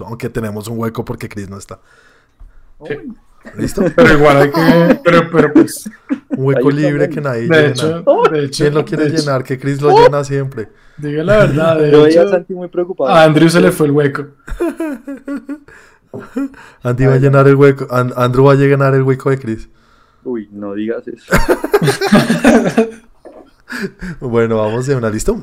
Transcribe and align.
Aunque 0.00 0.28
tenemos 0.28 0.66
un 0.68 0.78
hueco 0.78 1.04
porque 1.04 1.28
Chris 1.28 1.48
no 1.48 1.56
está. 1.56 1.78
Sí. 2.86 2.94
¿Listo? 3.56 3.82
Pero 3.96 4.14
igual 4.14 4.36
hay 4.38 4.50
que. 4.50 5.00
Pero, 5.04 5.30
pero 5.30 5.52
pues. 5.52 5.88
Un 6.30 6.46
hueco 6.46 6.70
libre 6.70 7.08
que 7.10 7.20
nadie 7.20 7.42
De 7.42 7.46
llena. 7.48 7.68
hecho, 7.68 8.02
de 8.32 8.44
hecho. 8.44 8.64
¿Quién 8.64 8.74
lo 8.74 8.84
quiere 8.84 9.06
hecho, 9.06 9.16
llenar? 9.18 9.44
Que 9.44 9.58
Chris 9.58 9.80
lo 9.82 9.96
llena 9.96 10.24
siempre. 10.24 10.68
Diga 10.96 11.22
la 11.22 11.36
verdad. 11.38 11.78
De 11.78 11.90
Yo 11.92 12.02
veía 12.04 12.22
a 12.22 12.28
Santi 12.28 12.54
muy 12.54 12.68
preocupado. 12.68 13.10
a 13.10 13.22
Andrew 13.22 13.48
se 13.50 13.60
le 13.60 13.70
fue 13.70 13.86
el 13.86 13.92
hueco. 13.92 14.26
Andy 16.82 17.06
va 17.06 17.14
a 17.14 17.18
llenar 17.18 17.46
el 17.46 17.54
hueco. 17.56 17.86
An- 17.90 18.12
Andrew 18.16 18.44
va 18.46 18.52
a 18.52 18.56
llenar 18.56 18.94
el 18.94 19.02
hueco 19.02 19.28
de 19.30 19.38
Chris. 19.38 19.68
Uy, 20.24 20.48
no 20.52 20.74
digas 20.74 21.06
eso. 21.06 21.32
Bueno, 24.20 24.58
vamos 24.58 24.86
de 24.86 24.94
una, 24.94 25.10
¿listo? 25.10 25.42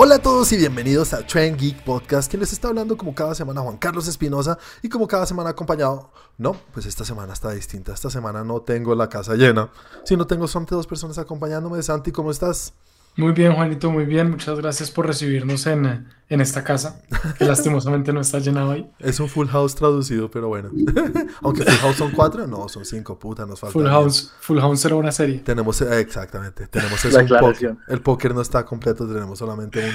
Hola 0.00 0.14
a 0.14 0.18
todos 0.20 0.52
y 0.52 0.56
bienvenidos 0.56 1.12
a 1.12 1.26
Trend 1.26 1.58
Geek 1.58 1.82
Podcast, 1.82 2.30
quien 2.30 2.38
les 2.38 2.52
está 2.52 2.68
hablando 2.68 2.96
como 2.96 3.16
cada 3.16 3.34
semana 3.34 3.62
Juan 3.62 3.78
Carlos 3.78 4.06
Espinosa 4.06 4.56
y 4.80 4.88
como 4.88 5.08
cada 5.08 5.26
semana 5.26 5.50
acompañado. 5.50 6.12
No, 6.36 6.52
pues 6.72 6.86
esta 6.86 7.04
semana 7.04 7.32
está 7.32 7.50
distinta. 7.50 7.94
Esta 7.94 8.08
semana 8.08 8.44
no 8.44 8.60
tengo 8.60 8.94
la 8.94 9.08
casa 9.08 9.34
llena, 9.34 9.72
sino 10.04 10.24
tengo 10.24 10.46
solamente 10.46 10.76
dos 10.76 10.86
personas 10.86 11.18
acompañándome. 11.18 11.82
Santi, 11.82 12.12
¿cómo 12.12 12.30
estás? 12.30 12.74
Muy 13.18 13.32
bien, 13.32 13.52
Juanito, 13.52 13.90
muy 13.90 14.04
bien. 14.04 14.30
Muchas 14.30 14.56
gracias 14.58 14.92
por 14.92 15.04
recibirnos 15.06 15.66
en, 15.66 15.86
eh, 15.86 16.04
en 16.28 16.40
esta 16.40 16.62
casa, 16.62 17.02
que 17.36 17.44
lastimosamente 17.46 18.12
no 18.12 18.20
está 18.20 18.38
llena 18.38 18.64
hoy. 18.64 18.88
Es 19.00 19.18
un 19.18 19.28
Full 19.28 19.48
House 19.48 19.74
traducido, 19.74 20.30
pero 20.30 20.46
bueno. 20.46 20.70
Aunque 21.42 21.64
Full 21.64 21.74
House 21.80 21.96
son 21.96 22.12
cuatro, 22.12 22.46
no, 22.46 22.68
son 22.68 22.84
cinco, 22.84 23.18
puta, 23.18 23.44
nos 23.44 23.58
falta. 23.58 23.72
Full. 23.72 23.86
House, 23.88 24.32
Full 24.40 24.60
House 24.60 24.84
era 24.84 24.94
una 24.94 25.10
serie. 25.10 25.40
Tenemos, 25.40 25.80
eh, 25.82 25.98
exactamente, 25.98 26.68
tenemos 26.68 27.04
La 27.12 27.22
eso. 27.22 27.76
El 27.88 28.00
póker 28.00 28.34
no 28.36 28.40
está 28.40 28.64
completo, 28.64 29.06
tenemos 29.08 29.36
solamente 29.36 29.84
un, 29.84 29.92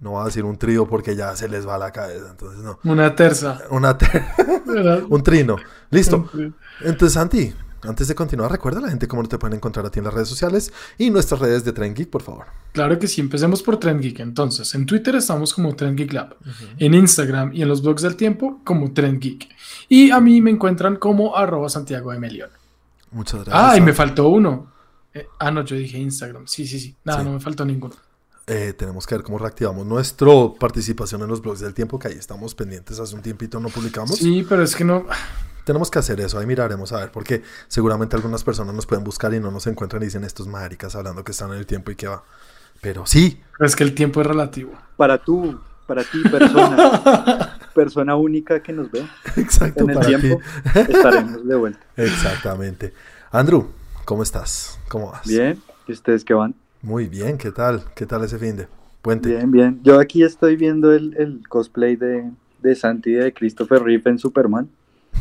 no 0.00 0.10
voy 0.12 0.22
a 0.22 0.24
decir 0.24 0.44
un 0.46 0.56
trío 0.56 0.86
porque 0.88 1.14
ya 1.14 1.36
se 1.36 1.48
les 1.50 1.68
va 1.68 1.76
la 1.76 1.90
cabeza, 1.92 2.28
entonces 2.30 2.60
no. 2.62 2.78
Una 2.84 3.14
terza. 3.14 3.60
Una 3.68 3.98
ter- 3.98 4.24
¿verdad? 4.64 5.02
un 5.06 5.22
trino. 5.22 5.56
Listo. 5.90 6.30
Entonces, 6.80 7.12
Santi, 7.12 7.52
antes 7.82 8.08
de 8.08 8.14
continuar, 8.14 8.50
recuerda 8.50 8.78
a 8.80 8.82
la 8.82 8.88
gente 8.88 9.06
cómo 9.08 9.22
te 9.28 9.38
pueden 9.38 9.56
encontrar 9.56 9.86
a 9.86 9.90
ti 9.90 9.98
en 9.98 10.04
las 10.04 10.14
redes 10.14 10.28
sociales 10.28 10.72
y 10.98 11.10
nuestras 11.10 11.40
redes 11.40 11.64
de 11.64 11.72
Tren 11.72 11.94
Geek, 11.94 12.10
por 12.10 12.22
favor. 12.22 12.46
Claro 12.72 12.98
que 12.98 13.06
sí, 13.06 13.20
empecemos 13.20 13.62
por 13.62 13.78
Trend 13.78 14.00
Geek. 14.00 14.20
Entonces, 14.20 14.74
en 14.74 14.86
Twitter 14.86 15.14
estamos 15.16 15.54
como 15.54 15.74
Trend 15.76 15.96
Geek 15.98 16.12
Lab, 16.12 16.36
en 16.78 16.94
Instagram 16.94 17.52
y 17.54 17.62
en 17.62 17.68
los 17.68 17.82
blogs 17.82 18.02
del 18.02 18.16
tiempo 18.16 18.60
como 18.64 18.92
Trend 18.92 19.20
Geek. 19.20 19.48
Y 19.88 20.10
a 20.10 20.20
mí 20.20 20.40
me 20.40 20.50
encuentran 20.50 20.96
como 20.96 21.36
arroba 21.36 21.68
Santiago 21.68 22.12
de 22.12 22.18
Melión. 22.18 22.50
Muchas 23.10 23.44
gracias. 23.44 23.56
Ah, 23.56 23.76
y 23.76 23.80
me 23.80 23.92
faltó 23.94 24.28
uno. 24.28 24.72
Eh, 25.14 25.26
ah, 25.38 25.50
no, 25.50 25.64
yo 25.64 25.76
dije 25.76 25.98
Instagram. 25.98 26.46
Sí, 26.46 26.66
sí, 26.66 26.78
sí. 26.78 26.94
Nada, 27.04 27.20
Sí. 27.20 27.24
no 27.26 27.32
me 27.32 27.40
faltó 27.40 27.64
ninguno. 27.64 27.94
Eh, 28.46 28.72
tenemos 28.72 29.06
que 29.06 29.14
ver 29.14 29.22
cómo 29.24 29.38
reactivamos 29.38 29.86
nuestra 29.86 30.30
participación 30.58 31.20
en 31.22 31.28
los 31.28 31.42
blogs 31.42 31.60
del 31.60 31.74
tiempo, 31.74 31.98
que 31.98 32.08
ahí 32.08 32.14
estamos 32.14 32.54
pendientes, 32.54 32.98
hace 32.98 33.14
un 33.14 33.20
tiempito 33.20 33.60
no 33.60 33.68
publicamos. 33.68 34.16
Sí, 34.16 34.44
pero 34.48 34.62
es 34.62 34.74
que 34.74 34.84
no. 34.84 35.04
Tenemos 35.68 35.90
que 35.90 35.98
hacer 35.98 36.18
eso, 36.18 36.38
ahí 36.38 36.46
miraremos 36.46 36.94
a 36.94 37.00
ver, 37.00 37.10
porque 37.10 37.42
seguramente 37.66 38.16
algunas 38.16 38.42
personas 38.42 38.74
nos 38.74 38.86
pueden 38.86 39.04
buscar 39.04 39.34
y 39.34 39.38
no 39.38 39.50
nos 39.50 39.66
encuentran 39.66 40.00
y 40.00 40.06
dicen 40.06 40.24
estos 40.24 40.46
maricas 40.46 40.96
hablando 40.96 41.22
que 41.22 41.32
están 41.32 41.50
en 41.52 41.58
el 41.58 41.66
tiempo 41.66 41.90
y 41.90 41.94
que 41.94 42.08
va. 42.08 42.24
Pero 42.80 43.04
sí, 43.04 43.42
Es 43.60 43.76
que 43.76 43.84
el 43.84 43.94
tiempo 43.94 44.22
es 44.22 44.26
relativo. 44.26 44.72
Para 44.96 45.18
tú, 45.22 45.60
para 45.86 46.04
ti, 46.04 46.22
persona, 46.22 47.58
persona 47.74 48.16
única 48.16 48.62
que 48.62 48.72
nos 48.72 48.90
ve 48.90 49.06
exacto, 49.36 49.84
en 49.84 49.90
el 49.90 49.96
para 49.96 50.06
tiempo, 50.06 50.40
ti. 50.72 50.80
estaremos 50.88 51.46
de 51.46 51.54
vuelta. 51.54 51.80
Exactamente. 51.98 52.94
Andrew, 53.30 53.68
¿cómo 54.06 54.22
estás? 54.22 54.80
¿Cómo 54.88 55.10
vas? 55.10 55.26
Bien, 55.26 55.60
¿y 55.86 55.92
ustedes 55.92 56.24
qué 56.24 56.32
van? 56.32 56.54
Muy 56.80 57.08
bien, 57.08 57.36
¿qué 57.36 57.52
tal? 57.52 57.84
¿Qué 57.94 58.06
tal 58.06 58.24
ese 58.24 58.38
fin 58.38 58.56
de? 58.56 58.68
Puente. 59.02 59.28
Bien, 59.28 59.50
bien. 59.50 59.80
Yo 59.82 60.00
aquí 60.00 60.22
estoy 60.22 60.56
viendo 60.56 60.94
el, 60.94 61.14
el 61.18 61.46
cosplay 61.46 61.96
de, 61.96 62.30
de 62.62 62.74
Santi 62.74 63.10
y 63.10 63.16
de 63.16 63.34
Christopher 63.34 63.82
Reeve 63.82 64.10
en 64.10 64.18
Superman. 64.18 64.70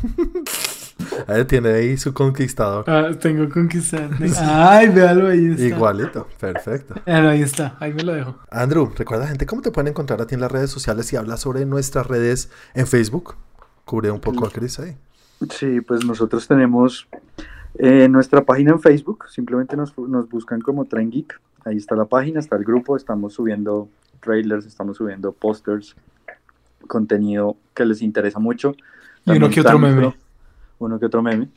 Ahí 1.28 1.46
tiene 1.46 1.70
ahí 1.70 1.98
su 1.98 2.14
conquistador. 2.14 2.90
Ah, 2.90 3.12
tengo 3.20 3.50
conquistado. 3.50 4.10
Ay, 4.40 4.90
véalo 4.90 5.28
ahí 5.28 5.48
está. 5.48 5.64
Igualito, 5.64 6.28
perfecto. 6.40 6.96
Ah, 7.06 7.30
ahí 7.30 7.42
está, 7.42 7.76
ahí 7.80 7.94
me 7.94 8.04
lo 8.04 8.14
dejo. 8.14 8.36
Andrew, 8.50 8.92
recuerda 8.96 9.28
gente, 9.28 9.46
¿cómo 9.46 9.62
te 9.62 9.72
pueden 9.72 9.90
encontrar 9.90 10.22
a 10.22 10.28
ti 10.28 10.36
en 10.36 10.42
las 10.42 10.52
redes 10.52 10.70
sociales 10.70 11.12
y 11.14 11.16
habla 11.16 11.38
sobre 11.38 11.66
nuestras 11.66 12.08
redes 12.08 12.52
en 12.74 12.88
Facebook? 12.88 13.36
Cubre 13.86 14.12
un 14.12 14.20
poco 14.20 14.46
a 14.46 14.52
Chris 14.52 14.80
ahí. 14.80 14.98
Sí, 15.52 15.82
pues 15.82 16.06
nosotros 16.06 16.48
tenemos 16.48 17.08
eh, 17.76 18.08
nuestra 18.10 18.44
página 18.44 18.72
en 18.72 18.82
Facebook, 18.82 19.26
simplemente 19.30 19.78
nos, 19.78 19.98
nos 19.98 20.28
buscan 20.30 20.62
como 20.62 20.86
Tren 20.86 21.12
Geek. 21.12 21.40
Ahí 21.64 21.78
está 21.78 21.96
la 21.96 22.06
página, 22.06 22.40
está 22.40 22.56
el 22.56 22.64
grupo, 22.64 22.96
estamos 22.96 23.34
subiendo 23.34 23.90
trailers, 24.22 24.66
estamos 24.66 24.98
subiendo 24.98 25.32
posters, 25.32 25.96
contenido 26.88 27.56
que 27.74 27.86
les 27.86 28.02
interesa 28.02 28.40
mucho. 28.40 28.76
Y 29.28 29.32
uno 29.32 29.40
También 29.42 29.52
que 29.52 29.62
otro 29.62 29.80
nuestro- 29.80 30.02
meme. 30.02 30.18
Uno 30.80 31.00
que 31.00 31.06
otro 31.06 31.22
meme. 31.22 31.50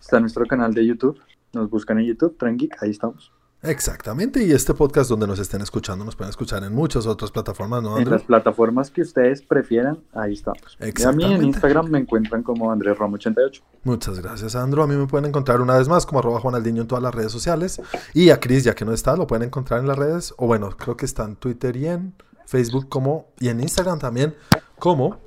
Está 0.00 0.20
nuestro 0.20 0.44
canal 0.46 0.74
de 0.74 0.84
YouTube, 0.86 1.18
nos 1.52 1.68
buscan 1.70 1.98
en 1.98 2.06
YouTube, 2.06 2.36
Tren 2.38 2.56
Geek, 2.56 2.82
ahí 2.82 2.90
estamos. 2.90 3.32
Exactamente, 3.62 4.42
y 4.42 4.52
este 4.52 4.72
podcast 4.72 5.10
donde 5.10 5.26
nos 5.26 5.38
estén 5.38 5.60
escuchando 5.60 6.02
nos 6.02 6.16
pueden 6.16 6.30
escuchar 6.30 6.64
en 6.64 6.74
muchas 6.74 7.04
otras 7.06 7.30
plataformas, 7.30 7.82
¿no, 7.82 7.98
En 7.98 8.08
las 8.08 8.22
plataformas 8.22 8.90
que 8.90 9.02
ustedes 9.02 9.42
prefieran, 9.42 9.98
ahí 10.14 10.32
estamos. 10.32 10.78
Y 10.80 11.02
a 11.02 11.12
mí 11.12 11.24
en 11.24 11.42
Instagram 11.44 11.88
me 11.90 11.98
encuentran 11.98 12.42
como 12.42 12.70
Andrés 12.72 12.96
Ram 12.98 13.12
88. 13.12 13.62
Muchas 13.84 14.18
gracias, 14.20 14.54
Andrew. 14.56 14.82
A 14.82 14.86
mí 14.86 14.94
me 14.94 15.06
pueden 15.06 15.26
encontrar 15.28 15.60
una 15.60 15.76
vez 15.76 15.88
más 15.88 16.06
como 16.06 16.20
arroba 16.20 16.40
Juanaldiño 16.40 16.82
en 16.82 16.88
todas 16.88 17.02
las 17.02 17.14
redes 17.14 17.32
sociales. 17.32 17.80
Y 18.14 18.30
a 18.30 18.40
Chris, 18.40 18.64
ya 18.64 18.74
que 18.74 18.84
no 18.86 18.92
está, 18.92 19.14
lo 19.16 19.26
pueden 19.26 19.46
encontrar 19.46 19.80
en 19.80 19.88
las 19.88 19.98
redes. 19.98 20.32
O 20.38 20.46
bueno, 20.46 20.70
creo 20.70 20.96
que 20.96 21.04
está 21.04 21.24
en 21.24 21.36
Twitter 21.36 21.76
y 21.76 21.86
en 21.86 22.14
Facebook 22.46 22.88
como... 22.88 23.26
Y 23.40 23.48
en 23.48 23.60
Instagram 23.60 23.98
también 23.98 24.34
como... 24.78 25.18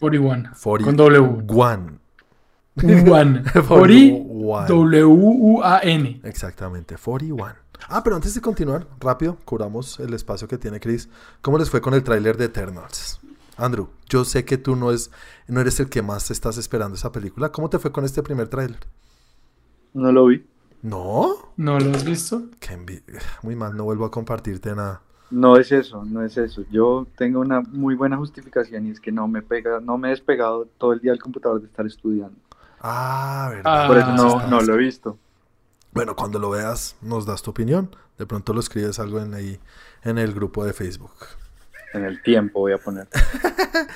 41. 0.00 0.50
40 0.62 0.84
Con 0.86 0.96
W. 0.96 1.20
One. 1.48 2.00
One. 2.82 3.02
40. 3.04 3.62
41. 3.62 4.66
W-U-A-N. 4.66 6.20
Exactamente, 6.24 6.96
41. 6.96 7.54
Ah, 7.88 8.02
pero 8.02 8.16
antes 8.16 8.34
de 8.34 8.40
continuar, 8.40 8.86
rápido, 9.00 9.36
curamos 9.44 9.98
el 10.00 10.12
espacio 10.14 10.46
que 10.48 10.58
tiene 10.58 10.80
Chris. 10.80 11.08
¿Cómo 11.42 11.58
les 11.58 11.70
fue 11.70 11.80
con 11.80 11.94
el 11.94 12.02
tráiler 12.02 12.36
de 12.36 12.46
Eternals? 12.46 13.20
Andrew, 13.56 13.88
yo 14.08 14.24
sé 14.24 14.44
que 14.44 14.56
tú 14.58 14.76
no, 14.76 14.90
es, 14.90 15.10
no 15.46 15.60
eres 15.60 15.80
el 15.80 15.88
que 15.88 16.00
más 16.02 16.30
estás 16.30 16.56
esperando 16.56 16.94
esa 16.96 17.12
película. 17.12 17.52
¿Cómo 17.52 17.68
te 17.68 17.78
fue 17.78 17.92
con 17.92 18.04
este 18.04 18.22
primer 18.22 18.48
tráiler? 18.48 18.78
No 19.92 20.12
lo 20.12 20.26
vi. 20.26 20.46
¿No? 20.82 21.34
¿No 21.56 21.78
lo 21.78 21.90
has 21.90 22.04
visto? 22.04 22.44
Qué 22.58 22.74
envi- 22.78 23.02
Muy 23.42 23.56
mal, 23.56 23.76
no 23.76 23.84
vuelvo 23.84 24.06
a 24.06 24.10
compartirte 24.10 24.74
nada. 24.74 25.02
No 25.30 25.56
es 25.56 25.70
eso, 25.72 26.04
no 26.04 26.22
es 26.24 26.36
eso. 26.36 26.64
Yo 26.70 27.06
tengo 27.16 27.40
una 27.40 27.60
muy 27.60 27.94
buena 27.94 28.16
justificación 28.16 28.86
y 28.86 28.90
es 28.90 29.00
que 29.00 29.12
no 29.12 29.28
me 29.28 29.42
pega, 29.42 29.80
no 29.80 29.96
me 29.96 30.08
he 30.08 30.10
despegado 30.10 30.66
todo 30.78 30.92
el 30.92 31.00
día 31.00 31.12
del 31.12 31.22
computador 31.22 31.60
de 31.60 31.66
estar 31.68 31.86
estudiando. 31.86 32.36
Ah, 32.80 33.48
verdad. 33.50 33.84
Ah, 33.84 33.86
Por 33.86 33.98
eso 33.98 34.14
no, 34.14 34.46
no 34.48 34.60
lo 34.60 34.74
he 34.74 34.78
visto. 34.78 35.18
Bueno, 35.92 36.16
cuando 36.16 36.38
lo 36.38 36.50
veas, 36.50 36.96
nos 37.02 37.26
das 37.26 37.42
tu 37.42 37.50
opinión. 37.50 37.94
De 38.18 38.26
pronto 38.26 38.52
lo 38.52 38.60
escribes 38.60 38.98
algo 38.98 39.20
en 39.20 39.34
ahí 39.34 39.58
en 40.02 40.18
el 40.18 40.32
grupo 40.32 40.64
de 40.64 40.72
Facebook. 40.72 41.12
En 41.94 42.04
el 42.04 42.22
tiempo 42.22 42.60
voy 42.60 42.72
a 42.72 42.78
poner. 42.78 43.08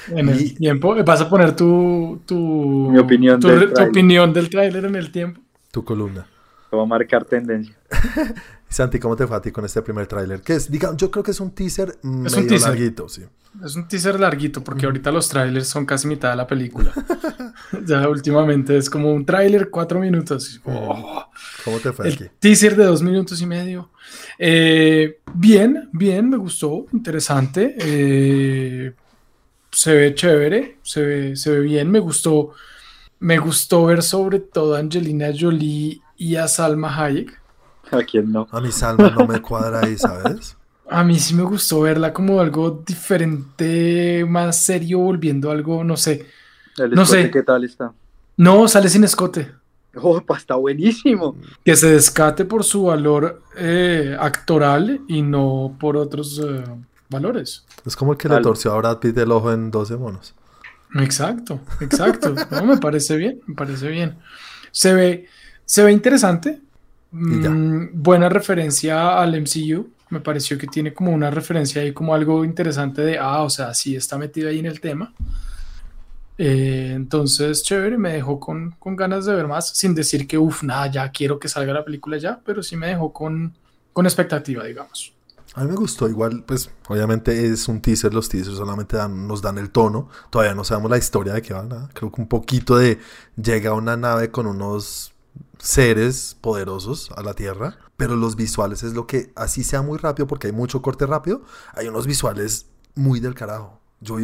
En 0.09 0.28
el 0.28 0.41
Y- 0.41 0.55
tiempo. 0.55 0.95
¿Vas 1.05 1.21
a 1.21 1.31
poner 1.31 1.55
tu. 1.56 2.21
tu 2.27 2.91
Mi 2.91 2.99
opinión 2.99 3.41
tu, 3.41 3.49
del 3.49 3.72
tu 3.72 3.83
opinión 3.83 4.33
del 4.33 4.51
tráiler 4.51 4.84
en 4.84 4.97
el 4.97 5.11
tiempo. 5.12 5.41
Tu 5.71 5.84
columna. 5.84 6.27
Voy 6.74 6.84
a 6.84 6.86
marcar 6.86 7.24
tendencia. 7.24 7.76
Santi, 8.68 8.98
¿cómo 8.98 9.14
te 9.14 9.26
fue 9.26 9.36
a 9.36 9.40
ti 9.40 9.52
con 9.52 9.64
este 9.64 9.82
primer 9.82 10.06
tráiler? 10.06 10.40
Que 10.40 10.54
es, 10.54 10.70
digamos, 10.70 10.96
yo 10.96 11.10
creo 11.10 11.22
que 11.22 11.30
es 11.30 11.40
un 11.40 11.52
teaser 11.52 11.96
medio 12.02 12.38
un 12.38 12.46
teaser. 12.48 12.68
larguito, 12.70 13.08
sí. 13.08 13.22
Es 13.64 13.76
un 13.76 13.86
teaser 13.86 14.18
larguito 14.18 14.64
porque 14.64 14.86
ahorita 14.86 15.12
los 15.12 15.28
trailers 15.28 15.68
son 15.68 15.86
casi 15.86 16.08
mitad 16.08 16.30
de 16.30 16.36
la 16.36 16.46
película. 16.46 16.92
ya 17.86 18.08
últimamente 18.08 18.76
es 18.76 18.91
como 18.91 19.12
un 19.12 19.24
tráiler 19.24 19.71
cuatro 19.71 20.00
minutos. 20.00 20.60
Oh. 20.65 21.24
¿Cómo 21.65 21.78
te 21.78 21.92
fue 21.92 22.09
aquí? 22.09 22.24
El 22.24 22.30
teaser 22.30 22.74
de 22.74 22.84
dos 22.84 23.00
minutos 23.00 23.41
y 23.41 23.47
medio. 23.47 23.91
Eh, 24.38 25.20
bien, 25.32 25.88
bien, 25.92 26.28
me 26.28 26.36
gustó, 26.36 26.86
interesante. 26.92 27.77
eh, 27.78 28.92
se 29.70 29.94
ve 29.94 30.15
chévere, 30.15 30.78
se 30.82 31.03
ve, 31.03 31.36
se 31.36 31.50
ve 31.50 31.60
bien. 31.60 31.91
Me 31.91 31.98
gustó, 31.98 32.53
me 33.18 33.38
gustó 33.38 33.86
ver 33.86 34.03
sobre 34.03 34.41
todo 34.41 34.74
a 34.74 34.78
Angelina 34.78 35.28
Jolie 35.38 36.00
y 36.16 36.37
a 36.37 36.49
Salma 36.49 36.95
Hayek. 37.05 37.41
¿A 37.91 38.03
quién 38.03 38.33
no? 38.33 38.49
A 38.51 38.61
mi 38.61 38.72
Salma 38.72 39.11
no 39.11 39.27
me 39.27 39.41
cuadra 39.43 39.81
ahí, 39.81 39.97
¿sabes? 39.99 40.57
A 40.89 41.03
mí 41.05 41.19
sí 41.19 41.34
me 41.34 41.43
gustó 41.45 41.81
verla 41.83 42.13
como 42.13 42.41
algo 42.41 42.83
diferente, 42.87 44.25
más 44.28 44.57
serio, 44.63 44.99
volviendo 44.99 45.51
algo, 45.51 45.83
no 45.84 45.97
sé. 45.97 46.27
El 46.77 46.91
No 46.91 47.03
escote, 47.03 47.22
sé. 47.22 47.31
¿Qué 47.31 47.43
tal 47.43 47.65
está? 47.65 47.93
No, 48.37 48.69
sale 48.69 48.89
sin 48.89 49.05
escote. 49.05 49.53
Opa, 49.97 50.37
está 50.37 50.57
buenísimo. 50.57 51.37
Que 51.65 51.77
se 51.77 51.89
descate 51.93 52.45
por 52.45 52.65
su 52.65 52.84
valor 52.84 53.43
eh, 53.57 54.16
actoral 54.19 55.03
y 55.07 55.22
no 55.22 55.77
por 55.78 55.97
otros 55.97 56.41
eh, 56.45 56.65
valores. 57.09 57.65
Es 57.87 57.95
como 57.97 58.13
el 58.13 58.19
que 58.19 58.28
le 58.28 58.34
Algo. 58.37 58.51
torció 58.51 58.72
a 58.72 58.78
Brad 58.78 58.99
Pitt 58.99 59.16
el 59.19 59.31
ojo 59.31 59.53
en 59.53 59.71
12 59.71 59.97
monos. 59.97 60.34
Exacto, 60.97 61.61
exacto. 61.81 62.34
No, 62.51 62.65
me 62.66 62.77
parece 62.78 63.16
bien, 63.16 63.41
me 63.47 63.55
parece 63.55 63.89
bien. 63.89 64.19
Se 64.72 64.95
ve, 64.95 65.28
se 65.65 65.83
ve 65.83 65.93
interesante. 65.93 66.61
Mm, 67.11 67.91
buena 67.95 68.28
referencia 68.28 69.21
al 69.21 69.41
MCU. 69.41 69.89
Me 70.11 70.21
pareció 70.21 70.59
que 70.59 70.66
tiene 70.66 70.93
como 70.93 71.13
una 71.13 71.31
referencia 71.31 71.83
ahí, 71.83 71.93
como 71.93 72.15
algo 72.15 72.45
interesante 72.45 73.03
de, 73.03 73.19
ah, 73.19 73.43
o 73.43 73.51
sea, 73.51 73.72
sí 73.75 73.97
está 73.97 74.19
metido 74.19 74.49
ahí 74.49 74.59
en 74.59 74.66
el 74.66 74.81
tema. 74.81 75.13
Eh, 76.37 76.93
entonces, 76.95 77.63
chévere, 77.63 77.97
me 77.97 78.13
dejó 78.13 78.41
con, 78.41 78.72
con, 78.72 78.97
ganas 78.97 79.25
de 79.25 79.34
ver 79.34 79.47
más, 79.47 79.69
sin 79.69 79.95
decir 79.95 80.27
que, 80.27 80.37
uff, 80.37 80.63
nada, 80.65 80.89
ya 80.89 81.11
quiero 81.11 81.39
que 81.39 81.49
salga 81.49 81.72
la 81.72 81.84
película 81.84 82.19
ya, 82.19 82.41
pero 82.45 82.63
sí 82.63 82.77
me 82.77 82.89
dejó 82.89 83.13
con, 83.13 83.55
con 83.93 84.07
expectativa, 84.07 84.65
digamos. 84.65 85.13
A 85.55 85.63
mí 85.63 85.71
me 85.71 85.77
gustó, 85.77 86.09
igual, 86.09 86.43
pues 86.45 86.69
obviamente 86.89 87.47
es 87.47 87.69
un 87.69 87.81
teaser, 87.81 88.13
los 88.13 88.28
teasers 88.28 88.57
solamente 88.57 88.97
nos 89.09 89.41
dan 89.41 89.59
el 89.59 89.71
tono, 89.71 90.09
todavía 90.28 90.55
no 90.55 90.65
sabemos 90.65 90.91
la 90.91 90.99
historia 90.99 91.33
de 91.34 91.43
qué 91.43 91.55
va, 91.55 91.63
nada. 91.63 91.89
creo 91.95 92.11
que 92.11 92.21
un 92.21 92.27
poquito 92.27 92.77
de 92.77 92.99
llega 93.37 93.72
una 93.72 93.97
nave 93.97 94.33
con 94.33 94.49
unos 94.49 95.14
seres 95.65 96.37
poderosos 96.43 97.11
a 97.16 97.22
la 97.22 97.33
Tierra, 97.33 97.78
pero 97.97 98.16
los 98.16 98.37
visuales 98.37 98.83
es 98.83 98.93
lo 98.93 99.07
que, 99.07 99.33
así 99.34 99.65
sea 99.65 99.81
muy 99.81 99.97
rápido, 99.99 100.27
porque 100.27 100.49
hay 100.49 100.53
mucho 100.53 100.83
corte 100.83 101.07
rápido, 101.07 101.41
hay 101.72 101.89
unos 101.89 102.07
visuales 102.07 102.66
muy 102.95 103.19
del 103.19 103.34
carajo. 103.34 103.81
Yo, 104.01 104.16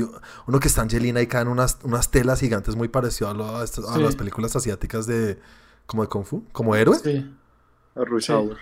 uno 0.47 0.61
que 0.61 0.69
está 0.69 0.83
Angelina 0.83 1.23
y 1.23 1.27
caen 1.27 1.49
unas, 1.49 1.79
unas 1.83 2.11
telas 2.11 2.41
gigantes 2.41 2.77
muy 2.77 2.89
parecido 2.89 3.31
a, 3.31 3.33
a, 3.33 3.99
las 3.99 4.17
películas 4.17 4.55
asiáticas 4.55 5.07
de, 5.07 5.41
como 5.87 6.03
de 6.03 6.11
Kung 6.11 6.27
Fu, 6.27 6.45
como 6.53 6.77
héroe. 6.77 6.99
Sí. 6.99 7.35
A 7.97 8.05
Rush 8.05 8.31
Hour. 8.31 8.59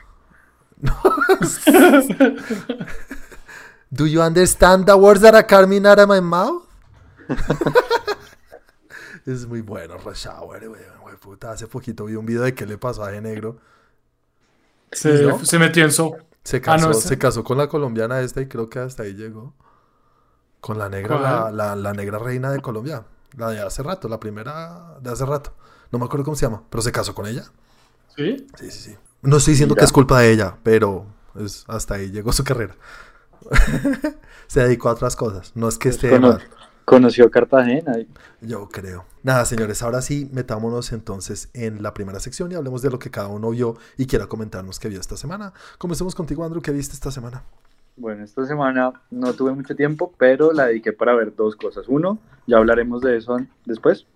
Do 3.91 4.07
you 4.07 4.23
understand 4.23 4.87
the 4.87 4.95
words 4.95 5.23
that 5.23 5.35
are 5.35 5.45
coming 5.45 5.85
out 5.85 5.99
of 5.99 6.09
my 6.09 6.21
mouth? 6.21 6.63
es 9.33 9.47
muy 9.47 9.61
bueno 9.61 9.99
Rush 9.99 10.27
Hour, 10.27 10.69
güey, 10.69 11.17
puta. 11.21 11.53
Hace 11.53 11.67
poquito 11.67 12.05
vi 12.05 12.15
un 12.15 12.27
video 12.27 12.43
de 12.43 12.55
qué 12.55 12.67
le 12.67 12.79
pasó 12.79 13.05
a 13.05 13.11
de 13.11 13.21
negro. 13.21 13.59
Se, 14.93 15.45
se 15.45 15.59
metió 15.59 15.85
en 15.85 15.93
so. 15.93 16.17
Se 16.43 16.61
casó, 16.61 16.95
se 16.95 17.19
casó 17.19 17.45
con 17.45 17.59
la 17.59 17.69
colombiana 17.69 18.21
esta 18.21 18.41
y 18.41 18.49
creo 18.49 18.71
que 18.71 18.79
hasta 18.79 19.03
ahí 19.03 19.15
llegó. 19.15 19.55
Con 20.61 20.79
la 20.79 20.89
negra, 20.89 21.51
la, 21.53 21.77
la, 21.77 21.93
negra 21.93 22.19
reina 22.19 22.51
de 22.51 22.61
Colombia. 22.61 23.05
La 23.37 23.51
de 23.51 23.61
hace 23.61 23.83
rato, 23.83 24.09
la 24.09 24.19
primera 24.19 24.99
de 25.01 25.11
hace 25.11 25.27
rato. 25.27 25.55
No 25.93 25.99
me 25.99 26.07
acuerdo 26.07 26.25
cómo 26.25 26.37
se 26.37 26.47
llama, 26.47 26.63
pero 26.71 26.83
se 26.83 26.91
casó 26.91 27.15
con 27.15 27.27
ella. 27.27 27.45
¿Sí? 28.17 28.47
Sí, 28.59 28.71
sí, 28.71 28.81
sí. 28.91 28.97
No 29.23 29.37
estoy 29.37 29.53
diciendo 29.53 29.75
que 29.75 29.85
es 29.85 29.93
culpa 29.93 30.21
de 30.21 30.33
ella, 30.33 30.57
pero 30.63 31.07
es, 31.35 31.65
hasta 31.69 31.95
ahí 31.95 32.11
llegó 32.11 32.33
su 32.33 32.45
carrera. 32.45 32.75
se 34.47 34.61
dedicó 34.61 34.89
a 34.89 34.93
otras 34.93 35.17
cosas. 35.17 35.53
No 35.55 35.69
es 35.69 35.79
que 35.79 35.91
esté 35.91 36.19
mal. 36.19 36.43
Conoció 36.89 37.31
Cartagena. 37.31 37.99
Yo 38.41 38.67
creo. 38.71 39.05
Nada, 39.23 39.45
señores, 39.45 39.83
ahora 39.83 40.01
sí, 40.01 40.31
metámonos 40.33 40.91
entonces 40.93 41.51
en 41.53 41.83
la 41.83 41.93
primera 41.93 42.19
sección 42.19 42.51
y 42.51 42.55
hablemos 42.55 42.81
de 42.81 42.89
lo 42.89 42.99
que 42.99 43.11
cada 43.11 43.29
uno 43.29 43.51
vio 43.51 43.77
y 43.99 44.07
quiera 44.07 44.27
comentarnos 44.27 44.79
qué 44.79 44.89
vio 44.89 44.99
esta 44.99 45.19
semana. 45.19 45.53
Comencemos 45.77 46.15
contigo, 46.15 46.45
Andrew, 46.45 46.63
¿qué 46.63 46.73
viste 46.73 46.95
esta 46.95 47.11
semana? 47.11 47.43
Bueno, 47.99 48.25
esta 48.25 48.47
semana 48.47 48.95
no 49.11 49.35
tuve 49.35 49.53
mucho 49.53 49.77
tiempo, 49.77 50.15
pero 50.17 50.55
la 50.55 50.69
dediqué 50.69 50.95
para 50.95 51.15
ver 51.15 51.37
dos 51.37 51.57
cosas. 51.57 51.85
Uno, 51.89 52.19
ya 52.47 52.57
hablaremos 52.57 53.03
de 53.03 53.19
eso 53.19 53.37
después. 53.67 54.07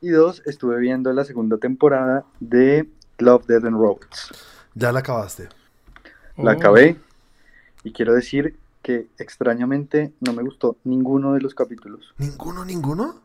Y 0.00 0.10
dos, 0.10 0.40
estuve 0.46 0.78
viendo 0.78 1.12
la 1.12 1.24
segunda 1.24 1.56
temporada 1.56 2.24
de 2.38 2.88
Love, 3.18 3.46
Dead 3.46 3.66
and 3.66 3.76
Robots. 3.76 4.30
¿Ya 4.76 4.92
la 4.92 5.00
acabaste? 5.00 5.48
La 6.36 6.52
acabé. 6.52 6.96
Y 7.82 7.92
quiero 7.92 8.14
decir 8.14 8.56
que 8.82 9.08
extrañamente 9.18 10.12
no 10.20 10.32
me 10.32 10.42
gustó 10.42 10.76
ninguno 10.84 11.34
de 11.34 11.40
los 11.40 11.54
capítulos. 11.54 12.14
¿Ninguno, 12.18 12.64
ninguno? 12.64 13.20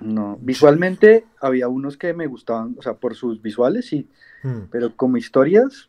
No, 0.00 0.38
visualmente 0.40 1.26
había 1.40 1.68
unos 1.68 1.96
que 1.96 2.14
me 2.14 2.26
gustaban, 2.26 2.76
o 2.78 2.82
sea, 2.82 2.94
por 2.94 3.14
sus 3.14 3.42
visuales 3.42 3.86
sí, 3.86 4.08
hmm. 4.44 4.68
pero 4.70 4.96
como 4.96 5.16
historias, 5.16 5.88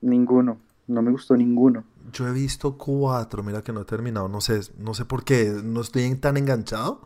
ninguno, 0.00 0.58
no 0.86 1.02
me 1.02 1.10
gustó 1.10 1.36
ninguno. 1.36 1.84
Yo 2.12 2.28
he 2.28 2.32
visto 2.32 2.76
cuatro, 2.78 3.42
mira 3.42 3.62
que 3.62 3.72
no 3.72 3.82
he 3.82 3.84
terminado, 3.84 4.28
no 4.28 4.40
sé, 4.40 4.60
no 4.78 4.94
sé 4.94 5.04
por 5.04 5.24
qué, 5.24 5.60
no 5.62 5.80
estoy 5.80 6.14
tan 6.16 6.36
enganchado. 6.36 7.00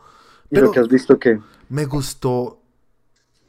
¿Y 0.50 0.58
lo 0.58 0.70
que 0.70 0.80
has 0.80 0.88
visto 0.88 1.18
qué? 1.18 1.40
Me 1.68 1.86
gustó 1.86 2.60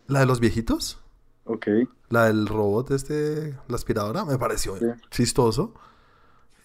la 0.08 0.22
de 0.22 0.26
los 0.26 0.40
viejitos. 0.40 1.00
Ok. 1.44 1.68
La 2.10 2.26
del 2.26 2.48
robot, 2.48 2.92
este, 2.92 3.58
la 3.68 3.76
aspiradora, 3.76 4.26
me 4.26 4.38
pareció 4.38 4.76
chistoso. 5.12 5.74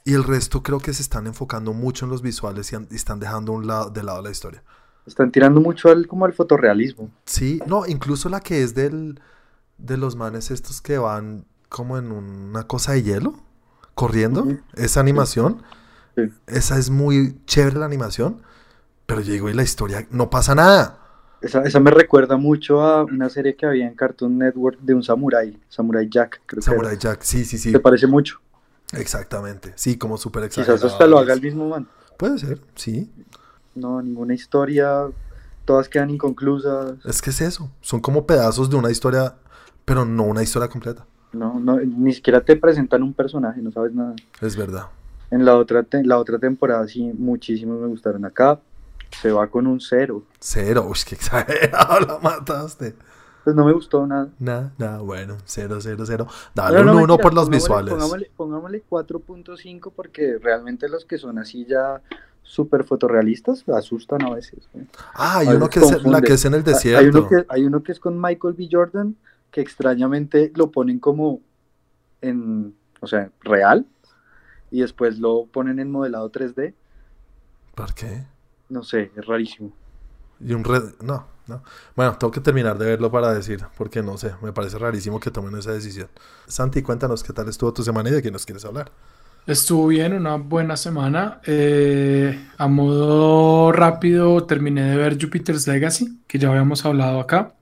Y 0.04 0.14
el 0.14 0.24
resto 0.24 0.62
creo 0.62 0.80
que 0.80 0.92
se 0.92 1.02
están 1.02 1.26
enfocando 1.26 1.72
mucho 1.72 2.04
en 2.04 2.10
los 2.10 2.22
visuales 2.22 2.72
y, 2.72 2.94
están 2.94 3.20
dejando 3.20 3.52
un 3.52 3.66
lado, 3.66 3.90
de 3.90 4.02
lado 4.02 4.22
la 4.22 4.30
historia. 4.30 4.62
Están 5.06 5.30
tirando 5.30 5.60
mucho 5.60 5.90
al, 5.90 6.06
como 6.06 6.24
al 6.24 6.32
fotorrealismo. 6.32 7.10
Sí, 7.24 7.60
no, 7.66 7.86
incluso 7.86 8.28
la 8.28 8.40
que 8.40 8.62
es 8.62 8.74
del, 8.74 9.20
de 9.78 9.96
los 9.96 10.16
manes 10.16 10.50
estos 10.50 10.80
que 10.80 10.98
van 10.98 11.44
como 11.68 11.98
en 11.98 12.12
una 12.12 12.64
cosa 12.64 12.92
de 12.92 13.02
hielo, 13.02 13.34
corriendo, 13.94 14.46
esa 14.74 15.00
animación, 15.00 15.62
esa 16.46 16.78
es 16.78 16.90
muy 16.90 17.38
chévere 17.46 17.78
la 17.78 17.86
animación, 17.86 18.42
pero 19.06 19.20
yo 19.22 19.32
digo, 19.32 19.48
y 19.48 19.54
la 19.54 19.62
historia, 19.62 20.06
no 20.10 20.30
pasa 20.30 20.54
nada. 20.54 20.98
Esa, 21.40 21.62
esa, 21.62 21.80
me 21.80 21.90
recuerda 21.90 22.36
mucho 22.36 22.82
a 22.82 23.04
una 23.04 23.28
serie 23.28 23.56
que 23.56 23.66
había 23.66 23.88
en 23.88 23.94
Cartoon 23.94 24.38
Network 24.38 24.78
de 24.80 24.94
un 24.94 25.02
samurai, 25.02 25.58
Samurai 25.68 26.08
Jack, 26.08 26.42
creo 26.46 26.62
Samurai 26.62 26.96
Jack, 26.96 27.22
sí, 27.22 27.44
sí, 27.44 27.58
sí. 27.58 27.72
¿Te 27.72 27.80
parece 27.80 28.06
mucho? 28.06 28.40
Exactamente, 28.92 29.72
sí, 29.76 29.96
como 29.96 30.18
súper 30.18 30.44
exagerado. 30.44 30.78
Quizás 30.78 30.92
hasta 30.92 31.06
lo 31.06 31.18
haga 31.18 31.34
el 31.34 31.40
mismo 31.40 31.68
man. 31.68 31.88
Puede 32.16 32.38
ser, 32.38 32.60
sí. 32.74 33.10
No, 33.74 34.02
ninguna 34.02 34.34
historia, 34.34 35.06
todas 35.64 35.88
quedan 35.88 36.10
inconclusas. 36.10 36.94
Es 37.04 37.22
que 37.22 37.30
es 37.30 37.40
eso, 37.40 37.70
son 37.80 38.00
como 38.00 38.26
pedazos 38.26 38.68
de 38.68 38.76
una 38.76 38.90
historia, 38.90 39.34
pero 39.84 40.04
no 40.04 40.24
una 40.24 40.42
historia 40.42 40.68
completa. 40.68 41.06
No, 41.32 41.58
no, 41.58 41.78
ni 41.80 42.12
siquiera 42.12 42.42
te 42.42 42.56
presentan 42.56 43.02
un 43.02 43.14
personaje, 43.14 43.62
no 43.62 43.72
sabes 43.72 43.94
nada. 43.94 44.14
Es 44.40 44.56
verdad. 44.56 44.86
En 45.30 45.46
la 45.46 45.56
otra, 45.56 45.86
la 46.04 46.18
otra 46.18 46.38
temporada 46.38 46.86
sí, 46.86 47.10
muchísimos 47.16 47.80
me 47.80 47.86
gustaron. 47.86 48.24
Acá 48.26 48.60
se 49.20 49.32
va 49.32 49.46
con 49.46 49.66
un 49.66 49.80
cero. 49.80 50.24
Cero, 50.38 50.86
uy, 50.88 50.98
qué 51.06 51.14
exagerado, 51.16 52.00
la 52.00 52.18
mataste. 52.18 52.94
Pues 53.44 53.56
no 53.56 53.64
me 53.64 53.72
gustó 53.72 54.06
nada. 54.06 54.28
Nada, 54.38 54.72
nada, 54.78 55.00
bueno, 55.00 55.36
0, 55.44 55.78
0, 55.80 56.04
0. 56.06 56.26
Dale 56.54 56.80
un 56.80 56.88
1 56.90 57.18
por 57.18 57.34
los 57.34 57.48
visuales. 57.48 57.92
Pongámosle, 58.36 58.82
4.5 58.88 59.92
porque 59.94 60.38
realmente 60.40 60.88
los 60.88 61.04
que 61.04 61.18
son 61.18 61.38
así 61.38 61.66
ya 61.66 62.00
súper 62.42 62.84
fotorrealistas 62.84 63.68
asustan 63.68 64.22
a 64.22 64.34
veces. 64.34 64.68
Ah, 65.14 65.38
hay 65.38 65.48
uno 65.48 65.68
que 65.68 65.80
es 65.80 66.04
la 66.04 66.20
que 66.20 66.34
es 66.34 66.44
en 66.44 66.54
el 66.54 66.62
desierto. 66.62 67.00
Hay 67.00 67.06
uno, 67.08 67.28
que, 67.28 67.44
hay 67.48 67.64
uno 67.64 67.82
que 67.82 67.92
es 67.92 68.00
con 68.00 68.20
Michael 68.20 68.54
B. 68.54 68.68
Jordan 68.70 69.16
que 69.50 69.60
extrañamente 69.60 70.52
lo 70.56 70.70
ponen 70.70 70.98
como 70.98 71.40
en, 72.20 72.74
o 73.00 73.06
sea, 73.06 73.30
real 73.40 73.86
y 74.70 74.80
después 74.80 75.18
lo 75.18 75.46
ponen 75.46 75.78
en 75.78 75.90
modelado 75.90 76.32
3D. 76.32 76.74
¿Por 77.74 77.94
qué? 77.94 78.24
No 78.68 78.82
sé, 78.82 79.12
es 79.14 79.26
rarísimo. 79.26 79.72
Y 80.40 80.54
un 80.54 80.64
red, 80.64 80.94
no, 81.02 81.26
no. 81.46 81.62
Bueno, 81.96 82.16
tengo 82.18 82.30
que 82.30 82.40
terminar 82.40 82.78
de 82.78 82.86
verlo 82.86 83.10
para 83.10 83.32
decir, 83.32 83.64
porque 83.76 84.02
no 84.02 84.16
sé, 84.18 84.32
me 84.42 84.52
parece 84.52 84.78
rarísimo 84.78 85.20
que 85.20 85.30
tomen 85.30 85.56
esa 85.56 85.72
decisión. 85.72 86.08
Santi, 86.46 86.82
cuéntanos 86.82 87.22
qué 87.22 87.32
tal 87.32 87.48
estuvo 87.48 87.72
tu 87.72 87.82
semana 87.82 88.10
y 88.10 88.12
de 88.12 88.22
qué 88.22 88.30
nos 88.30 88.46
quieres 88.46 88.64
hablar. 88.64 88.92
Estuvo 89.46 89.88
bien, 89.88 90.12
una 90.12 90.36
buena 90.36 90.76
semana. 90.76 91.40
Eh, 91.44 92.48
a 92.56 92.68
modo 92.68 93.72
rápido 93.72 94.44
terminé 94.44 94.82
de 94.90 94.96
ver 94.96 95.18
Jupiter's 95.20 95.66
Legacy, 95.66 96.20
que 96.28 96.38
ya 96.38 96.48
habíamos 96.48 96.84
hablado 96.84 97.18
acá. 97.18 97.54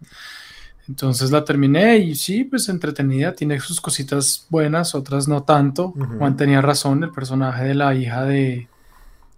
Entonces 0.87 1.30
la 1.30 1.44
terminé 1.44 1.99
y 1.99 2.16
sí, 2.16 2.44
pues 2.44 2.68
entretenida, 2.68 3.32
tiene 3.32 3.60
sus 3.60 3.80
cositas 3.80 4.46
buenas, 4.50 4.94
otras 4.94 5.28
no 5.28 5.44
tanto. 5.44 5.94
Juan 6.18 6.37
tenía 6.37 6.60
razón, 6.60 7.04
el 7.04 7.12
personaje 7.12 7.64
de 7.64 7.75
la 7.75 7.94
hija 7.94 8.25
de, 8.25 8.68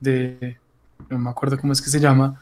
de, 0.00 0.58
no 1.10 1.18
me 1.18 1.30
acuerdo 1.30 1.58
cómo 1.58 1.74
es 1.74 1.82
que 1.82 1.90
se 1.90 2.00
llama, 2.00 2.40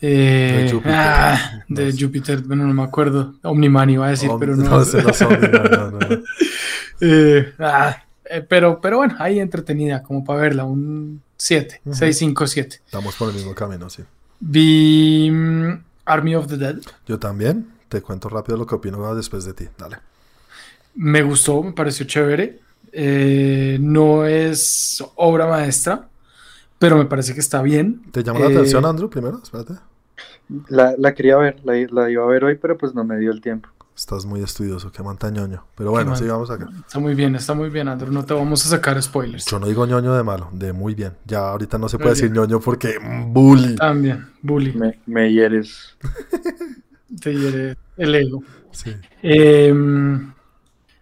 de 0.00 0.66
eh, 0.66 0.70
Júpiter. 0.70 0.94
Ah, 0.94 1.64
de 1.68 1.92
Júpiter, 1.92 2.40
bueno, 2.42 2.66
no 2.66 2.72
me 2.72 2.82
acuerdo. 2.82 3.34
Omniman 3.42 3.90
iba 3.90 4.06
a 4.06 4.10
decir, 4.10 4.30
pero 4.38 4.56
no. 4.56 4.64
No, 4.64 4.80
no, 4.80 5.90
no, 5.90 5.98
eh, 7.00 7.52
ah, 7.58 8.02
eh, 8.24 8.44
pero, 8.48 8.80
pero 8.80 8.98
bueno, 8.98 9.16
ahí 9.18 9.40
entretenida, 9.40 10.02
como 10.02 10.24
para 10.24 10.40
verla, 10.40 10.64
un 10.64 11.22
7, 11.36 11.82
6, 11.90 12.16
5, 12.16 12.46
7. 12.46 12.82
Estamos 12.86 13.14
por 13.16 13.28
el 13.28 13.34
mismo 13.34 13.54
camino, 13.54 13.90
sí. 13.90 14.02
Vi 14.40 15.30
mm, 15.30 15.84
Army 16.06 16.34
of 16.34 16.46
the 16.46 16.56
Dead. 16.56 16.78
Yo 17.06 17.18
también. 17.18 17.78
Te 17.88 18.00
cuento 18.00 18.28
rápido 18.28 18.56
lo 18.56 18.66
que 18.66 18.76
opino 18.76 19.14
después 19.16 19.44
de 19.44 19.52
ti. 19.52 19.66
Dale. 19.76 19.98
Me 20.94 21.22
gustó, 21.22 21.60
me 21.60 21.72
pareció 21.72 22.06
chévere. 22.06 22.60
no 23.80 24.24
es 24.24 25.04
obra 25.16 25.48
maestra, 25.48 26.08
pero 26.78 26.96
me 26.96 27.06
parece 27.06 27.34
que 27.34 27.40
está 27.40 27.60
bien. 27.62 28.00
¿Te 28.12 28.22
llama 28.22 28.38
la 28.38 28.46
atención, 28.46 28.86
Andrew, 28.86 29.10
primero? 29.10 29.40
Espérate. 29.42 29.89
La, 30.68 30.94
la 30.98 31.14
quería 31.14 31.36
ver, 31.36 31.56
la, 31.64 31.74
la, 31.90 32.10
iba 32.10 32.24
a 32.24 32.26
ver 32.26 32.44
hoy, 32.44 32.56
pero 32.56 32.76
pues 32.76 32.94
no 32.94 33.04
me 33.04 33.18
dio 33.18 33.30
el 33.30 33.40
tiempo. 33.40 33.68
Estás 33.96 34.24
muy 34.24 34.42
estudioso, 34.42 34.90
qué 34.90 35.02
manta 35.02 35.28
ñoño. 35.30 35.64
Pero 35.76 35.90
bueno, 35.90 36.16
sigamos 36.16 36.50
acá. 36.50 36.68
Está 36.86 36.98
muy 36.98 37.14
bien, 37.14 37.34
está 37.36 37.52
muy 37.52 37.68
bien, 37.68 37.86
Andrew. 37.86 38.10
No 38.10 38.24
te 38.24 38.32
vamos 38.32 38.64
a 38.64 38.70
sacar 38.70 39.00
spoilers. 39.02 39.44
Yo 39.44 39.58
no 39.58 39.66
digo 39.66 39.84
ñoño 39.86 40.14
de 40.14 40.22
malo, 40.22 40.48
de 40.52 40.72
muy 40.72 40.94
bien. 40.94 41.12
Ya 41.26 41.40
ahorita 41.50 41.76
no 41.76 41.86
se 41.88 41.98
Muy 41.98 42.02
puede 42.04 42.14
decir 42.14 42.30
bien. 42.30 42.42
ñoño 42.44 42.60
porque 42.60 42.94
bully. 43.26 43.76
También, 43.76 44.26
bully. 44.40 44.72
Me, 44.72 44.98
me 45.06 45.30
hieres. 45.30 45.96
Te 47.20 47.34
hiere 47.34 47.76
el 47.98 48.14
ego. 48.14 48.42
Sí. 48.72 48.94
Eh, 49.22 49.74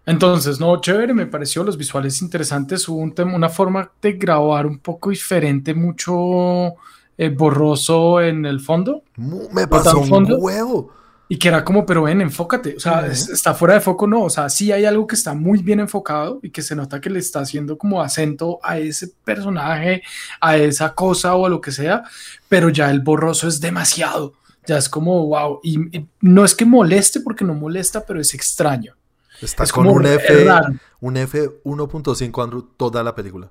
entonces, 0.07 0.59
no, 0.59 0.81
chévere, 0.81 1.13
me 1.13 1.27
pareció 1.27 1.63
los 1.63 1.77
visuales 1.77 2.23
interesantes. 2.23 2.89
Hubo 2.89 2.99
un 2.99 3.15
tema- 3.15 3.35
una 3.37 3.49
forma 3.51 3.91
de 4.01 4.13
grabar 4.15 4.67
un 4.67 4.79
poco 4.79 5.11
diferente, 5.11 5.75
mucho 5.75 6.75
eh, 7.19 7.29
borroso 7.29 8.21
en 8.23 8.47
el 8.47 8.61
fondo. 8.61 9.03
Me 9.53 9.67
pasó 9.67 9.99
un 9.99 10.09
fondo? 10.09 10.39
huevo. 10.39 10.93
Y 11.31 11.37
que 11.39 11.49
era 11.49 11.63
como, 11.63 11.85
pero 11.85 12.05
ven, 12.05 12.23
enfócate. 12.23 12.77
O 12.77 12.81
sea, 12.81 13.01
Ujú. 13.03 13.11
es- 13.11 13.29
está 13.29 13.53
fuera 13.53 13.75
de 13.75 13.81
foco, 13.81 14.07
no. 14.07 14.23
O 14.23 14.31
sea, 14.31 14.49
sí 14.49 14.73
hay 14.73 14.87
algo 14.87 15.07
que 15.07 15.15
está 15.15 15.35
muy 15.35 15.63
bien 15.63 15.79
enfocado 15.79 16.41
y 16.43 16.49
que 16.49 16.63
se 16.63 16.75
nota 16.75 17.03
que 17.03 17.11
le 17.11 17.19
está 17.19 17.41
haciendo 17.41 17.77
como 17.77 18.01
acento 18.01 18.59
a 18.63 18.79
ese 18.79 19.09
personaje, 19.25 20.03
a 20.41 20.57
esa 20.57 20.95
cosa 20.95 21.35
o 21.35 21.45
a 21.45 21.51
lo 21.51 21.61
que 21.61 21.71
sea, 21.71 22.05
pero 22.49 22.71
ya 22.71 22.91
el 22.91 23.01
borroso 23.01 23.47
es 23.47 23.61
demasiado. 23.61 24.33
Ya 24.67 24.79
es 24.79 24.89
como, 24.89 25.27
wow. 25.27 25.61
Y, 25.63 25.99
y 25.99 26.09
no 26.23 26.47
es 26.47 26.55
que 26.55 26.65
moleste 26.65 27.21
porque 27.21 27.45
no 27.45 27.53
molesta, 27.53 28.07
pero 28.07 28.21
es 28.21 28.33
extraño. 28.33 28.95
Está 29.43 29.65
es 29.65 29.73
con 29.73 29.85
como 29.85 29.97
un 29.97 30.07
F, 30.07 30.45
raro. 30.45 30.75
un 31.01 31.17
F 31.19 31.51
1.5 31.63 32.43
Andrew 32.43 32.63
toda 32.77 33.03
la 33.03 33.15
película. 33.15 33.51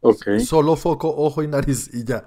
Ok. 0.00 0.38
Solo 0.44 0.74
foco, 0.76 1.14
ojo 1.14 1.42
y 1.42 1.48
nariz 1.48 1.90
y 1.92 2.04
ya. 2.04 2.24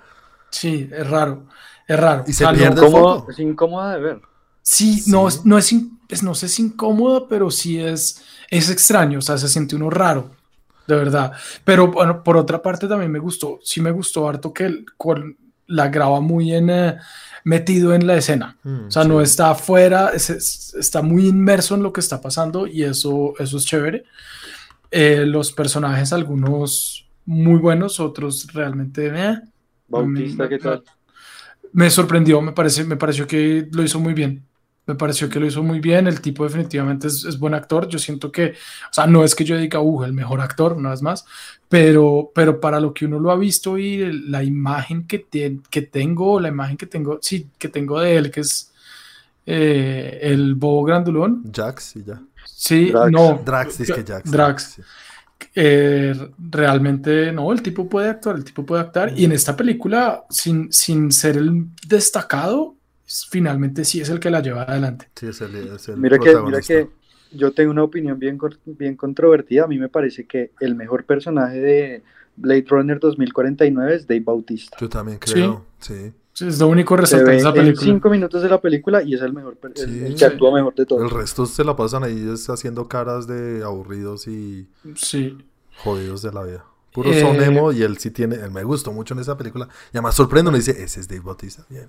Sí, 0.54 0.90
es 0.92 1.10
raro. 1.10 1.48
Es 1.88 2.00
raro. 2.00 2.24
Y 2.28 2.34
se 2.34 2.44
no- 2.44 2.52
pierde 2.54 2.80
el 2.82 2.88
Incómodo- 2.88 3.20
foco. 3.20 3.32
es 3.32 3.40
incómoda 3.40 3.94
de 3.96 4.00
ver. 4.02 4.22
Sí, 4.62 5.00
Sí. 5.02 5.12
No, 5.12 5.28
es- 5.28 5.44
no, 5.46 5.58
es, 5.58 5.72
in- 5.74 6.00
es- 6.08 6.24
no 6.24 6.36
sé 6.36 6.48
si 6.48 6.62
incómodo, 6.62 7.28
pero 7.28 7.50
sí 7.52 7.80
es, 7.80 8.24
es 8.50 8.70
extraño, 8.70 9.20
o 9.20 9.22
sea, 9.22 9.38
se 9.38 9.50
siente 9.50 9.76
uno 9.76 9.90
raro, 9.90 10.32
de 10.88 10.96
verdad. 10.96 11.34
Pero 11.66 11.88
bueno, 11.92 12.24
por 12.24 12.38
otra 12.38 12.62
parte 12.62 12.88
también 12.88 13.12
me 13.12 13.20
gustó, 13.20 13.60
sí 13.64 13.82
me 13.82 13.92
gustó 13.92 14.30
harto 14.30 14.54
que 14.54 14.66
el- 14.66 14.86
con- 14.96 15.36
la 15.68 15.88
graba 15.90 16.20
muy 16.22 16.54
en, 16.54 16.70
eh, 16.70 16.98
metido 17.46 17.94
en 17.94 18.06
la 18.08 18.16
escena. 18.16 18.58
Mm, 18.64 18.88
O 18.88 18.92
sea, 18.92 19.04
sí. 19.04 19.10
no 19.10 19.20
está 19.22 19.50
afuera, 19.52 20.12
es- 20.14 20.30
es- 20.30 20.76
está 20.80 21.02
muy 21.02 21.28
inmerso 21.28 21.76
en 21.76 21.84
lo 21.84 21.92
que 21.92 22.00
está 22.02 22.22
pasando 22.22 22.68
y 22.68 22.84
eso, 22.84 23.34
eso 23.40 23.58
es 23.58 23.66
chévere. 23.66 24.04
Eh, 24.92 25.26
los 25.26 25.52
personajes, 25.52 26.14
algunos 26.14 27.06
muy 27.26 27.58
buenos, 27.60 28.00
otros 28.00 28.48
realmente... 28.54 29.08
eh, 29.14 29.42
Bautista, 30.02 30.44
me- 30.44 30.50
¿qué 30.50 30.58
tal? 30.60 30.84
me 31.72 31.90
sorprendió, 31.90 32.40
me, 32.42 32.52
parece, 32.52 32.84
me 32.84 32.98
pareció 32.98 33.26
que 33.26 33.68
lo 33.72 33.82
hizo 33.84 34.00
muy 34.00 34.14
bien. 34.14 34.44
Me 34.86 34.96
pareció 34.96 35.30
que 35.30 35.40
lo 35.40 35.46
hizo 35.48 35.64
muy 35.64 35.80
bien. 35.80 36.08
El 36.08 36.20
tipo 36.20 36.44
definitivamente 36.44 37.08
es, 37.08 37.24
es 37.24 37.40
buen 37.40 37.54
actor. 37.54 37.88
Yo 37.88 37.98
siento 37.98 38.32
que, 38.32 38.48
o 38.52 38.94
sea, 38.94 39.08
no 39.08 39.24
es 39.24 39.34
que 39.34 39.46
yo 39.46 39.58
diga, 39.58 39.80
uh, 39.80 40.04
el 40.04 40.12
mejor 40.14 40.42
actor, 40.42 40.74
una 40.74 40.90
vez 40.92 41.02
más, 41.02 41.26
pero, 41.70 42.32
pero 42.36 42.60
para 42.60 42.80
lo 42.82 42.94
que 42.94 43.06
uno 43.06 43.18
lo 43.20 43.32
ha 43.32 43.38
visto 43.38 43.78
y 43.78 44.12
la 44.28 44.44
imagen 44.44 45.08
que, 45.08 45.20
te- 45.20 45.60
que 45.70 45.84
tengo, 45.84 46.40
la 46.40 46.50
imagen 46.50 46.76
que 46.78 46.86
tengo, 46.86 47.18
sí, 47.22 47.48
que 47.58 47.70
tengo 47.70 48.00
de 48.02 48.18
él, 48.18 48.30
que 48.30 48.42
es 48.42 48.72
eh, 49.46 50.20
el 50.22 50.56
bobo 50.56 50.84
grandulón. 50.84 51.44
Jax 51.52 51.96
y 51.96 52.04
ya. 52.04 52.22
Sí, 52.46 52.92
Drax. 52.92 53.12
no. 53.12 53.42
Drax 53.44 53.78
dice 53.78 53.94
que 53.96 54.04
Jax. 54.04 54.32
Drax. 54.32 54.64
sí. 54.64 54.82
Eh, 55.56 56.14
realmente 56.38 57.32
no, 57.32 57.52
el 57.52 57.62
tipo 57.62 57.88
puede 57.90 58.10
actuar, 58.10 58.36
el 58.36 58.44
tipo 58.44 58.66
puede 58.66 58.82
actuar. 58.82 59.14
Y 59.18 59.26
en 59.26 59.32
esta 59.32 59.56
película, 59.56 60.24
sin, 60.30 60.72
sin 60.72 61.12
ser 61.12 61.38
el 61.38 61.66
destacado, 61.88 62.76
finalmente 63.30 63.86
sí 63.86 64.02
es 64.02 64.10
el 64.10 64.20
que 64.20 64.30
la 64.30 64.42
lleva 64.42 64.64
adelante. 64.64 65.10
Sí, 65.16 65.28
es 65.28 65.42
el, 65.42 65.56
es 65.56 65.88
el 65.90 65.98
Mira 65.98 66.18
que, 66.18 66.36
mira 66.38 66.62
que 66.62 66.90
yo 67.32 67.52
tengo 67.52 67.72
una 67.72 67.84
opinión 67.84 68.20
bien, 68.20 68.40
bien 68.66 68.96
controvertida. 68.96 69.66
A 69.66 69.68
mí 69.68 69.78
me 69.78 69.90
parece 69.90 70.26
que 70.26 70.52
el 70.60 70.76
mejor 70.76 71.06
personaje 71.06 71.60
de 71.60 72.04
Blade 72.36 72.66
Runner 72.68 73.00
2049 73.00 73.96
es 73.96 74.08
Dave 74.08 74.22
Bautista. 74.22 74.78
Yo 74.80 74.90
también 74.90 75.20
creo, 75.20 75.66
sí. 75.80 75.94
Sí, 75.94 76.14
Es 76.40 76.60
lo 76.60 76.68
único 76.68 76.96
ve 76.98 77.04
esa 77.04 77.20
en 77.20 77.54
película. 77.54 77.86
cinco 77.86 78.10
minutos 78.10 78.42
de 78.42 78.50
la 78.50 78.60
película 78.60 79.04
y 79.04 79.14
es 79.14 79.22
el 79.22 79.34
mejor, 79.34 79.58
el, 79.64 79.76
Sí. 79.76 80.04
el 80.06 80.16
que 80.16 80.26
actúa 80.26 80.52
mejor 80.54 80.74
de 80.74 80.82
El 80.84 80.88
todos. 80.88 81.14
resto 81.14 81.46
se 81.46 81.64
la 81.64 81.76
pasan 81.76 82.04
ahí 82.04 82.28
haciendo 82.48 82.88
caras 82.88 83.28
de 83.28 83.62
aburridos 83.64 84.28
y 84.28 84.68
Sí. 84.96 85.38
jodidos 85.78 86.22
de 86.24 86.32
la 86.32 86.44
vida. 86.44 86.66
Puro 86.92 87.12
Eh, 87.12 87.22
son 87.22 87.42
emo 87.42 87.72
y 87.72 87.82
él 87.84 87.98
sí 87.98 88.12
tiene, 88.12 88.36
él 88.36 88.52
me 88.52 88.64
gustó 88.64 88.92
mucho 88.92 89.14
en 89.14 89.20
esa 89.20 89.38
película. 89.38 89.68
Y 89.94 89.98
además 89.98 90.16
sorprende, 90.16 90.50
uno 90.50 90.58
dice, 90.58 90.72
ese 90.84 91.00
es 91.00 91.08
Dave 91.08 91.22
Bautista. 91.22 91.66
Bien. 91.70 91.88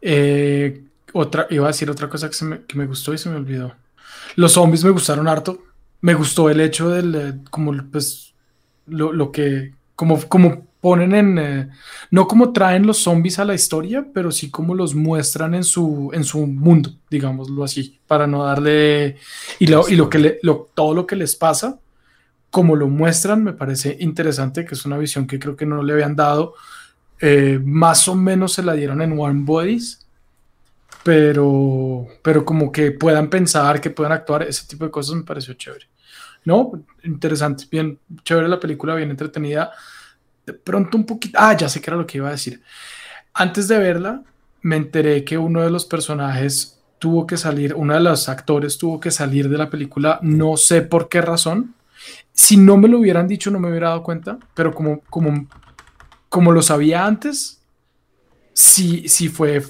Eh, 0.00 0.84
otra, 1.12 1.46
iba 1.50 1.64
a 1.66 1.68
decir 1.68 1.90
otra 1.90 2.08
cosa 2.08 2.28
que, 2.28 2.34
se 2.34 2.44
me, 2.44 2.62
que 2.64 2.76
me 2.76 2.86
gustó 2.86 3.12
y 3.12 3.18
se 3.18 3.28
me 3.28 3.36
olvidó. 3.36 3.74
Los 4.36 4.52
zombies 4.52 4.84
me 4.84 4.90
gustaron 4.90 5.28
harto. 5.28 5.58
Me 6.00 6.14
gustó 6.14 6.50
el 6.50 6.60
hecho 6.60 6.88
del, 6.90 7.14
eh, 7.14 7.34
como, 7.50 7.72
pues, 7.90 8.34
lo, 8.86 9.12
lo 9.12 9.30
que, 9.30 9.74
como, 9.94 10.20
como 10.28 10.66
ponen 10.82 11.14
en, 11.14 11.38
eh, 11.38 11.70
no 12.12 12.28
como 12.28 12.52
traen 12.52 12.86
los 12.86 12.98
zombies 12.98 13.38
a 13.40 13.46
la 13.46 13.54
historia, 13.54 14.06
pero 14.14 14.32
sí 14.32 14.50
como 14.50 14.74
los 14.74 14.94
muestran 14.96 15.54
en 15.54 15.64
su, 15.64 16.10
en 16.14 16.24
su 16.24 16.46
mundo, 16.46 16.92
digámoslo 17.10 17.64
así, 17.64 18.00
para 18.08 18.26
no 18.28 18.44
darle, 18.44 19.16
y, 19.60 19.68
lo, 19.68 19.88
y 19.88 19.96
lo 19.96 20.10
que 20.10 20.18
le- 20.20 20.40
lo- 20.42 20.70
todo 20.74 20.94
lo 20.94 21.06
que 21.06 21.16
les 21.16 21.36
pasa, 21.36 21.80
como 22.50 22.76
lo 22.76 22.88
muestran, 22.88 23.44
me 23.44 23.54
parece 23.54 23.96
interesante, 24.00 24.64
que 24.64 24.74
es 24.74 24.84
una 24.86 24.98
visión 24.98 25.26
que 25.26 25.38
creo 25.38 25.56
que 25.56 25.66
no 25.66 25.82
le 25.82 25.94
habían 25.94 26.16
dado. 26.16 26.54
Eh, 27.20 27.60
más 27.64 28.08
o 28.08 28.14
menos 28.16 28.54
se 28.54 28.62
la 28.64 28.74
dieron 28.74 29.02
en 29.02 29.12
Warm 29.18 29.46
Bodies, 29.46 30.06
pero, 31.04 32.06
pero 32.22 32.44
como 32.44 32.70
que 32.70 32.92
puedan 32.92 33.28
pensar, 33.28 33.80
que 33.80 33.90
puedan 33.90 34.12
actuar, 34.12 34.42
ese 34.44 34.66
tipo 34.66 34.84
de 34.84 34.90
cosas 34.90 35.16
me 35.16 35.24
pareció 35.24 35.54
chévere. 35.54 35.86
No, 36.44 36.72
interesante, 37.04 37.66
bien 37.70 37.98
chévere 38.24 38.48
la 38.48 38.60
película, 38.60 38.94
bien 38.94 39.10
entretenida. 39.10 39.72
De 40.46 40.52
pronto 40.52 40.96
un 40.96 41.06
poquito, 41.06 41.38
ah, 41.40 41.56
ya 41.56 41.68
sé 41.68 41.80
qué 41.80 41.90
era 41.90 41.96
lo 41.96 42.06
que 42.06 42.18
iba 42.18 42.28
a 42.28 42.32
decir. 42.32 42.62
Antes 43.34 43.68
de 43.68 43.78
verla, 43.78 44.22
me 44.62 44.76
enteré 44.76 45.24
que 45.24 45.38
uno 45.38 45.62
de 45.62 45.70
los 45.70 45.84
personajes 45.84 46.80
tuvo 46.98 47.26
que 47.26 47.36
salir, 47.36 47.74
uno 47.74 47.94
de 47.94 48.00
los 48.00 48.28
actores 48.28 48.78
tuvo 48.78 49.00
que 49.00 49.10
salir 49.10 49.48
de 49.48 49.58
la 49.58 49.70
película, 49.70 50.18
no 50.22 50.56
sé 50.56 50.82
por 50.82 51.08
qué 51.08 51.20
razón. 51.20 51.74
Si 52.32 52.56
no 52.56 52.76
me 52.76 52.88
lo 52.88 52.98
hubieran 52.98 53.26
dicho, 53.28 53.50
no 53.50 53.58
me 53.58 53.68
hubiera 53.68 53.88
dado 53.88 54.02
cuenta, 54.02 54.38
pero 54.54 54.72
como, 54.72 55.00
como, 55.10 55.48
como 56.28 56.52
lo 56.52 56.62
sabía 56.62 57.04
antes, 57.04 57.60
sí, 58.52 59.08
sí 59.08 59.28
fue, 59.28 59.62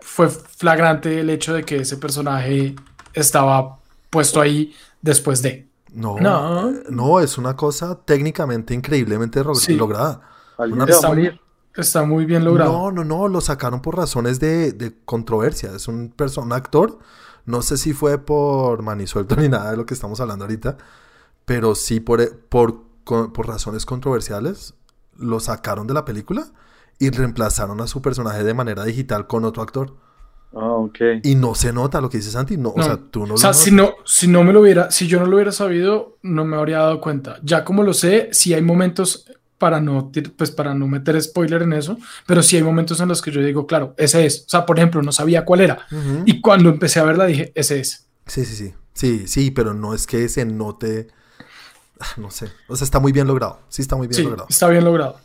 fue 0.00 0.28
flagrante 0.28 1.20
el 1.20 1.30
hecho 1.30 1.54
de 1.54 1.64
que 1.64 1.76
ese 1.76 1.96
personaje 1.96 2.74
estaba 3.14 3.78
puesto 4.08 4.40
ahí 4.40 4.74
después 5.02 5.42
de. 5.42 5.69
No, 5.92 6.18
No. 6.20 6.70
no, 6.90 7.20
es 7.20 7.36
una 7.38 7.56
cosa 7.56 7.96
técnicamente 8.04 8.74
increíblemente 8.74 9.42
Sí. 9.54 9.74
lograda. 9.74 10.20
Alguien 10.58 10.82
Una 10.82 10.90
Está, 10.92 11.08
morir. 11.08 11.40
está 11.74 12.02
muy 12.04 12.24
bien 12.26 12.44
logrado. 12.44 12.72
No, 12.72 12.90
no, 12.92 13.04
no, 13.04 13.28
lo 13.28 13.40
sacaron 13.40 13.80
por 13.82 13.96
razones 13.96 14.38
de, 14.40 14.72
de 14.72 14.94
controversia. 15.04 15.72
Es 15.74 15.88
un, 15.88 16.14
un 16.36 16.52
actor, 16.52 16.98
no 17.46 17.62
sé 17.62 17.76
si 17.76 17.92
fue 17.92 18.18
por 18.18 18.82
manisuelto 18.82 19.36
ni 19.36 19.48
nada 19.48 19.70
de 19.72 19.76
lo 19.76 19.86
que 19.86 19.94
estamos 19.94 20.20
hablando 20.20 20.44
ahorita, 20.44 20.76
pero 21.44 21.74
sí 21.74 21.98
por, 22.00 22.20
e- 22.20 22.28
por, 22.30 22.82
con- 23.04 23.32
por 23.32 23.48
razones 23.48 23.86
controversiales 23.86 24.74
lo 25.16 25.40
sacaron 25.40 25.86
de 25.86 25.94
la 25.94 26.04
película 26.04 26.46
y 26.98 27.10
reemplazaron 27.10 27.80
a 27.80 27.86
su 27.86 28.00
personaje 28.02 28.44
de 28.44 28.54
manera 28.54 28.84
digital 28.84 29.26
con 29.26 29.44
otro 29.44 29.62
actor. 29.62 29.96
Ah, 30.52 30.72
ok. 30.72 30.98
Y 31.22 31.34
no 31.36 31.54
se 31.54 31.72
nota 31.72 32.00
lo 32.00 32.10
que 32.10 32.16
dice 32.18 32.30
Santi, 32.30 32.56
no, 32.56 32.70
o 32.70 32.78
No. 32.78 32.82
sea, 32.84 32.98
tú 33.10 33.26
no 33.26 33.34
O 33.34 33.36
sea, 33.38 33.50
lo 33.50 33.54
si 33.54 33.70
notas. 33.70 33.94
no, 33.98 34.04
si 34.04 34.26
no 34.28 34.42
me 34.44 34.52
lo 34.52 34.60
hubiera, 34.60 34.90
si 34.90 35.06
yo 35.06 35.20
no 35.20 35.26
lo 35.26 35.36
hubiera 35.36 35.52
sabido, 35.52 36.18
no 36.22 36.44
me 36.44 36.56
habría 36.56 36.78
dado 36.78 37.00
cuenta. 37.00 37.38
Ya 37.42 37.64
como 37.64 37.82
lo 37.82 37.92
sé, 37.94 38.28
sí 38.32 38.52
hay 38.54 38.62
momentos 38.62 39.26
para 39.58 39.80
no, 39.80 40.10
pues 40.36 40.50
para 40.50 40.74
no 40.74 40.88
meter 40.88 41.20
spoiler 41.22 41.62
en 41.62 41.74
eso, 41.74 41.98
pero 42.26 42.42
sí 42.42 42.56
hay 42.56 42.62
momentos 42.62 42.98
en 43.00 43.08
los 43.08 43.20
que 43.22 43.30
yo 43.30 43.42
digo, 43.42 43.66
claro, 43.66 43.94
ese 43.98 44.24
es. 44.26 44.44
O 44.46 44.48
sea, 44.48 44.64
por 44.66 44.78
ejemplo, 44.78 45.02
no 45.02 45.12
sabía 45.12 45.44
cuál 45.44 45.60
era. 45.60 45.86
Y 46.24 46.40
cuando 46.40 46.68
empecé 46.70 46.98
a 46.98 47.04
verla 47.04 47.26
dije, 47.26 47.52
ese 47.54 47.78
es. 47.80 48.06
Sí, 48.26 48.44
sí, 48.44 48.54
sí. 48.56 48.74
Sí, 48.94 49.28
sí, 49.28 49.50
pero 49.50 49.72
no 49.74 49.94
es 49.94 50.06
que 50.06 50.28
se 50.28 50.44
note. 50.46 51.08
ah, 52.00 52.06
No 52.16 52.30
sé. 52.30 52.48
O 52.68 52.74
sea, 52.76 52.84
está 52.84 52.98
muy 52.98 53.12
bien 53.12 53.26
logrado. 53.26 53.60
Sí, 53.68 53.82
está 53.82 53.96
muy 53.96 54.08
bien 54.08 54.16
Sí, 54.16 54.22
logrado. 54.24 54.46
está 54.48 54.66
bien 54.68 54.84
logrado. 54.84 55.16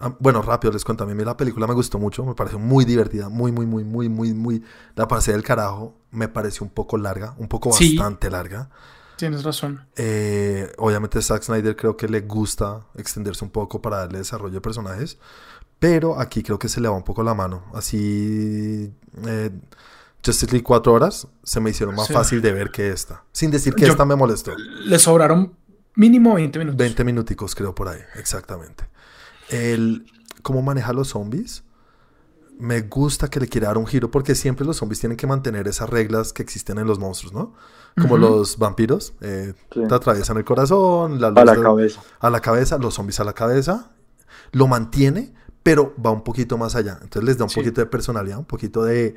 Ah, 0.00 0.14
Bueno, 0.18 0.42
rápido 0.42 0.72
les 0.72 0.84
cuento. 0.84 1.04
A 1.04 1.06
mí 1.06 1.24
la 1.24 1.36
película 1.36 1.66
me 1.66 1.74
gustó 1.74 1.98
mucho. 1.98 2.24
Me 2.24 2.34
pareció 2.34 2.58
muy 2.58 2.84
divertida. 2.84 3.28
Muy, 3.28 3.52
muy, 3.52 3.66
muy, 3.66 3.84
muy, 3.84 4.08
muy, 4.08 4.34
muy. 4.34 4.62
La 4.96 5.06
pasé 5.08 5.32
del 5.32 5.42
carajo. 5.42 5.96
Me 6.10 6.28
pareció 6.28 6.64
un 6.64 6.70
poco 6.70 6.96
larga. 6.98 7.34
Un 7.38 7.48
poco 7.48 7.72
Sí. 7.72 7.96
bastante 7.96 8.30
larga. 8.30 8.70
Tienes 9.16 9.44
razón. 9.44 9.86
Eh, 9.96 10.72
obviamente, 10.78 11.22
Zack 11.22 11.42
Snyder 11.44 11.76
creo 11.76 11.96
que 11.96 12.08
le 12.08 12.22
gusta 12.22 12.80
extenderse 12.96 13.44
un 13.44 13.50
poco 13.50 13.80
para 13.80 13.98
darle 13.98 14.18
desarrollo 14.18 14.54
de 14.54 14.60
personajes. 14.60 15.18
Pero 15.78 16.18
aquí 16.18 16.42
creo 16.42 16.58
que 16.58 16.68
se 16.68 16.80
le 16.80 16.88
va 16.88 16.96
un 16.96 17.04
poco 17.04 17.22
la 17.22 17.34
mano. 17.34 17.64
Así. 17.74 18.92
Eh, 19.26 19.50
Justice 20.24 20.50
League 20.52 20.64
4 20.64 20.92
horas 20.92 21.28
se 21.42 21.60
me 21.60 21.70
hicieron 21.70 21.94
más 21.94 22.06
Sí. 22.06 22.12
fácil 22.14 22.40
de 22.42 22.52
ver 22.52 22.70
que 22.70 22.88
esta. 22.90 23.22
Sin 23.32 23.50
decir 23.50 23.74
que 23.74 23.84
Yo- 23.86 23.92
esta 23.92 24.04
me 24.04 24.16
molestó. 24.16 24.52
Le 24.56 24.98
sobraron 24.98 25.54
mínimo 25.94 26.34
20 26.34 26.58
minutos. 26.58 26.78
20 26.78 27.04
minuticos 27.04 27.54
creo 27.54 27.74
por 27.74 27.88
ahí, 27.88 28.00
exactamente. 28.16 28.84
El 29.50 30.06
cómo 30.42 30.62
maneja 30.62 30.92
los 30.92 31.08
zombies 31.08 31.64
me 32.58 32.82
gusta 32.82 33.28
que 33.28 33.40
le 33.40 33.48
quiera 33.48 33.68
dar 33.68 33.78
un 33.78 33.86
giro 33.86 34.10
porque 34.10 34.34
siempre 34.36 34.64
los 34.64 34.76
zombies 34.76 35.00
tienen 35.00 35.16
que 35.16 35.26
mantener 35.26 35.66
esas 35.66 35.90
reglas 35.90 36.32
que 36.32 36.42
existen 36.42 36.78
en 36.78 36.86
los 36.86 36.98
monstruos, 37.00 37.32
¿no? 37.34 37.52
Como 38.00 38.16
los 38.16 38.58
vampiros, 38.58 39.12
eh, 39.20 39.54
Sí. 39.72 39.80
te 39.88 39.94
atraviesan 39.94 40.36
el 40.36 40.44
corazón, 40.44 41.20
la 41.20 41.28
A 41.28 41.30
luz 41.30 41.44
la 41.44 41.54
de- 41.54 41.62
cabeza. 41.62 42.00
a 42.20 42.30
la 42.30 42.40
cabeza, 42.40 42.78
los 42.78 42.94
zombies 42.94 43.18
a 43.20 43.24
la 43.24 43.32
cabeza, 43.32 43.90
lo 44.52 44.66
mantiene, 44.68 45.32
pero 45.64 45.94
va 46.04 46.10
un 46.10 46.22
poquito 46.22 46.56
más 46.58 46.74
allá. 46.76 46.98
Entonces 47.02 47.24
les 47.24 47.38
da 47.38 47.44
un 47.44 47.50
Sí. 47.50 47.56
poquito 47.60 47.80
de 47.80 47.86
personalidad, 47.86 48.38
un 48.38 48.44
poquito 48.44 48.82
de... 48.84 49.16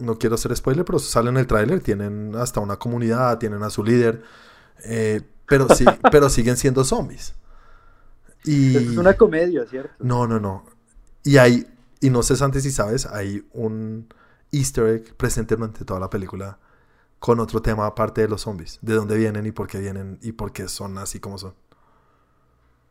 No 0.00 0.18
quiero 0.18 0.34
hacer 0.34 0.54
spoiler, 0.54 0.84
pero 0.84 0.98
sale 0.98 1.30
en 1.30 1.38
el 1.38 1.46
tráiler, 1.46 1.80
tienen 1.80 2.34
hasta 2.36 2.60
una 2.60 2.76
comunidad, 2.76 3.38
tienen 3.38 3.62
a 3.62 3.70
su 3.70 3.82
líder, 3.82 4.22
eh, 4.84 5.22
pero, 5.48 5.68
sí, 5.74 5.84
pero 6.12 6.28
siguen 6.28 6.56
siendo 6.58 6.84
zombies. 6.84 7.34
Y... 8.46 8.76
Es 8.76 8.96
una 8.96 9.14
comedia, 9.14 9.66
¿cierto? 9.66 9.92
No, 9.98 10.26
no, 10.26 10.40
no. 10.40 10.64
Y 11.24 11.36
hay, 11.36 11.66
y 12.00 12.08
no 12.08 12.22
sé 12.22 12.42
antes 12.42 12.62
si 12.62 12.70
sabes, 12.70 13.04
hay 13.04 13.46
un 13.52 14.08
easter 14.52 14.86
egg 14.86 15.14
presente 15.16 15.56
durante 15.56 15.84
toda 15.84 16.00
la 16.00 16.08
película 16.08 16.58
con 17.18 17.40
otro 17.40 17.60
tema 17.60 17.86
aparte 17.86 18.20
de 18.20 18.28
los 18.28 18.42
zombies. 18.42 18.78
De 18.82 18.94
dónde 18.94 19.16
vienen 19.16 19.46
y 19.46 19.52
por 19.52 19.66
qué 19.66 19.78
vienen 19.78 20.18
y 20.22 20.32
por 20.32 20.52
qué 20.52 20.68
son 20.68 20.96
así 20.98 21.18
como 21.18 21.38
son. 21.38 21.54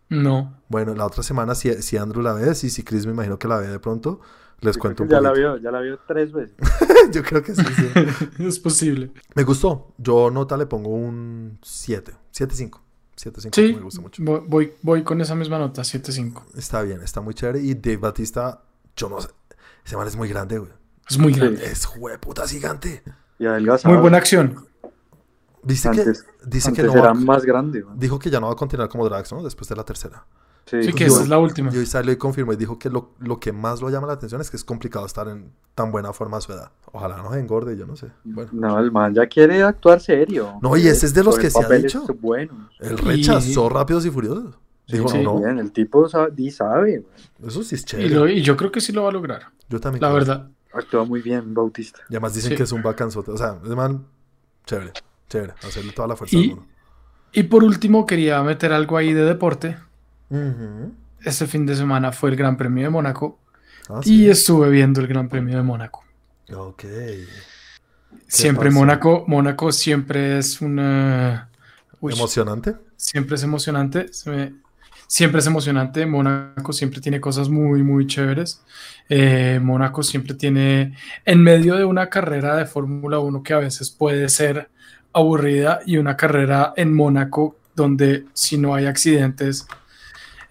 No. 0.10 0.62
Bueno, 0.68 0.94
la 0.94 1.06
otra 1.06 1.24
semana 1.24 1.56
si, 1.56 1.72
si 1.82 1.98
Andrew 1.98 2.22
la 2.22 2.34
ve, 2.34 2.54
si, 2.54 2.70
si 2.70 2.84
Chris 2.84 3.06
me 3.06 3.14
imagino 3.14 3.40
que 3.40 3.48
la 3.48 3.58
ve 3.58 3.68
de 3.68 3.80
pronto, 3.80 4.20
les 4.60 4.76
Yo 4.76 4.82
cuento 4.82 5.04
un 5.04 5.10
que 5.10 5.16
ya 5.16 5.22
la 5.22 5.32
vio, 5.32 5.58
ya 5.58 5.72
la 5.72 5.80
vio 5.80 6.00
tres 6.08 6.32
veces. 6.32 6.56
Yo 7.12 7.24
creo 7.24 7.42
que 7.42 7.56
sí, 7.56 7.64
sí. 7.64 7.88
es 8.44 8.60
posible. 8.60 9.12
me 9.34 9.44
gustó. 9.44 9.94
Yo 9.98 10.30
nota 10.32 10.58
le 10.58 10.66
pongo 10.66 10.90
un 10.90 11.60
7, 11.62 12.14
7-5. 12.34 12.82
7-5 13.32 13.50
Sí, 13.56 13.74
me 13.74 13.82
gusta 13.82 14.02
mucho. 14.02 14.22
vo- 14.24 14.44
voy, 14.48 14.74
voy 14.82 15.04
con 15.04 15.20
esa 15.22 15.36
misma 15.36 15.58
nota, 15.58 15.82
7-5. 15.84 16.44
Está 16.56 16.82
bien, 16.82 17.02
está 17.02 17.22
muy 17.22 17.34
chévere. 17.34 17.60
Y 17.62 17.74
Dave 17.76 17.98
Batista, 17.98 18.62
yo 18.96 19.10
no 19.10 19.20
sé, 19.22 19.30
ese 19.86 19.98
man 19.98 20.08
es 20.08 20.16
muy 20.16 20.30
grande, 20.30 20.58
güey. 20.60 20.72
Es 21.10 21.18
muy 21.18 21.34
grande. 21.34 21.64
Es 21.66 21.88
puta 22.20 22.48
gigante. 22.48 23.04
Y 23.40 23.46
adelgazado. 23.46 23.94
Muy 23.94 24.02
buena 24.02 24.18
acción. 24.18 24.66
Dice 25.64 25.90
Antes, 25.90 26.24
que, 26.24 26.30
dice 26.48 26.72
que 26.74 26.82
antes 26.82 26.96
no 26.96 27.02
va- 27.02 27.06
era 27.10 27.14
más 27.14 27.44
grande. 27.44 27.84
man. 27.84 27.98
dijo 27.98 28.20
que 28.20 28.30
ya 28.30 28.40
no 28.40 28.48
va 28.48 28.54
a 28.54 28.56
continuar 28.56 28.88
como 28.90 29.04
Drax, 29.10 29.32
¿no? 29.34 29.44
Después 29.44 29.68
de 29.68 29.76
la 29.76 29.84
tercera. 29.84 30.26
Sí, 30.66 30.82
Sí, 30.82 30.94
que 30.94 31.06
esta 31.06 31.22
es 31.22 31.30
la 31.30 31.38
última. 31.38 31.72
Y 31.72 31.78
hoy 31.78 31.86
salió 31.86 32.12
y 32.12 32.18
confirmó 32.18 32.52
y 32.54 32.56
dijo 32.56 32.80
que 32.80 32.90
lo, 32.90 33.12
lo 33.20 33.40
que 33.40 33.52
más 33.52 33.82
lo 33.82 33.90
llama 33.92 34.08
la 34.08 34.14
atención 34.14 34.42
es 34.42 34.50
que 34.50 34.58
es 34.58 34.64
complicado 34.64 35.06
estar 35.06 35.28
en 35.28 35.52
tan 35.76 35.92
buena 35.92 36.12
forma 36.12 36.38
a 36.38 36.42
su 36.42 36.54
edad. 36.54 36.72
Ojalá 36.92 37.18
no 37.18 37.32
se 37.32 37.40
engorde, 37.40 37.78
yo 37.78 37.86
no 37.86 37.96
sé. 37.96 38.08
Bueno, 38.24 38.50
No, 38.52 38.80
el 38.80 38.92
man 38.92 39.14
ya 39.14 39.28
quiere 39.28 39.62
actuar 39.62 40.02
serio. 40.02 40.58
No, 40.64 40.76
y 40.76 40.88
ese 40.88 41.06
es 41.06 41.14
de 41.14 41.24
los 41.24 41.38
que 41.38 41.52
se 41.52 41.64
ha 41.64 41.70
dicho. 41.70 42.04
buenos. 42.20 42.72
él 42.80 42.94
Y- 42.94 43.02
rechazó 43.06 43.70
Rápidos 43.70 44.06
y 44.08 44.10
Furiosos. 44.10 44.56
Dijo, 44.88 45.08
Sí, 45.08 45.22
no, 45.24 45.40
bien, 45.40 45.58
el 45.60 45.72
tipo 45.72 46.08
sabe. 46.10 46.32
man. 46.60 47.06
eso 47.48 47.64
sí 47.64 47.76
es 47.76 47.82
Y, 47.82 47.86
chévere. 47.86 48.10
lo- 48.10 48.28
y 48.28 48.42
yo 48.42 48.56
creo 48.58 48.72
que 48.72 48.82
sí 48.82 48.92
lo 48.92 49.04
va 49.04 49.10
a 49.10 49.12
lograr, 49.14 49.44
Yo 49.70 49.80
también. 49.80 50.02
la 50.02 50.08
creo. 50.10 50.20
verdad. 50.20 50.50
Actúa 50.74 51.06
muy 51.06 51.22
bien, 51.22 51.54
Bautista. 51.54 52.00
Y 52.10 52.14
además 52.16 52.34
dicen 52.34 52.52
Sí. 52.52 52.58
que 52.58 52.64
es 52.64 52.72
un 52.72 52.82
bacanzote. 52.84 53.32
O 53.32 53.38
sea, 53.38 53.58
es 53.64 53.70
man, 53.70 54.06
chévere, 54.66 54.92
chévere. 55.30 55.54
Hacerle 55.64 55.92
toda 55.94 56.08
la 56.10 56.16
fuerza 56.16 56.36
Y- 56.38 56.44
al 56.44 56.50
mundo. 56.58 56.66
Y 57.32 57.44
por 57.44 57.64
último, 57.64 58.06
quería 58.06 58.42
meter 58.44 58.74
algo 58.74 58.98
ahí 58.98 59.14
de 59.14 59.24
deporte. 59.26 59.78
Ujú. 60.30 60.94
Este 61.24 61.48
fin 61.48 61.66
de 61.66 61.76
semana 61.76 62.12
fue 62.12 62.30
el 62.32 62.36
Gran 62.36 62.58
Premio 62.58 62.84
de 62.84 62.90
Mónaco 62.90 63.40
Ah, 63.90 64.00
y 64.04 64.04
sí. 64.04 64.30
estuve 64.30 64.70
viendo 64.70 65.00
el 65.02 65.08
Gran 65.08 65.30
Premio 65.30 65.58
de 65.58 65.64
Mónaco. 65.64 66.04
Ok. 66.54 66.84
Siempre 68.28 68.70
pasó? 68.70 68.80
Mónaco, 68.80 69.24
Mónaco 69.28 69.72
siempre 69.72 70.38
es 70.40 70.62
una... 70.62 71.50
Uy, 72.00 72.14
Emocionante. 72.14 72.76
siempre 72.98 73.36
es 73.36 73.44
emocionante. 73.44 74.12
se 74.14 74.30
me- 74.30 74.54
siempre 75.08 75.40
es 75.40 75.48
emocionante. 75.48 76.06
Mónaco 76.06 76.74
siempre 76.74 77.00
tiene 77.02 77.22
cosas 77.22 77.48
muy, 77.50 77.84
muy 77.84 78.08
chéveres. 78.08 78.62
Eh, 79.10 79.60
Mónaco 79.62 80.02
siempre 80.04 80.34
tiene, 80.34 80.96
en 81.26 81.42
medio 81.44 81.76
de 81.76 81.86
una 81.86 82.10
carrera 82.10 82.56
de 82.56 82.66
Fórmula 82.66 83.20
1 83.20 83.44
que 83.44 83.54
a 83.54 83.60
veces 83.60 83.92
puede 83.92 84.28
ser 84.30 84.70
aburrida 85.14 85.80
y 85.86 85.98
una 85.98 86.18
carrera 86.18 86.74
en 86.76 86.94
Mónaco 86.94 87.56
donde 87.76 88.26
si 88.34 88.58
no 88.58 88.74
hay 88.76 88.86
accidentes 88.88 89.68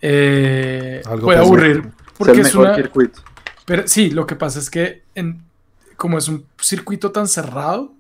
eh, 0.07 1.03
Algo 1.07 1.27
puede 1.27 1.39
pasa. 1.39 1.49
aburrir. 1.49 1.77
Es 1.79 2.13
Porque 2.19 2.41
es 2.43 2.55
una, 2.55 2.75
circuito. 2.77 3.21
pero 3.65 3.89
sí, 3.89 4.11
lo 4.11 4.27
que 4.27 4.37
pasa 4.37 4.59
es 4.59 4.69
que 4.71 5.03
en- 5.15 5.43
como 5.97 6.19
es 6.19 6.29
un 6.29 6.45
circuito 6.61 7.11
tan 7.11 7.27
cerrado, 7.27 7.93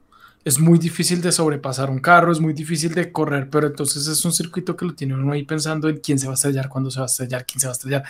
es 0.45 0.59
muy 0.59 0.79
difícil 0.79 1.23
de 1.23 1.33
sobrepasar 1.33 1.89
un 1.89 2.01
carro, 2.01 2.31
es 2.31 2.39
muy 2.41 2.53
difícil 2.53 2.93
de 2.95 3.11
correr, 3.11 3.49
pero 3.49 3.67
entonces 3.69 4.07
es 4.07 4.23
un 4.27 4.33
circuito 4.33 4.77
que 4.77 4.85
lo 4.85 4.95
tiene 4.95 5.15
uno 5.15 5.33
ahí 5.33 5.45
pensando 5.45 5.89
en 5.89 5.97
quién 5.99 6.19
se 6.19 6.27
va 6.27 6.33
a 6.33 6.35
estrellar, 6.35 6.69
cuándo 6.69 6.91
se 6.91 6.99
va 7.01 7.07
a 7.07 7.07
estrellar, 7.07 7.47
quién 7.47 7.61
se 7.61 7.67
va 7.67 7.71
a 7.71 7.73
estrellar. 7.73 8.05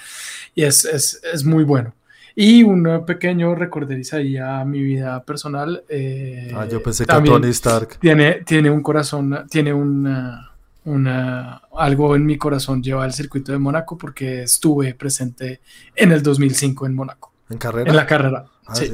Y 0.54 0.64
es, 0.64 0.84
es, 0.84 1.20
es 1.32 1.44
muy 1.44 1.62
bueno. 1.62 1.94
Y 2.34 2.64
un 2.64 3.04
pequeño 3.06 3.54
recorderiza 3.54 4.16
ahí 4.16 4.36
a 4.36 4.64
mi 4.64 4.82
vida 4.82 5.22
personal. 5.22 5.84
eh, 5.88 6.52
Ah, 6.56 6.66
yo 6.68 6.82
pensé 6.82 7.06
que 7.06 7.12
Tony 7.22 7.48
Stark. 7.50 7.98
tiene, 8.00 8.42
tiene 8.44 8.68
un 8.70 8.82
corazón, 8.82 9.46
tiene 9.48 9.72
una, 9.72 10.50
una, 10.84 11.62
algo 11.76 12.14
en 12.14 12.26
mi 12.26 12.36
corazón 12.36 12.82
lleva 12.82 13.04
el 13.06 13.12
circuito 13.12 13.52
de 13.52 13.58
Mónaco 13.58 13.96
porque 13.96 14.42
estuve 14.42 14.94
presente 14.94 15.60
en 15.94 16.12
el 16.12 16.22
2005 16.22 16.86
en 16.86 16.94
Mónaco, 16.94 17.32
¿En 17.50 17.58
carrera? 17.58 17.90
en 17.90 17.96
la 17.96 18.06
carrera. 18.06 18.44
Ah, 18.66 18.74
sí. 18.74 18.86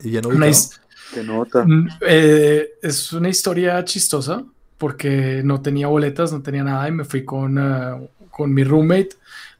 sí. 0.00 0.08
Y 0.10 0.16
Una 0.18 0.28
ubicado. 0.28 0.50
his- 0.50 0.80
Que 1.12 1.22
nota. 1.22 1.64
Mm, 1.64 1.88
eh, 2.00 2.68
es 2.82 3.12
una 3.12 3.28
historia 3.28 3.84
chistosa 3.84 4.42
porque 4.78 5.42
no 5.44 5.60
tenía 5.60 5.86
boletas, 5.86 6.32
no 6.32 6.42
tenía 6.42 6.64
nada 6.64 6.88
y 6.88 6.92
me 6.92 7.04
fui 7.04 7.24
con, 7.24 7.56
eh, 7.58 8.08
con 8.30 8.52
mi 8.52 8.64
roommate, 8.64 9.10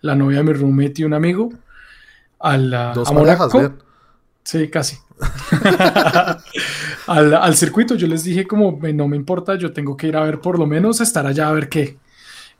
la 0.00 0.14
novia 0.16 0.38
de 0.38 0.44
mi 0.44 0.52
roommate 0.54 0.94
y 0.96 1.04
un 1.04 1.14
amigo 1.14 1.52
al, 2.40 2.74
ah, 2.74 2.92
Dos 2.94 3.08
a 3.10 3.14
parejas, 3.14 3.52
Mónaco. 3.54 3.58
bien. 3.58 3.84
Sí, 4.44 4.68
casi. 4.68 4.96
al, 7.06 7.34
al 7.34 7.56
circuito 7.56 7.94
yo 7.94 8.06
les 8.06 8.24
dije 8.24 8.46
como 8.46 8.76
"Me- 8.76 8.92
no 8.92 9.08
me 9.08 9.16
importa, 9.16 9.56
yo 9.56 9.72
tengo 9.72 9.96
que 9.96 10.08
ir 10.08 10.16
a 10.16 10.24
ver 10.24 10.40
por 10.40 10.58
lo 10.58 10.66
menos 10.66 11.00
estar 11.00 11.26
allá 11.26 11.48
a 11.48 11.52
ver 11.52 11.68
qué. 11.68 11.98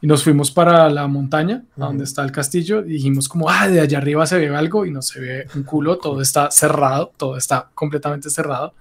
Y 0.01 0.07
nos 0.07 0.23
fuimos 0.23 0.51
para 0.51 0.91
la 0.91 1.07
montaña, 1.07 1.65
donde 1.77 2.05
está 2.05 2.23
el 2.25 2.33
castillo, 2.33 2.81
y 2.85 2.91
dijimos 2.91 3.27
como, 3.27 3.49
ah, 3.49 3.69
de 3.69 3.81
allá 3.81 3.99
arriba 3.99 4.27
se 4.27 4.39
ve 4.39 4.55
algo 4.55 4.85
y 4.85 4.91
no 4.91 5.01
se 5.01 5.19
ve 5.21 5.47
un 5.55 5.63
culo, 5.63 5.97
todo 5.97 6.21
está 6.21 6.51
cerrado, 6.51 7.13
todo 7.17 7.39
está 7.39 7.71
completamente 7.75 8.29
cerrado. 8.29 8.75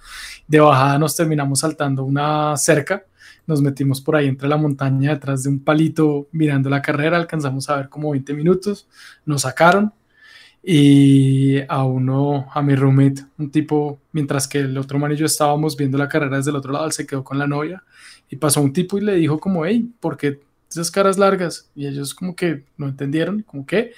De 0.48 0.60
bajada 0.60 1.00
nos 1.00 1.16
terminamos 1.16 1.60
saltando 1.60 2.04
una 2.04 2.58
cerca, 2.58 3.06
nos 3.48 3.62
metimos 3.62 4.02
por 4.02 4.18
ahí 4.18 4.28
entre 4.28 4.50
la 4.50 4.58
montaña 4.58 5.12
detrás 5.12 5.44
de 5.44 5.50
un 5.50 5.60
palito 5.64 6.28
mirando 6.34 6.70
la 6.70 6.82
carrera, 6.82 7.16
alcanzamos 7.16 7.70
a 7.70 7.78
ver 7.78 7.90
como 7.90 8.12
20 8.12 8.34
minutos, 8.34 8.88
nos 9.26 9.44
sacaron 9.44 9.94
y 10.66 11.60
a 11.68 11.84
uno, 11.84 12.48
a 12.54 12.62
mi 12.62 12.74
roommate, 12.74 13.26
un 13.38 13.52
tipo, 13.52 14.00
mientras 14.14 14.48
que 14.48 14.60
el 14.60 14.78
otro 14.78 14.98
man 14.98 15.12
y 15.12 15.18
yo 15.18 15.26
estábamos 15.26 15.76
viendo 15.76 15.98
la 15.98 16.08
carrera 16.08 16.38
desde 16.38 16.52
el 16.52 16.56
otro 16.56 16.72
lado, 16.72 16.86
él 16.86 16.94
se 16.94 17.06
quedó 17.06 17.22
con 17.22 17.38
la 17.38 17.48
novia 17.48 17.84
y 18.30 18.38
pasó 18.38 18.62
un 18.62 18.72
tipo 18.72 18.98
y 18.98 19.02
le 19.02 19.16
dijo 19.16 19.40
como, 19.40 19.66
hey, 19.66 19.92
¿por 20.00 20.16
qué 20.16 20.40
esas 20.70 20.90
caras 20.90 21.18
largas? 21.18 21.70
Y 21.76 21.86
ellos 21.86 22.16
como 22.16 22.34
que 22.34 22.64
no 22.78 22.88
entendieron, 22.88 23.42
como 23.42 23.66
que, 23.66 23.92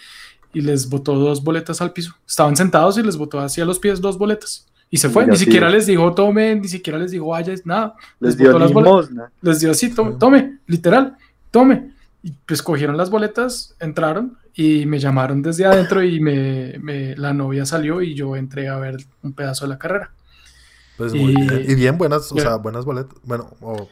y 0.53 0.61
les 0.61 0.89
botó 0.89 1.13
dos 1.13 1.43
boletas 1.43 1.81
al 1.81 1.93
piso. 1.93 2.15
Estaban 2.27 2.55
sentados 2.55 2.97
y 2.97 3.03
les 3.03 3.15
botó 3.15 3.39
hacia 3.39 3.63
los 3.63 3.77
pies 3.77 4.01
dos 4.01 4.17
boletas. 4.17 4.67
Y 4.89 4.97
se 4.97 5.09
fue, 5.09 5.23
ni 5.23 5.27
Negativo. 5.27 5.45
siquiera 5.45 5.69
les 5.69 5.85
dijo 5.85 6.13
tomen, 6.13 6.61
ni 6.61 6.67
siquiera 6.67 6.97
les 6.97 7.11
dijo 7.11 7.27
vaya, 7.27 7.53
nada. 7.63 7.95
Les 8.19 8.31
les 8.31 8.37
dio 8.37 8.57
las 8.57 8.73
boletas 8.73 9.11
les 9.41 9.59
dio 9.59 9.71
así, 9.71 9.93
tome, 9.93 10.13
tome, 10.13 10.59
literal, 10.65 11.15
tome. 11.51 11.91
Y 12.23 12.31
pues 12.45 12.63
cogieron 12.63 12.97
las 12.97 13.11
boletas, 13.11 13.75
entraron 13.79 14.37
y 14.55 14.85
me 14.85 14.99
llamaron 14.99 15.41
desde 15.41 15.65
adentro 15.65 16.01
y 16.01 16.19
me, 16.19 16.75
me- 16.79 17.15
la 17.17 17.33
novia 17.33 17.65
salió 17.65 18.01
y 18.01 18.15
yo 18.15 18.35
entré 18.35 18.69
a 18.69 18.77
ver 18.77 18.97
un 19.21 19.33
pedazo 19.33 19.65
de 19.65 19.69
la 19.69 19.77
carrera. 19.77 20.11
Pues 20.97 21.13
muy 21.13 21.31
Y- 21.33 21.35
bien. 21.35 21.65
Y 21.67 21.75
bien 21.75 21.97
buenas, 21.97 22.31
o 22.31 22.37
sea, 22.39 22.55
buenas 22.55 22.85
boletas. 22.85 23.17
Bueno, 23.23 23.49
o... 23.61 23.89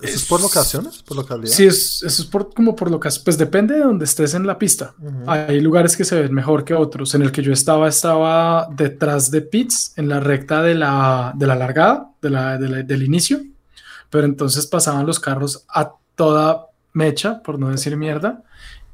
¿Eso 0.00 0.16
es 0.16 0.24
por 0.24 0.40
locaciones? 0.40 1.02
¿Por 1.02 1.16
localidad? 1.18 1.52
Sí, 1.52 1.66
es, 1.66 2.02
eso 2.02 2.22
es 2.22 2.24
por, 2.28 2.52
como 2.54 2.74
por 2.74 2.90
lo 2.90 2.98
que, 2.98 3.10
pues 3.24 3.36
depende 3.36 3.74
de 3.74 3.80
donde 3.80 4.06
estés 4.06 4.32
en 4.34 4.46
la 4.46 4.58
pista. 4.58 4.94
Ujú. 4.98 5.30
Hay 5.30 5.60
lugares 5.60 5.96
que 5.96 6.04
se 6.04 6.20
ven 6.20 6.32
mejor 6.32 6.64
que 6.64 6.72
otros. 6.74 7.14
En 7.14 7.22
el 7.22 7.30
que 7.30 7.42
yo 7.42 7.52
estaba, 7.52 7.88
estaba 7.88 8.68
detrás 8.74 9.30
de 9.30 9.42
pits, 9.42 9.92
en 9.98 10.08
la 10.08 10.18
recta 10.18 10.62
de 10.62 10.74
la, 10.76 11.32
de 11.36 11.46
la 11.46 11.56
largada, 11.56 12.08
de 12.22 12.30
la, 12.30 12.58
de 12.58 12.68
la- 12.68 12.82
del 12.82 13.02
inicio. 13.02 13.42
Pero 14.08 14.24
entonces 14.24 14.66
pasaban 14.66 15.04
los 15.04 15.20
carros 15.20 15.64
a 15.68 15.92
toda 16.16 16.66
mecha, 16.94 17.42
por 17.42 17.58
no 17.58 17.68
decir 17.70 17.96
mierda. 17.96 18.42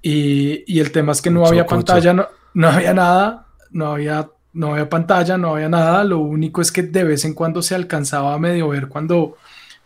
Y, 0.02 0.64
y 0.66 0.80
el 0.80 0.92
tema 0.92 1.12
es 1.12 1.22
que 1.22 1.30
no 1.30 1.46
había 1.46 1.64
cucho. 1.64 1.76
pantalla, 1.76 2.12
no, 2.12 2.26
no 2.54 2.68
había 2.68 2.94
nada, 2.94 3.46
no 3.70 3.92
había, 3.92 4.28
no 4.52 4.72
había 4.72 4.88
pantalla, 4.88 5.37
no 5.37 5.54
había 5.54 5.68
nada. 5.68 6.04
Lo 6.04 6.18
único 6.18 6.61
es 6.61 6.72
que 6.72 6.82
de 6.82 7.04
vez 7.04 7.24
en 7.24 7.34
cuando 7.34 7.62
se 7.62 7.74
alcanzaba 7.74 8.34
a 8.34 8.38
medio 8.38 8.68
ver 8.68 8.88
cuando 8.88 9.37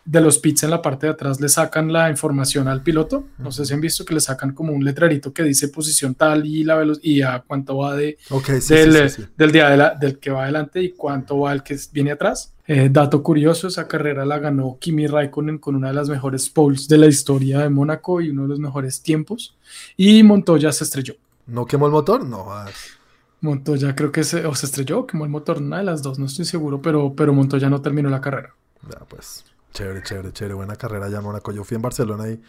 de 0.05 0.19
los 0.21 0.37
pits 0.39 0.63
en 0.63 0.69
la 0.69 0.81
parte 0.81 1.07
de 1.07 1.13
atrás 1.13 1.39
le 1.39 1.47
sacan 1.47 1.91
la 1.93 2.09
información 2.09 2.67
al 2.67 2.83
piloto. 2.83 3.25
No 3.37 3.51
sé 3.51 3.65
si 3.65 3.73
han 3.73 3.79
visto 3.81 4.03
que 4.03 4.13
le 4.13 4.19
sacan 4.19 4.53
como 4.53 4.73
un 4.73 4.83
letrerito 4.83 5.31
que 5.31 5.43
dice 5.43 5.69
posición 5.69 6.13
tal 6.15 6.45
y 6.45 6.63
la 6.65 6.75
velo- 6.75 6.99
y 7.01 7.21
a 7.21 7.39
cuánto 7.45 7.77
va 7.77 7.95
de, 7.95 8.17
Ok, 8.29 8.45
sí, 8.55 8.61
sí, 8.61 8.73
del, 8.75 9.09
sí, 9.09 9.21
sí. 9.21 9.27
del 9.37 9.51
día 9.53 9.69
de 9.69 9.77
la- 9.77 9.95
del 9.95 10.19
que 10.19 10.29
va 10.29 10.43
adelante 10.43 10.81
y 10.83 10.91
cuánto 10.91 11.39
va 11.39 11.53
el 11.53 11.63
que 11.63 11.77
viene 11.93 12.11
atrás. 12.11 12.53
Eh, 12.67 12.89
dato 12.91 13.23
curioso, 13.23 13.67
esa 13.67 13.87
carrera 13.87 14.25
la 14.25 14.39
ganó 14.39 14.77
Kimi 14.79 15.07
Raikkonen 15.07 15.57
con 15.57 15.75
una 15.75 15.87
de 15.89 15.93
las 15.93 16.09
mejores 16.09 16.49
poles 16.49 16.87
de 16.87 16.97
la 16.97 17.07
historia 17.07 17.59
de 17.59 17.69
Mónaco 17.69 18.19
y 18.21 18.29
uno 18.29 18.43
de 18.43 18.47
los 18.49 18.59
mejores 18.59 19.01
tiempos. 19.01 19.55
Y 19.97 20.21
Montoya 20.23 20.71
se 20.71 20.83
estrelló. 20.85 21.15
¿No 21.47 21.65
quemó 21.65 21.85
el 21.87 21.91
motor? 21.93 22.25
No. 22.25 22.45
ah, 22.51 22.69
Montoya 23.41 23.93
creo 23.95 24.11
que 24.11 24.23
se, 24.23 24.45
o 24.45 24.55
se 24.55 24.65
estrelló, 24.65 25.05
quemó 25.05 25.25
el 25.25 25.29
motor, 25.31 25.57
una 25.57 25.79
de 25.79 25.83
las 25.83 26.01
dos, 26.01 26.17
no 26.19 26.25
estoy 26.27 26.45
seguro, 26.45 26.81
pero, 26.81 27.13
pero 27.15 27.33
Montoya 27.33 27.69
no 27.69 27.81
terminó 27.81 28.09
la 28.09 28.21
carrera. 28.21 28.53
Ya, 28.89 28.99
pues, 29.05 29.43
chévere, 29.73 30.01
chévere, 30.03 30.31
chévere. 30.31 30.53
Buena 30.53 30.75
carrera 30.75 31.09
ya, 31.09 31.21
Mónaco. 31.21 31.51
Yo 31.51 31.63
fui 31.63 31.75
en 31.75 31.81
Barcelona 31.81 32.29
y 32.29 32.41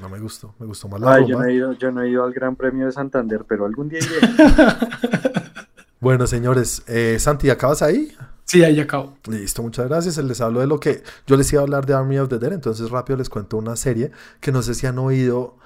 no 0.00 0.08
me 0.08 0.18
gustó. 0.18 0.54
Me 0.58 0.66
gustó 0.66 0.88
más 0.88 1.00
la 1.00 1.14
Ay, 1.14 1.26
yo 1.26 1.38
no, 1.38 1.44
he 1.44 1.54
ido, 1.54 1.72
yo 1.72 1.90
no 1.90 2.02
he 2.02 2.08
ido 2.08 2.24
al 2.24 2.32
Gran 2.32 2.56
Premio 2.56 2.86
de 2.86 2.92
Santander, 2.92 3.44
pero 3.46 3.66
algún 3.66 3.88
día 3.88 3.98
iré. 3.98 4.18
Bueno, 5.98 6.26
señores, 6.26 6.82
eh, 6.86 7.16
Santi, 7.18 7.48
¿acabas 7.48 7.80
ahí? 7.80 8.14
Sí, 8.44 8.62
ahí 8.62 8.78
acabó. 8.78 9.16
Listo, 9.28 9.62
muchas 9.62 9.88
gracias. 9.88 10.18
Les 10.18 10.40
hablo 10.40 10.60
de 10.60 10.66
lo 10.66 10.78
que 10.78 11.02
yo 11.26 11.36
les 11.36 11.50
iba 11.52 11.62
a 11.62 11.64
hablar 11.64 11.86
de 11.86 11.94
Army 11.94 12.18
of 12.18 12.28
the 12.28 12.38
Dead, 12.38 12.52
entonces 12.52 12.90
rápido 12.90 13.16
les 13.16 13.28
cuento 13.28 13.56
una 13.56 13.74
serie 13.76 14.12
que 14.40 14.52
no 14.52 14.62
sé 14.62 14.74
si 14.74 14.86
han 14.86 14.98
oído, 14.98 15.56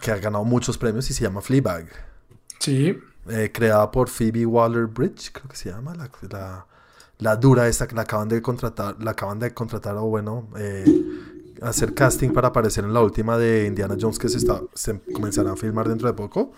que 0.00 0.10
ha 0.10 0.16
ganado 0.16 0.44
muchos 0.44 0.78
premios 0.78 1.08
y 1.10 1.14
se 1.14 1.22
llama 1.22 1.40
Fleabag, 1.40 1.86
Sí, 2.58 2.98
eh, 3.28 3.50
creada 3.52 3.90
por 3.90 4.08
Phoebe 4.08 4.44
Waller-Bridge, 4.44 5.30
creo 5.32 5.48
que 5.48 5.56
se 5.56 5.70
llama, 5.70 5.94
la, 5.94 6.10
la, 6.30 6.66
la 7.20 7.36
dura 7.36 7.68
esta 7.68 7.86
que 7.86 7.94
la 7.94 8.02
acaban 8.02 8.28
de 8.28 8.42
contratar, 8.42 8.96
la 9.02 9.12
acaban 9.12 9.38
de 9.38 9.52
contratar 9.54 9.96
o 9.96 10.04
bueno, 10.04 10.48
eh, 10.56 10.84
hacer 11.62 11.94
casting 11.94 12.30
para 12.32 12.48
aparecer 12.48 12.84
en 12.84 12.92
la 12.92 13.02
última 13.02 13.38
de 13.38 13.66
Indiana 13.66 13.96
Jones 14.00 14.18
que 14.18 14.28
se, 14.28 14.38
está, 14.38 14.60
se 14.74 15.00
comenzará 15.12 15.52
a 15.52 15.56
filmar 15.56 15.88
dentro 15.88 16.08
de 16.08 16.14
poco. 16.14 16.52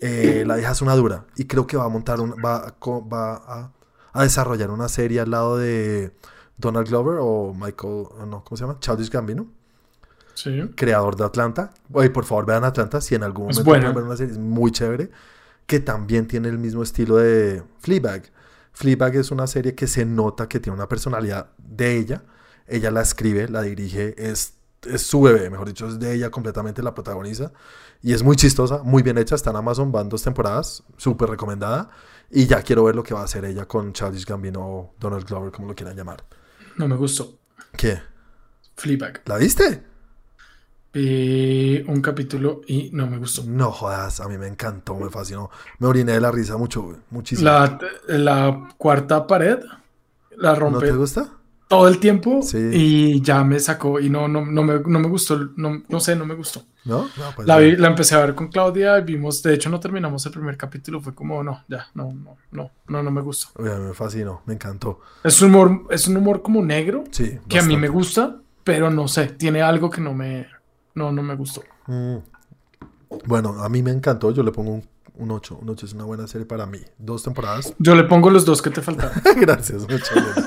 Eh, 0.00 0.44
la 0.46 0.58
hija 0.60 0.72
es 0.72 0.80
una 0.80 0.94
dura 0.94 1.26
y 1.36 1.44
creo 1.44 1.66
que 1.66 1.76
va 1.76 1.84
a 1.84 1.88
montar 1.88 2.20
un, 2.20 2.30
va, 2.32 2.56
a 2.56 2.74
va 3.00 3.34
a, 3.34 3.72
a 4.12 4.22
desarrollar 4.22 4.70
una 4.70 4.88
serie 4.88 5.20
al 5.20 5.30
lado 5.30 5.58
de 5.58 6.12
Donald 6.56 6.88
Glover 6.88 7.18
o 7.20 7.52
Michael, 7.54 8.06
no, 8.28 8.44
¿cómo 8.44 8.56
se 8.56 8.64
llama? 8.64 8.78
Childish 8.80 9.10
Gambino, 9.10 9.46
sí. 10.34 10.70
creador 10.76 11.16
de 11.16 11.24
Atlanta. 11.24 11.72
Oye, 11.92 12.10
por 12.10 12.24
favor, 12.24 12.46
vean 12.46 12.64
Atlanta 12.64 13.00
si 13.00 13.14
en 13.14 13.24
algún 13.24 13.46
momento 13.46 13.64
buena. 13.64 13.92
pueden 13.92 13.94
ver 13.96 14.04
una 14.04 14.16
serie, 14.16 14.32
es 14.32 14.38
muy 14.38 14.70
chévere, 14.70 15.10
que 15.66 15.80
también 15.80 16.26
tiene 16.26 16.48
el 16.48 16.58
mismo 16.58 16.82
estilo 16.82 17.16
de 17.16 17.62
Fleabag. 17.80 18.30
Fleabag 18.78 19.16
es 19.16 19.32
una 19.32 19.48
serie 19.48 19.74
que 19.74 19.88
se 19.88 20.04
nota 20.04 20.48
que 20.48 20.60
tiene 20.60 20.76
una 20.76 20.88
personalidad 20.88 21.50
de 21.58 21.96
ella. 21.96 22.22
Ella 22.68 22.92
la 22.92 23.00
escribe, 23.00 23.48
la 23.48 23.62
dirige, 23.62 24.14
es, 24.16 24.54
es 24.86 25.02
su 25.02 25.20
bebé, 25.20 25.50
mejor 25.50 25.66
dicho, 25.66 25.88
es 25.88 25.98
de 25.98 26.14
ella 26.14 26.30
completamente 26.30 26.80
la 26.80 26.94
protagoniza. 26.94 27.50
Y 28.02 28.12
es 28.12 28.22
muy 28.22 28.36
chistosa, 28.36 28.84
muy 28.84 29.02
bien 29.02 29.18
hecha, 29.18 29.34
está 29.34 29.50
en 29.50 29.56
Amazon, 29.56 29.90
van 29.90 30.08
dos 30.08 30.22
temporadas, 30.22 30.84
súper 30.96 31.28
recomendada. 31.28 31.90
Y 32.30 32.46
ya 32.46 32.62
quiero 32.62 32.84
ver 32.84 32.94
lo 32.94 33.02
que 33.02 33.14
va 33.14 33.22
a 33.22 33.24
hacer 33.24 33.44
ella 33.46 33.66
con 33.66 33.92
Childish 33.92 34.24
Gambino 34.24 34.60
o 34.60 34.94
Donald 35.00 35.26
Glover, 35.26 35.50
como 35.50 35.66
lo 35.66 35.74
quieran 35.74 35.96
llamar. 35.96 36.22
No 36.76 36.86
me 36.86 36.94
gustó. 36.94 37.36
¿Qué? 37.76 38.00
Fleabag. 38.76 39.22
¿La 39.26 39.38
viste? 39.38 39.82
Vi 41.02 41.84
un 41.86 42.00
capítulo 42.00 42.62
y 42.66 42.90
no 42.92 43.06
me 43.06 43.18
gustó. 43.18 43.44
No 43.46 43.70
jodas, 43.70 44.20
a 44.20 44.28
mí 44.28 44.36
me 44.36 44.46
encantó, 44.48 44.96
me 44.96 45.08
fascinó. 45.10 45.50
Me 45.78 45.86
oriné 45.86 46.12
de 46.12 46.20
la 46.20 46.30
risa 46.32 46.56
mucho, 46.56 46.96
muchísimo. 47.10 47.48
La, 47.48 47.78
la 48.08 48.68
cuarta 48.76 49.26
pared 49.26 49.58
la 50.36 50.52
¿No 50.54 50.58
rompe 50.60 50.86
te 50.86 50.92
gusta? 50.92 51.28
todo 51.68 51.86
el 51.88 51.98
tiempo 51.98 52.40
Sí. 52.42 52.58
y 52.72 53.20
ya 53.22 53.44
me 53.44 53.60
sacó 53.60 54.00
y 54.00 54.08
no, 54.10 54.26
no, 54.28 54.44
no, 54.44 54.62
me, 54.62 54.80
no 54.80 54.98
me 54.98 55.08
gustó, 55.08 55.50
no, 55.56 55.82
no 55.88 56.00
sé, 56.00 56.16
no 56.16 56.24
me 56.26 56.34
gustó. 56.34 56.62
¿No? 56.84 57.02
No, 57.16 57.24
pues 57.36 57.46
La, 57.46 57.58
vi- 57.58 57.76
la 57.76 57.88
empecé 57.88 58.14
a 58.14 58.20
ver 58.20 58.34
con 58.34 58.48
Claudia 58.48 58.98
y 58.98 59.02
vimos, 59.02 59.42
de 59.42 59.54
hecho 59.54 59.68
no 59.68 59.78
terminamos 59.78 60.24
el 60.26 60.32
primer 60.32 60.56
capítulo, 60.56 61.00
fue 61.00 61.14
como, 61.14 61.42
no, 61.44 61.64
ya, 61.68 61.86
no, 61.94 62.12
no, 62.12 62.36
no, 62.52 62.70
no, 62.88 63.02
no 63.02 63.10
me 63.10 63.20
gustó. 63.20 63.48
Oye, 63.62 63.74
me 63.74 63.92
fascinó, 63.94 64.42
me 64.46 64.54
encantó. 64.54 65.00
Es 65.22 65.42
un 65.42 65.50
humor, 65.54 65.82
es 65.90 66.08
un 66.08 66.16
humor 66.16 66.40
como 66.42 66.64
negro, 66.64 67.04
Sí. 67.10 67.38
que 67.48 67.58
a 67.58 67.62
mí 67.62 67.76
me 67.76 67.88
gusta, 67.88 68.36
pero 68.64 68.90
no 68.90 69.06
sé, 69.08 69.26
tiene 69.26 69.60
algo 69.60 69.90
que 69.90 70.00
no 70.00 70.14
me, 70.14 70.46
no, 70.98 71.12
no 71.12 71.22
me 71.22 71.34
gustó. 71.36 71.62
Mm. 71.86 72.16
Bueno, 73.24 73.62
a 73.62 73.68
mí 73.70 73.82
me 73.82 73.90
encantó, 73.90 74.30
yo 74.32 74.42
le 74.42 74.52
pongo 74.52 74.72
un, 74.72 74.84
un 75.14 75.30
8. 75.30 75.58
Un 75.62 75.70
8 75.70 75.86
es 75.86 75.92
una 75.94 76.04
buena 76.04 76.26
serie 76.26 76.46
para 76.46 76.66
mí. 76.66 76.80
Dos 76.98 77.22
temporadas. 77.22 77.72
Yo 77.78 77.94
le 77.94 78.04
pongo 78.04 78.28
los 78.30 78.44
dos 78.44 78.60
que 78.60 78.70
te 78.70 78.82
faltaron. 78.82 79.12
Gracias, 79.40 79.82
muchas 79.88 80.10
gracias. 80.14 80.46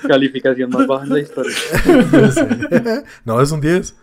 Calificación 0.08 0.70
más 0.70 0.86
baja 0.86 1.04
en 1.04 1.12
la 1.14 1.20
historia. 1.20 1.54
No, 3.24 3.40
es 3.42 3.50
un 3.50 3.60
10. 3.60 3.94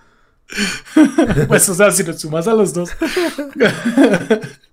Pues, 1.47 1.67
o 1.69 1.73
sea, 1.73 1.89
si 1.91 2.03
lo 2.03 2.13
sumas 2.13 2.47
a 2.47 2.53
los 2.53 2.73
dos. 2.73 2.91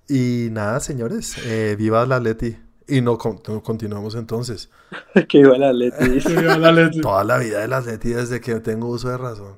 Y 0.09 0.49
nada, 0.51 0.81
señores, 0.81 1.37
eh, 1.45 1.77
viva 1.79 2.05
la 2.07 2.21
Leti. 2.21 2.59
Y 2.89 3.01
no, 3.01 3.17
con- 3.17 3.41
no 3.49 3.63
continuamos 3.63 4.15
entonces. 4.17 4.69
que 5.29 5.39
iba 5.39 5.57
la 5.57 5.73
Leti. 5.73 7.01
Toda 7.01 7.25
la 7.25 7.39
vida 7.39 7.61
de 7.61 7.69
la 7.69 7.81
Leti 7.81 8.11
desde 8.11 8.41
que 8.41 8.57
tengo 8.61 8.89
uso 8.89 9.09
de 9.09 9.17
razón. 9.17 9.57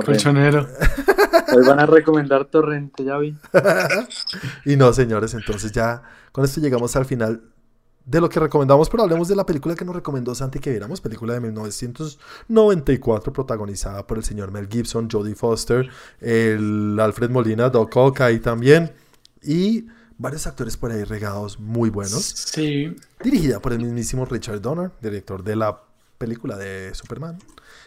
Torrent. 0.00 0.22
colchonero. 0.22 0.68
Hoy 1.54 1.66
van 1.66 1.80
a 1.80 1.86
recomendar 1.86 2.46
Torrente, 2.46 3.04
ya 3.04 3.18
vi. 3.18 3.36
Y 4.64 4.76
no, 4.76 4.92
señores, 4.92 5.34
entonces 5.34 5.72
ya 5.72 6.02
con 6.32 6.44
esto 6.44 6.60
llegamos 6.60 6.96
al 6.96 7.04
final 7.04 7.42
de 8.04 8.20
lo 8.20 8.28
que 8.28 8.40
recomendamos, 8.40 8.90
pero 8.90 9.04
hablemos 9.04 9.28
de 9.28 9.36
la 9.36 9.46
película 9.46 9.76
que 9.76 9.84
nos 9.84 9.94
recomendó 9.94 10.34
Santi 10.34 10.58
que 10.58 10.70
viéramos, 10.70 11.00
película 11.00 11.34
de 11.34 11.40
1994 11.40 13.32
protagonizada 13.32 14.04
por 14.06 14.18
el 14.18 14.24
señor 14.24 14.50
Mel 14.50 14.68
Gibson, 14.68 15.08
Jodie 15.10 15.34
Foster, 15.36 15.88
el 16.20 16.98
Alfred 16.98 17.30
Molina, 17.30 17.70
Doc 17.70 17.96
Ock 17.96 18.22
ahí 18.22 18.40
también 18.40 18.92
y 19.42 19.86
varios 20.18 20.46
actores 20.46 20.76
por 20.76 20.90
ahí 20.90 21.04
regados 21.04 21.60
muy 21.60 21.90
buenos, 21.90 22.22
Sí, 22.22 22.96
dirigida 23.22 23.60
por 23.60 23.72
el 23.72 23.78
mismísimo 23.80 24.24
Richard 24.24 24.60
Donner, 24.60 24.90
director 25.00 25.42
de 25.44 25.56
la 25.56 25.80
película 26.22 26.56
de 26.56 26.94
Superman 26.94 27.36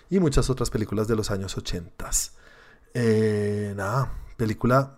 y 0.09 0.19
muchas 0.19 0.49
otras 0.49 0.69
películas 0.69 1.07
de 1.07 1.15
los 1.15 1.31
años 1.31 1.55
80. 1.57 2.09
Eh, 2.93 3.73
nada, 3.77 4.11
película 4.35 4.97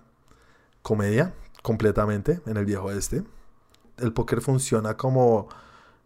comedia 0.81 1.33
completamente 1.61 2.41
en 2.47 2.57
el 2.57 2.65
viejo 2.65 2.89
este. 2.91 3.21
El 3.99 4.11
póker 4.11 4.41
funciona 4.41 4.97
como 4.97 5.49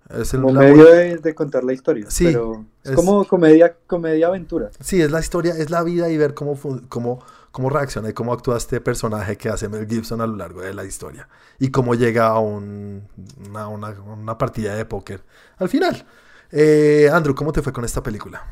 es 0.09 0.33
el 0.33 0.41
Como 0.41 0.59
medio 0.59 0.83
de, 0.85 1.17
de 1.19 1.33
contar 1.35 1.63
la 1.63 1.71
historia. 1.71 2.05
Sí, 2.09 2.25
pero 2.25 2.65
es, 2.83 2.89
es- 2.91 2.95
como 2.97 3.25
comedia, 3.25 3.77
comedia 3.87 4.27
aventura. 4.27 4.71
Sí, 4.81 5.01
es 5.01 5.09
la 5.09 5.21
historia, 5.21 5.53
es 5.57 5.69
la 5.69 5.83
vida 5.83 6.09
y 6.09 6.17
ver 6.17 6.33
cómo, 6.33 6.59
cómo, 6.89 7.23
cómo 7.51 7.69
reacciona 7.69 8.09
y 8.09 8.13
cómo 8.13 8.33
actúa 8.33 8.57
este 8.57 8.81
personaje 8.81 9.37
que 9.37 9.47
hace 9.47 9.69
Mel 9.69 9.87
Gibson 9.87 10.19
a 10.19 10.27
lo 10.27 10.35
largo 10.35 10.59
de 10.61 10.73
la 10.73 10.83
historia. 10.83 11.29
Y 11.59 11.69
cómo 11.71 11.95
llega 11.95 12.27
a 12.27 12.39
un- 12.39 13.07
una, 13.47 13.69
una- 13.69 13.91
una 14.01 14.37
partida 14.37 14.75
de 14.75 14.83
póker 14.83 15.23
al 15.57 15.69
final. 15.69 16.05
Eh, 16.51 17.09
Andrew, 17.11 17.33
¿cómo 17.33 17.53
te 17.53 17.61
fue 17.61 17.71
con 17.71 17.85
esta 17.85 18.03
película? 18.03 18.43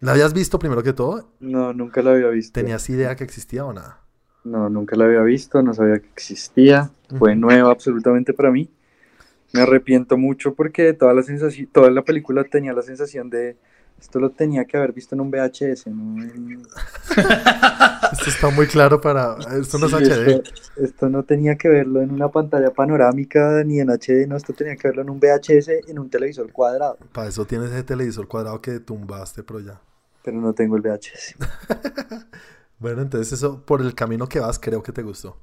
¿La 0.00 0.12
habías 0.12 0.32
visto 0.32 0.58
primero 0.58 0.82
que 0.82 0.92
todo? 0.92 1.30
No, 1.40 1.72
nunca 1.72 2.02
la 2.02 2.12
había 2.12 2.28
visto. 2.28 2.60
¿Tenías 2.60 2.88
idea 2.90 3.16
que 3.16 3.24
existía 3.24 3.64
o 3.64 3.72
nada? 3.72 4.00
No, 4.44 4.68
nunca 4.68 4.94
la 4.96 5.06
había 5.06 5.22
visto, 5.22 5.62
no 5.62 5.74
sabía 5.74 5.98
que 5.98 6.08
existía. 6.08 6.90
Fue 7.18 7.34
nueva 7.34 7.70
absolutamente 7.70 8.34
para 8.34 8.50
mí. 8.50 8.68
Me 9.52 9.62
arrepiento 9.62 10.16
mucho 10.16 10.54
porque 10.54 10.92
toda 10.92 11.14
la 11.14 11.22
sensación, 11.22 11.68
toda 11.72 11.90
la 11.90 12.02
película 12.02 12.44
tenía 12.44 12.72
la 12.72 12.82
sensación 12.82 13.30
de 13.30 13.56
esto 14.04 14.20
lo 14.20 14.30
tenía 14.30 14.66
que 14.66 14.76
haber 14.76 14.92
visto 14.92 15.14
en 15.14 15.22
un 15.22 15.30
VHS, 15.30 15.86
¿no? 15.86 16.22
Esto 18.12 18.28
está 18.28 18.50
muy 18.50 18.66
claro 18.66 19.00
para... 19.00 19.38
Esto 19.58 19.78
no 19.78 19.86
es 19.86 19.92
Sí, 19.92 20.04
HD. 20.04 20.28
Esto, 20.28 20.50
esto 20.76 21.08
no 21.08 21.22
tenía 21.22 21.56
que 21.56 21.68
verlo 21.68 22.02
en 22.02 22.10
una 22.10 22.28
pantalla 22.28 22.70
panorámica 22.70 23.64
ni 23.64 23.80
en 23.80 23.88
HD, 23.88 24.28
no, 24.28 24.36
esto 24.36 24.52
tenía 24.52 24.76
que 24.76 24.88
verlo 24.88 25.00
en 25.02 25.08
un 25.08 25.18
VHS 25.18 25.88
en 25.88 25.98
un 25.98 26.10
televisor 26.10 26.52
cuadrado, 26.52 26.98
Para 27.12 27.28
eso 27.28 27.46
tienes 27.46 27.70
ese 27.72 27.82
televisor 27.82 28.28
cuadrado 28.28 28.60
que 28.60 28.78
tumbaste, 28.78 29.42
pero 29.42 29.60
ya. 29.60 29.80
pero 30.22 30.38
no 30.38 30.52
tengo 30.52 30.76
el 30.76 30.82
VHS. 30.82 31.36
Bueno, 32.78 33.00
entonces 33.00 33.32
eso 33.32 33.64
por 33.64 33.80
el 33.80 33.94
camino 33.94 34.26
que 34.28 34.40
vas 34.40 34.58
creo 34.58 34.82
que 34.82 34.92
te 34.92 35.02
gustó. 35.02 35.38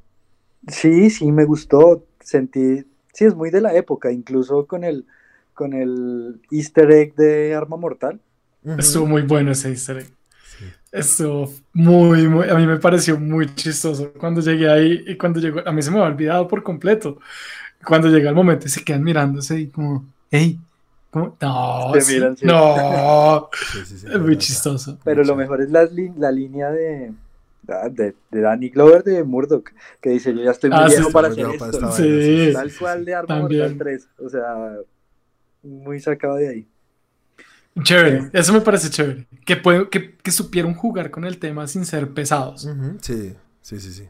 Sí, 0.67 1.09
sí, 1.09 1.31
me 1.31 1.45
gustó, 1.45 2.05
sentí, 2.19 2.85
sí, 3.13 3.25
es 3.25 3.33
muy 3.33 3.49
de 3.49 3.61
la 3.61 3.73
época, 3.73 4.11
incluso 4.11 4.67
con 4.67 4.83
el, 4.83 5.07
con 5.55 5.73
el 5.73 6.41
easter 6.51 6.91
egg 6.91 7.15
de 7.15 7.55
Arma 7.55 7.77
Mortal. 7.77 8.21
Ujú. 8.63 8.77
estuvo 8.77 9.05
muy 9.07 9.21
bueno 9.23 9.51
ese 9.51 9.69
easter 9.69 9.97
egg. 9.99 10.13
Sí. 10.43 10.75
Estuvo 10.91 11.53
muy, 11.73 12.27
muy, 12.27 12.49
a 12.49 12.55
mí 12.55 12.67
me 12.67 12.77
pareció 12.79 13.19
muy 13.19 13.53
chistoso 13.55 14.13
cuando 14.19 14.41
llegué 14.41 14.69
ahí 14.69 15.03
y 15.07 15.17
cuando 15.17 15.39
llegó, 15.39 15.61
a 15.67 15.71
mí 15.71 15.81
se 15.81 15.91
me 15.91 15.99
había 15.99 16.09
olvidado 16.13 16.47
por 16.47 16.63
completo. 16.63 17.19
Cuando 17.85 18.09
llega 18.09 18.29
el 18.29 18.35
momento 18.35 18.67
y 18.67 18.69
se 18.71 18.83
quedan 18.83 19.03
mirándose 19.03 19.59
y 19.59 19.69
como, 19.69 20.05
hey, 20.31 20.59
¿cómo? 21.11 21.37
No, 21.41 21.93
Se 21.93 22.01
sí, 22.01 22.13
miran, 22.13 22.37
sí. 22.37 22.47
no, 22.47 23.49
Sí, 23.63 23.85
sí, 23.85 23.97
sí, 23.97 24.07
es 24.07 24.19
muy 24.19 24.37
verdad. 24.37 24.37
chistoso. 24.37 24.99
Pero 25.03 25.23
lo 25.23 25.35
mejor 25.35 25.61
es 25.61 25.69
la, 25.71 25.89
la 26.17 26.31
línea 26.31 26.71
de, 26.71 27.13
de, 27.91 28.15
de 28.31 28.41
Danny 28.41 28.69
Glover 28.69 29.03
de 29.03 29.23
Murdoch, 29.23 29.69
que 30.01 30.09
dice, 30.11 30.33
yo 30.35 30.43
ya 30.43 30.51
estoy 30.51 30.71
muy 30.71 30.79
Ah, 30.79 30.85
viejo 30.85 31.07
sí, 31.07 31.13
para 31.13 31.27
hacer 31.29 31.45
para 31.57 31.71
esto. 31.71 31.71
esta 31.71 31.87
Sí. 31.91 32.03
vaina, 32.03 32.21
sí, 32.21 32.53
Tal 32.53 32.73
cual 32.75 32.99
sí. 32.99 33.05
de 33.05 33.15
Arma. 33.15 33.35
Mortal 33.39 33.75
3, 33.77 34.09
o 34.19 34.29
sea, 34.29 34.77
muy 35.63 35.99
sacado 35.99 36.35
de 36.37 36.49
ahí. 36.49 36.67
Chévere, 37.83 38.29
eso 38.33 38.53
me 38.53 38.61
parece 38.61 38.89
chévere. 38.89 39.27
Que, 39.45 39.55
puede- 39.55 39.89
que, 39.89 40.15
que 40.17 40.31
supieron 40.31 40.73
jugar 40.73 41.09
con 41.11 41.23
el 41.25 41.37
tema 41.39 41.67
sin 41.67 41.85
ser 41.85 42.13
pesados. 42.13 42.67
Sí, 43.01 43.35
sí, 43.61 43.79
sí, 43.79 43.93
sí. 43.93 44.09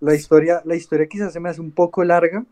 La 0.00 0.14
historia, 0.14 0.62
la 0.64 0.74
historia 0.76 1.06
quizás 1.06 1.32
se 1.32 1.40
me 1.40 1.48
hace 1.48 1.60
un 1.60 1.70
poco 1.72 2.04
larga. 2.04 2.44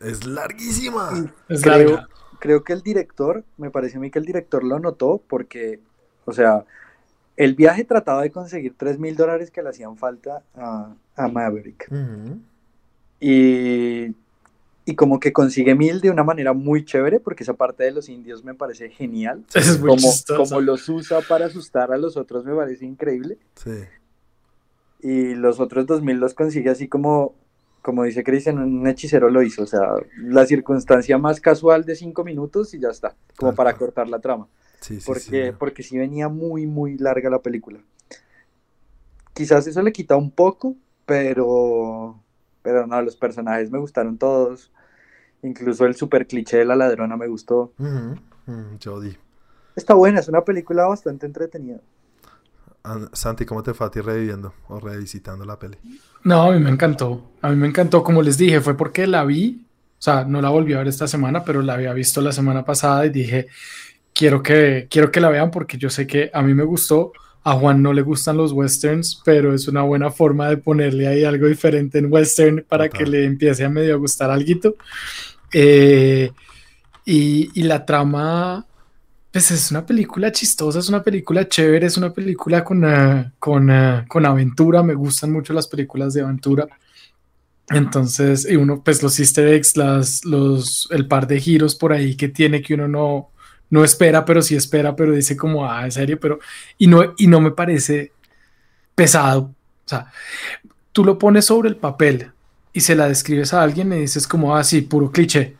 Es 0.00 0.24
larguísima. 0.26 1.10
Es 1.48 1.62
Creo- 1.62 1.90
larga. 1.90 2.08
Creo 2.40 2.62
que 2.64 2.72
el 2.74 2.82
director, 2.82 3.42
me 3.56 3.70
parece 3.70 3.96
a 3.96 4.00
mí 4.00 4.10
que 4.10 4.18
el 4.18 4.26
director 4.26 4.62
lo 4.64 4.78
notó 4.78 5.22
porque, 5.28 5.80
o 6.26 6.32
sea, 6.32 6.64
el 7.36 7.54
viaje 7.54 7.84
trataba 7.84 8.20
de 8.22 8.30
conseguir 8.32 8.74
3 8.76 8.98
mil 8.98 9.16
dólares 9.16 9.50
que 9.50 9.62
le 9.62 9.70
hacían 9.70 9.96
falta 9.96 10.42
a, 10.54 10.92
a 11.16 11.28
Maverick. 11.28 11.88
Y 13.20 14.14
y 14.86 14.96
como 14.96 15.18
que 15.18 15.32
consigue 15.32 15.74
mil 15.74 16.00
de 16.00 16.10
una 16.10 16.24
manera 16.24 16.52
muy 16.52 16.84
chévere, 16.84 17.18
porque 17.18 17.42
esa 17.42 17.54
parte 17.54 17.84
de 17.84 17.92
los 17.92 18.08
indios 18.08 18.44
me 18.44 18.54
parece 18.54 18.90
genial. 18.90 19.44
Es 19.54 19.80
muy 19.80 19.96
como, 19.96 20.08
como 20.36 20.60
los 20.60 20.88
usa 20.88 21.20
para 21.22 21.46
asustar 21.46 21.92
a 21.92 21.96
los 21.96 22.16
otros 22.16 22.44
me 22.44 22.54
parece 22.54 22.84
increíble. 22.84 23.38
Sí. 23.54 23.70
Y 25.00 25.34
los 25.34 25.60
otros 25.60 25.86
2000 25.86 26.18
los 26.18 26.34
consigue 26.34 26.70
así 26.70 26.88
como, 26.88 27.34
como 27.82 28.04
dice 28.04 28.24
Cristian, 28.24 28.58
un 28.58 28.86
hechicero 28.86 29.30
lo 29.30 29.42
hizo. 29.42 29.62
O 29.62 29.66
sea, 29.66 29.94
la 30.18 30.44
circunstancia 30.46 31.16
más 31.16 31.40
casual 31.40 31.84
de 31.84 31.96
cinco 31.96 32.22
minutos 32.24 32.74
y 32.74 32.80
ya 32.80 32.88
está, 32.88 33.14
como 33.36 33.54
para 33.54 33.74
cortar 33.74 34.08
la 34.08 34.18
trama. 34.18 34.48
Sí, 34.80 35.00
sí, 35.00 35.06
Porque, 35.06 35.46
sí. 35.50 35.56
porque 35.58 35.82
sí 35.82 35.96
venía 35.96 36.28
muy, 36.28 36.66
muy 36.66 36.98
larga 36.98 37.30
la 37.30 37.38
película. 37.38 37.80
Quizás 39.32 39.66
eso 39.66 39.80
le 39.80 39.92
quita 39.92 40.14
un 40.16 40.30
poco, 40.30 40.76
pero, 41.06 42.20
pero 42.62 42.86
no, 42.86 43.00
los 43.00 43.16
personajes 43.16 43.70
me 43.70 43.78
gustaron 43.78 44.18
todos. 44.18 44.70
Incluso 45.44 45.86
el 45.86 45.94
super 45.94 46.26
cliché 46.26 46.56
de 46.58 46.64
la 46.64 46.74
ladrona 46.74 47.16
me 47.16 47.28
gustó. 47.28 47.72
Mm, 47.78 48.76
Jodie. 48.82 49.16
Está 49.76 49.94
buena, 49.94 50.20
es 50.20 50.28
una 50.28 50.42
película 50.44 50.86
bastante 50.86 51.26
entretenida. 51.26 51.80
An- 52.82 53.08
Santi, 53.12 53.44
¿cómo 53.44 53.62
te 53.62 53.72
fue 53.74 53.86
a 53.86 53.90
ti 53.90 54.00
reviviendo 54.00 54.52
o 54.68 54.78
revisitando 54.80 55.44
la 55.44 55.58
peli? 55.58 55.76
No, 56.24 56.42
a 56.42 56.52
mí 56.52 56.60
me 56.60 56.70
encantó. 56.70 57.30
A 57.42 57.50
mí 57.50 57.56
me 57.56 57.66
encantó, 57.68 58.02
como 58.02 58.22
les 58.22 58.36
dije, 58.36 58.60
fue 58.60 58.76
porque 58.76 59.06
la 59.06 59.24
vi, 59.24 59.66
o 59.98 60.02
sea, 60.02 60.24
no 60.24 60.40
la 60.42 60.50
volví 60.50 60.72
a 60.74 60.78
ver 60.78 60.88
esta 60.88 61.06
semana, 61.08 61.44
pero 61.44 61.62
la 61.62 61.74
había 61.74 61.92
visto 61.92 62.20
la 62.20 62.32
semana 62.32 62.64
pasada 62.64 63.06
y 63.06 63.10
dije, 63.10 63.46
quiero 64.12 64.42
que, 64.42 64.86
quiero 64.90 65.10
que 65.10 65.20
la 65.20 65.30
vean 65.30 65.50
porque 65.50 65.76
yo 65.78 65.90
sé 65.90 66.06
que 66.06 66.30
a 66.32 66.42
mí 66.42 66.54
me 66.54 66.64
gustó. 66.64 67.12
A 67.46 67.52
Juan 67.58 67.82
no 67.82 67.92
le 67.92 68.00
gustan 68.00 68.38
los 68.38 68.52
westerns, 68.52 69.20
pero 69.22 69.52
es 69.54 69.68
una 69.68 69.82
buena 69.82 70.10
forma 70.10 70.48
de 70.48 70.56
ponerle 70.56 71.06
ahí 71.06 71.24
algo 71.24 71.46
diferente 71.46 71.98
en 71.98 72.10
western 72.10 72.64
para 72.66 72.88
Total. 72.88 72.98
que 73.04 73.10
le 73.10 73.24
empiece 73.26 73.64
a 73.64 73.68
medio 73.68 73.98
gustar 73.98 74.30
alguito. 74.30 74.76
Eh, 75.56 76.32
y, 77.04 77.62
la 77.62 77.86
trama, 77.86 78.66
pues 79.30 79.52
es 79.52 79.70
una 79.70 79.86
película 79.86 80.32
chistosa, 80.32 80.80
es 80.80 80.88
una 80.88 81.02
película 81.02 81.48
chévere, 81.48 81.86
es 81.86 81.96
una 81.96 82.12
película 82.12 82.64
con, 82.64 82.84
eh, 82.84 83.30
con, 83.38 83.70
eh, 83.70 84.04
con 84.08 84.26
aventura. 84.26 84.82
Me 84.82 84.94
gustan 84.94 85.32
mucho 85.32 85.52
las 85.52 85.68
películas 85.68 86.12
de 86.12 86.22
aventura. 86.22 86.66
Entonces, 87.70 88.46
y 88.50 88.56
uno, 88.56 88.82
pues 88.82 89.02
los 89.02 89.18
easter 89.20 89.46
eggs, 89.48 89.76
las, 89.76 90.24
los, 90.24 90.88
el 90.90 91.06
par 91.06 91.26
de 91.28 91.40
giros 91.40 91.76
por 91.76 91.92
ahí 91.92 92.16
que 92.16 92.28
tiene 92.28 92.60
que 92.60 92.74
uno 92.74 92.88
no, 92.88 93.30
no 93.70 93.84
espera, 93.84 94.24
pero 94.24 94.42
sí 94.42 94.56
espera, 94.56 94.94
pero 94.96 95.12
dice 95.12 95.36
como, 95.36 95.70
ah, 95.70 95.84
en 95.84 95.92
serio, 95.92 96.18
pero, 96.20 96.40
y 96.78 96.88
no, 96.88 97.14
y 97.16 97.26
no 97.28 97.40
me 97.40 97.52
parece 97.52 98.12
pesado. 98.94 99.54
O 99.86 99.88
sea, 99.88 100.12
tú 100.92 101.04
lo 101.04 101.18
pones 101.18 101.46
sobre 101.46 101.68
el 101.68 101.76
papel 101.76 102.33
y 102.74 102.82
se 102.82 102.94
la 102.94 103.08
describes 103.08 103.54
a 103.54 103.62
alguien 103.62 103.90
y 103.94 104.00
dices 104.00 104.28
como, 104.28 104.54
ah, 104.56 104.64
sí, 104.64 104.82
puro 104.82 105.10
cliché. 105.10 105.56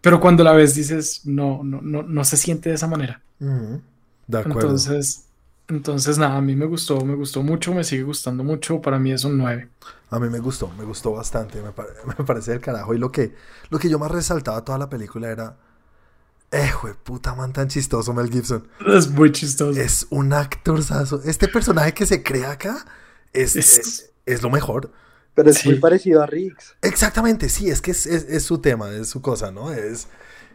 Pero 0.00 0.20
cuando 0.20 0.42
la 0.44 0.52
ves 0.52 0.74
dices, 0.74 1.22
no, 1.26 1.62
no, 1.62 1.80
no, 1.82 2.02
no 2.02 2.24
se 2.24 2.38
siente 2.38 2.70
de 2.70 2.76
esa 2.76 2.86
manera. 2.88 3.20
De 4.26 4.38
acuerdo. 4.38 4.60
Entonces, 4.60 5.24
entonces 5.68 6.18
nada, 6.18 6.36
a 6.36 6.40
mí 6.40 6.56
me 6.56 6.66
gustó, 6.66 7.04
me 7.04 7.14
gustó 7.14 7.42
mucho, 7.42 7.74
me 7.74 7.84
sigue 7.84 8.02
gustando 8.04 8.44
mucho, 8.44 8.80
para 8.80 8.98
mí 8.98 9.12
es 9.12 9.24
un 9.24 9.38
9. 9.38 9.68
A 10.10 10.18
mí 10.18 10.28
me 10.28 10.38
gustó, 10.40 10.70
me 10.78 10.84
gustó 10.84 11.12
bastante, 11.12 11.60
me, 11.62 11.72
pare- 11.72 11.90
me 12.18 12.24
parece 12.24 12.52
del 12.52 12.60
carajo. 12.60 12.94
Y 12.94 12.98
lo 12.98 13.12
que, 13.12 13.34
lo 13.70 13.78
que 13.78 13.88
yo 13.90 13.98
más 13.98 14.10
resaltaba 14.10 14.64
toda 14.64 14.78
la 14.78 14.88
película 14.88 15.30
era, 15.30 15.56
eh, 16.50 16.70
jue 16.70 16.94
puta 16.94 17.34
man 17.34 17.52
tan 17.52 17.68
chistoso 17.68 18.12
Mel 18.12 18.30
Gibson. 18.30 18.68
Es 18.86 19.08
muy 19.10 19.32
chistoso. 19.32 19.80
Es 19.80 20.06
un 20.10 20.32
actorzazo. 20.32 21.22
Este 21.24 21.48
personaje 21.48 21.94
que 21.94 22.06
se 22.06 22.22
crea 22.22 22.52
acá 22.52 22.84
es, 23.32 23.56
Es- 23.56 23.78
es, 23.78 24.10
es 24.26 24.42
lo 24.42 24.50
mejor. 24.50 24.92
Pero 25.34 25.50
es 25.50 25.58
Sí. 25.58 25.70
muy 25.70 25.78
parecido 25.78 26.22
a 26.22 26.26
Riggs. 26.26 26.74
Exactamente, 26.82 27.48
sí, 27.48 27.70
es 27.70 27.80
que 27.80 27.90
es, 27.92 28.06
es- 28.06 28.26
es 28.28 28.42
su 28.42 28.58
tema, 28.58 28.90
es 28.90 29.08
su 29.08 29.22
cosa, 29.22 29.50
¿no? 29.50 29.72
Es, 29.72 30.08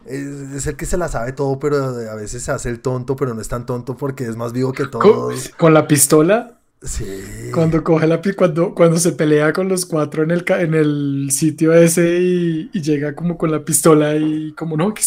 es, 0.06 0.26
es 0.56 0.68
el 0.68 0.76
que 0.76 0.86
se 0.86 0.98
la 0.98 1.08
sabe 1.10 1.32
todo, 1.34 1.60
pero 1.60 1.78
a 2.10 2.16
veces 2.16 2.44
se 2.44 2.52
hace 2.52 2.70
el 2.70 2.80
tonto, 2.80 3.16
pero 3.16 3.34
no 3.34 3.42
es 3.42 3.48
tan 3.48 3.66
tonto 3.66 3.98
porque 3.98 4.26
es 4.26 4.36
más 4.36 4.54
vivo 4.54 4.72
que 4.74 4.86
todos. 4.88 5.50
Con 5.58 5.74
la 5.74 5.88
pistola, 5.88 6.57
Sí. 6.82 7.06
cuando 7.52 7.84
coge 7.84 8.06
la 8.06 8.22
pi- 8.22 8.34
cuando, 8.34 8.76
cuando 8.76 8.98
se 9.00 9.14
pelea 9.14 9.52
con 9.52 9.68
los 9.68 9.86
cuatro 9.86 10.22
en 10.24 10.30
el, 10.32 10.46
en 10.48 10.76
el 10.76 11.30
sitio 11.32 11.74
ese 11.74 12.20
y, 12.22 12.70
y 12.72 12.82
llega 12.82 13.16
como 13.16 13.36
con 13.36 13.52
la 13.52 13.66
pistola 13.66 14.16
y 14.16 14.54
como 14.54 14.78
no, 14.78 14.94
que, 14.94 15.02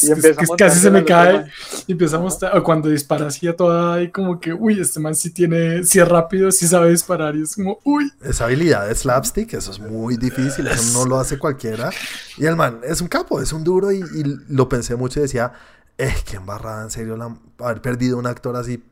casi 0.58 0.80
se 0.80 0.90
me 0.90 1.04
cae 1.04 1.44
y 1.86 1.92
empieza 1.92 2.16
a 2.16 2.20
mostrar, 2.20 2.56
o 2.58 2.64
cuando 2.64 2.88
dispara 2.88 3.28
así 3.28 3.46
a 3.46 3.54
toda 3.54 4.02
y 4.02 4.10
como 4.10 4.40
que, 4.40 4.52
uy, 4.52 4.80
este 4.80 4.98
man 4.98 5.14
sí 5.14 5.30
tiene, 5.30 5.84
sí 5.84 6.00
es 6.00 6.08
rápido, 6.08 6.50
sí 6.50 6.66
sabe 6.66 6.90
disparar 6.90 7.36
y 7.36 7.42
es 7.42 7.54
como, 7.54 7.78
uy, 7.84 8.10
Esa 8.20 8.44
habilidad 8.46 8.88
de 8.88 8.94
slapstick, 8.94 9.54
eso 9.54 9.70
es 9.70 9.78
muy 9.78 10.16
difícil, 10.16 10.66
eso 10.66 10.98
no 10.98 11.06
lo 11.06 11.18
hace 11.18 11.38
cualquiera. 11.38 11.90
Y 12.36 12.46
el 12.46 12.56
man 12.56 12.80
es 12.84 13.00
un 13.00 13.08
capo, 13.08 13.40
es 13.40 13.52
un 13.52 13.62
duro 13.64 13.92
y, 13.92 13.98
y 14.00 14.24
lo 14.48 14.68
pensé 14.68 14.96
mucho 14.96 15.20
y 15.20 15.22
decía, 15.22 15.52
eh, 15.98 16.14
qué 16.24 16.36
embarrada, 16.36 16.82
en 16.84 16.90
serio, 16.90 17.16
la- 17.16 17.36
haber 17.60 17.80
perdido 17.80 18.18
un 18.18 18.26
actor 18.26 18.56
así 18.56 18.82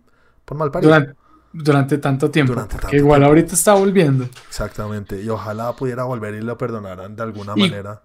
por 0.44 0.56
mal 0.56 0.70
parido. 0.70 0.90
durante, 0.90 1.14
durante 1.52 1.98
tanto 1.98 2.30
tiempo, 2.30 2.52
Durante 2.54 2.76
tanto 2.76 2.94
igual 2.96 3.20
tiempo. 3.20 3.28
ahorita 3.28 3.54
está 3.54 3.74
volviendo. 3.74 4.28
Exactamente, 4.48 5.22
y 5.22 5.28
ojalá 5.28 5.74
pudiera 5.74 6.04
volver 6.04 6.34
y 6.34 6.40
lo 6.40 6.56
perdonaran 6.58 7.16
de 7.16 7.22
alguna 7.22 7.54
Y- 7.56 7.60
manera. 7.62 8.02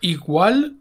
Igual 0.00 0.76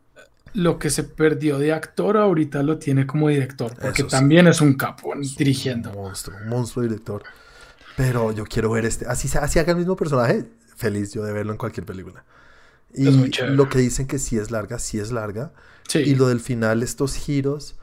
lo 0.54 0.78
que 0.78 0.90
se 0.90 1.04
perdió 1.04 1.58
de 1.58 1.74
actor 1.74 2.18
ahorita 2.18 2.62
lo 2.62 2.78
tiene 2.78 3.08
como 3.08 3.30
director, 3.30 3.74
porque 3.82 4.04
también 4.04 4.48
es 4.48 4.62
un 4.62 4.74
capo 4.76 5.14
dirigiendo. 5.38 5.90
Un 5.92 5.96
monstruo, 5.96 6.38
un 6.42 6.50
monstruo 6.50 6.84
director. 6.84 7.24
Pero 7.96 8.32
yo 8.32 8.44
quiero 8.46 8.72
ver 8.72 8.86
este, 8.86 9.06
así, 9.08 9.30
así 9.38 9.60
haga 9.60 9.72
el 9.72 9.78
mismo 9.78 9.96
personaje, 9.96 10.46
feliz 10.76 11.14
yo 11.14 11.24
de 11.24 11.32
verlo 11.34 11.52
en 11.52 11.58
cualquier 11.58 11.86
película. 11.86 12.24
Y 12.94 13.08
Es 13.08 13.40
lo 13.50 13.70
que 13.70 13.80
dicen 13.80 14.06
que 14.08 14.20
sí 14.20 14.38
es 14.38 14.52
larga, 14.52 14.78
sí 14.78 15.00
es 15.00 15.12
larga. 15.12 15.52
Sí. 15.88 16.00
Y 16.00 16.16
lo 16.16 16.28
del 16.28 16.40
final, 16.40 16.84
estos 16.84 17.16
giros, 17.16 17.76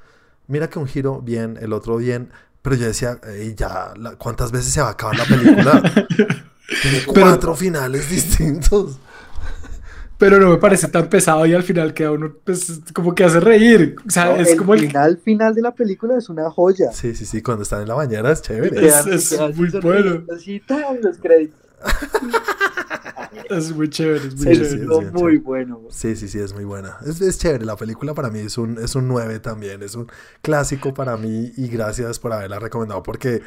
mira 0.47 0.69
que 0.71 0.79
un 0.79 0.87
giro 0.87 1.21
bien, 1.21 1.59
el 1.61 1.73
otro 1.73 1.97
bien, 1.97 2.31
pero 2.63 2.77
yo 2.77 2.87
decía, 2.87 3.19
"Ey, 3.27 3.55
ya, 3.55 3.93
la- 3.97 4.17
¿cuántas 4.17 4.53
veces 4.53 4.73
se 4.73 4.81
va 4.81 4.89
a 4.89 4.93
acabar 4.93 5.17
la 5.19 5.25
película? 5.25 5.83
Tiene 6.83 6.99
Pero- 7.13 7.27
cuatro 7.27 7.55
finales 7.57 8.09
distintos. 8.11 8.99
Pero 10.19 10.39
no 10.39 10.51
me 10.51 10.59
parece 10.59 10.87
tan 10.89 11.09
pesado 11.09 11.47
y 11.47 11.55
al 11.55 11.63
final 11.63 11.95
queda 11.95 12.11
uno 12.13 12.35
pues, 12.45 12.81
como 12.95 13.15
que 13.15 13.25
hace 13.25 13.41
reír. 13.41 13.97
O 14.07 14.11
sea, 14.11 14.27
No, 14.27 14.37
es 14.37 14.51
el 14.51 14.59
como 14.59 14.75
el... 14.75 14.81
final 14.81 15.19
final 15.25 15.55
de 15.55 15.63
la 15.63 15.75
película 15.75 16.19
es 16.19 16.29
una 16.29 16.51
joya. 16.51 16.93
Sí, 16.93 17.15
sí, 17.15 17.25
sí, 17.25 17.41
cuando 17.43 17.63
están 17.63 17.81
en 17.83 17.89
la 17.89 17.95
bañera 17.95 18.31
es 18.31 18.43
chévere. 18.43 18.87
Es- 18.87 19.35
muy 19.57 19.69
bueno. 19.81 20.23
Así, 20.37 20.61
¡tan! 20.61 21.01
los 21.03 21.17
créditos. 21.17 21.59
Es 23.49 23.75
muy 23.75 23.89
chévere, 23.89 24.29
es 24.29 24.37
muy 24.37 24.47
Sí, 24.55 24.63
Es 24.63 24.71
sí, 24.71 24.79
chévere. 24.79 24.99
es 24.99 25.13
muy 25.13 25.39
chévere. 25.39 25.39
bueno. 25.39 25.81
Sí, 25.91 26.17
sí, 26.17 26.29
sí, 26.29 26.39
es 26.39 26.53
muy 26.55 26.65
buena. 26.65 26.99
Es, 27.07 27.21
es 27.21 27.39
chévere, 27.39 27.65
la 27.65 27.77
película 27.77 28.15
para 28.15 28.31
mí 28.31 28.41
es 28.41 28.59
un, 28.59 28.79
es 28.79 28.95
un 28.95 29.09
9 29.09 29.41
también, 29.41 29.83
es 29.83 29.95
un 29.95 30.11
clásico 30.43 30.95
para 30.95 31.17
mí 31.17 31.53
y 31.57 31.69
gracias 31.69 32.19
por 32.19 32.33
haberla 32.33 32.59
recomendado 32.59 33.03
porque 33.03 33.43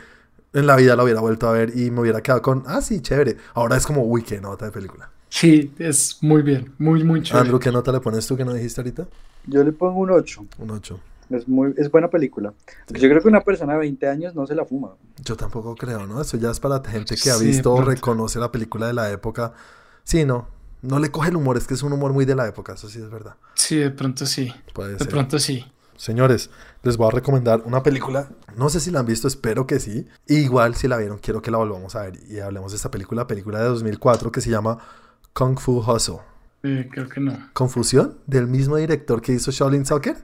en 0.54 0.68
la 0.68 0.76
vida 0.76 0.96
la 0.96 1.04
hubiera 1.04 1.22
vuelto 1.22 1.48
a 1.48 1.54
ver 1.54 1.78
y 1.78 1.90
me 1.92 2.02
hubiera 2.02 2.22
quedado 2.22 2.42
con, 2.42 2.64
ah, 2.68 2.82
sí, 2.82 3.02
chévere. 3.02 3.38
Ahora 3.54 3.78
es 3.78 3.86
como, 3.86 4.04
uy, 4.04 4.24
qué 4.24 4.40
nota 4.42 4.66
de 4.66 4.72
película. 4.72 5.10
Sí, 5.30 5.74
es 5.80 6.18
muy 6.22 6.42
bien, 6.44 6.74
muy, 6.78 7.04
muy 7.04 7.22
chévere. 7.24 7.42
Andrew, 7.42 7.60
¿qué 7.60 7.72
nota 7.72 7.92
le 7.92 8.00
pones 8.00 8.26
tú 8.28 8.38
que 8.38 8.46
no 8.46 8.54
dijiste 8.54 8.82
ahorita? 8.82 9.08
Yo 9.48 9.64
le 9.64 9.72
pongo 9.72 10.00
un 10.02 10.12
8. 10.12 10.46
Un 10.60 10.72
8. 10.72 11.00
Es, 11.34 11.48
muy, 11.48 11.74
es 11.78 11.90
buena 11.90 12.10
película. 12.10 12.54
Yo 12.90 13.10
creo 13.10 13.22
que 13.22 13.28
una 13.28 13.42
persona 13.42 13.74
de 13.74 13.80
20 13.80 14.08
años 14.08 14.36
no 14.36 14.46
se 14.46 14.56
la 14.56 14.66
fuma. 14.66 14.92
Yo 15.24 15.36
tampoco 15.36 15.76
creo, 15.76 16.06
¿no? 16.06 16.22
Eso 16.22 16.38
ya 16.38 16.52
es 16.52 16.60
para 16.60 16.82
gente 16.84 17.16
que 17.16 17.32
ha 17.32 17.36
Sí, 17.36 17.48
visto 17.48 17.74
o 17.74 17.82
reconoce 17.82 18.40
la 18.40 18.52
película 18.52 18.88
de 18.88 18.94
la 18.94 19.10
época. 19.12 19.54
Sí, 20.04 20.26
no. 20.26 20.48
No 20.82 21.00
le 21.00 21.12
coge 21.12 21.30
el 21.30 21.36
humor, 21.38 21.58
es 21.58 21.66
que 21.66 21.74
es 21.74 21.82
un 21.84 21.94
humor 21.94 22.12
muy 22.14 22.26
de 22.26 22.36
la 22.36 22.48
época, 22.48 22.74
eso 22.74 22.90
sí 22.90 23.00
es 23.00 23.10
verdad. 23.10 23.36
Sí, 23.56 23.78
de 23.78 23.90
pronto 23.90 24.26
sí, 24.26 24.54
Puede 24.74 24.94
de 24.94 25.00
ser. 25.00 25.08
pronto 25.08 25.40
sí. 25.40 25.66
Señores, 25.96 26.50
les 26.82 26.98
voy 26.98 27.08
a 27.08 27.12
recomendar 27.12 27.62
una 27.66 27.82
película. 27.82 28.28
No 28.58 28.68
sé 28.68 28.80
si 28.82 28.92
la 28.92 29.00
han 29.00 29.06
visto, 29.06 29.28
espero 29.28 29.66
que 29.66 29.80
sí. 29.80 30.08
Igual, 30.28 30.76
si 30.76 30.88
la 30.90 30.98
vieron, 30.98 31.20
quiero 31.20 31.42
que 31.42 31.52
la 31.52 31.58
volvamos 31.58 31.96
a 31.96 32.02
ver 32.02 32.20
y 32.28 32.40
hablemos 32.40 32.74
de 32.74 32.76
esta 32.76 32.92
película, 32.92 33.26
película 33.28 33.60
de 33.60 33.66
2004 33.66 34.32
que 34.32 34.42
se 34.42 34.50
llama 34.50 34.78
Kung 35.34 35.58
Fu 35.58 35.80
Hustle. 35.80 36.18
Eh, 36.64 36.90
creo 36.92 37.08
que 37.08 37.22
no. 37.22 37.38
¿Confusión? 37.54 38.20
¿Del 38.28 38.48
mismo 38.48 38.76
director 38.76 39.22
que 39.22 39.32
hizo 39.34 39.52
Shaolin 39.52 39.86
Soccer? 39.86 40.18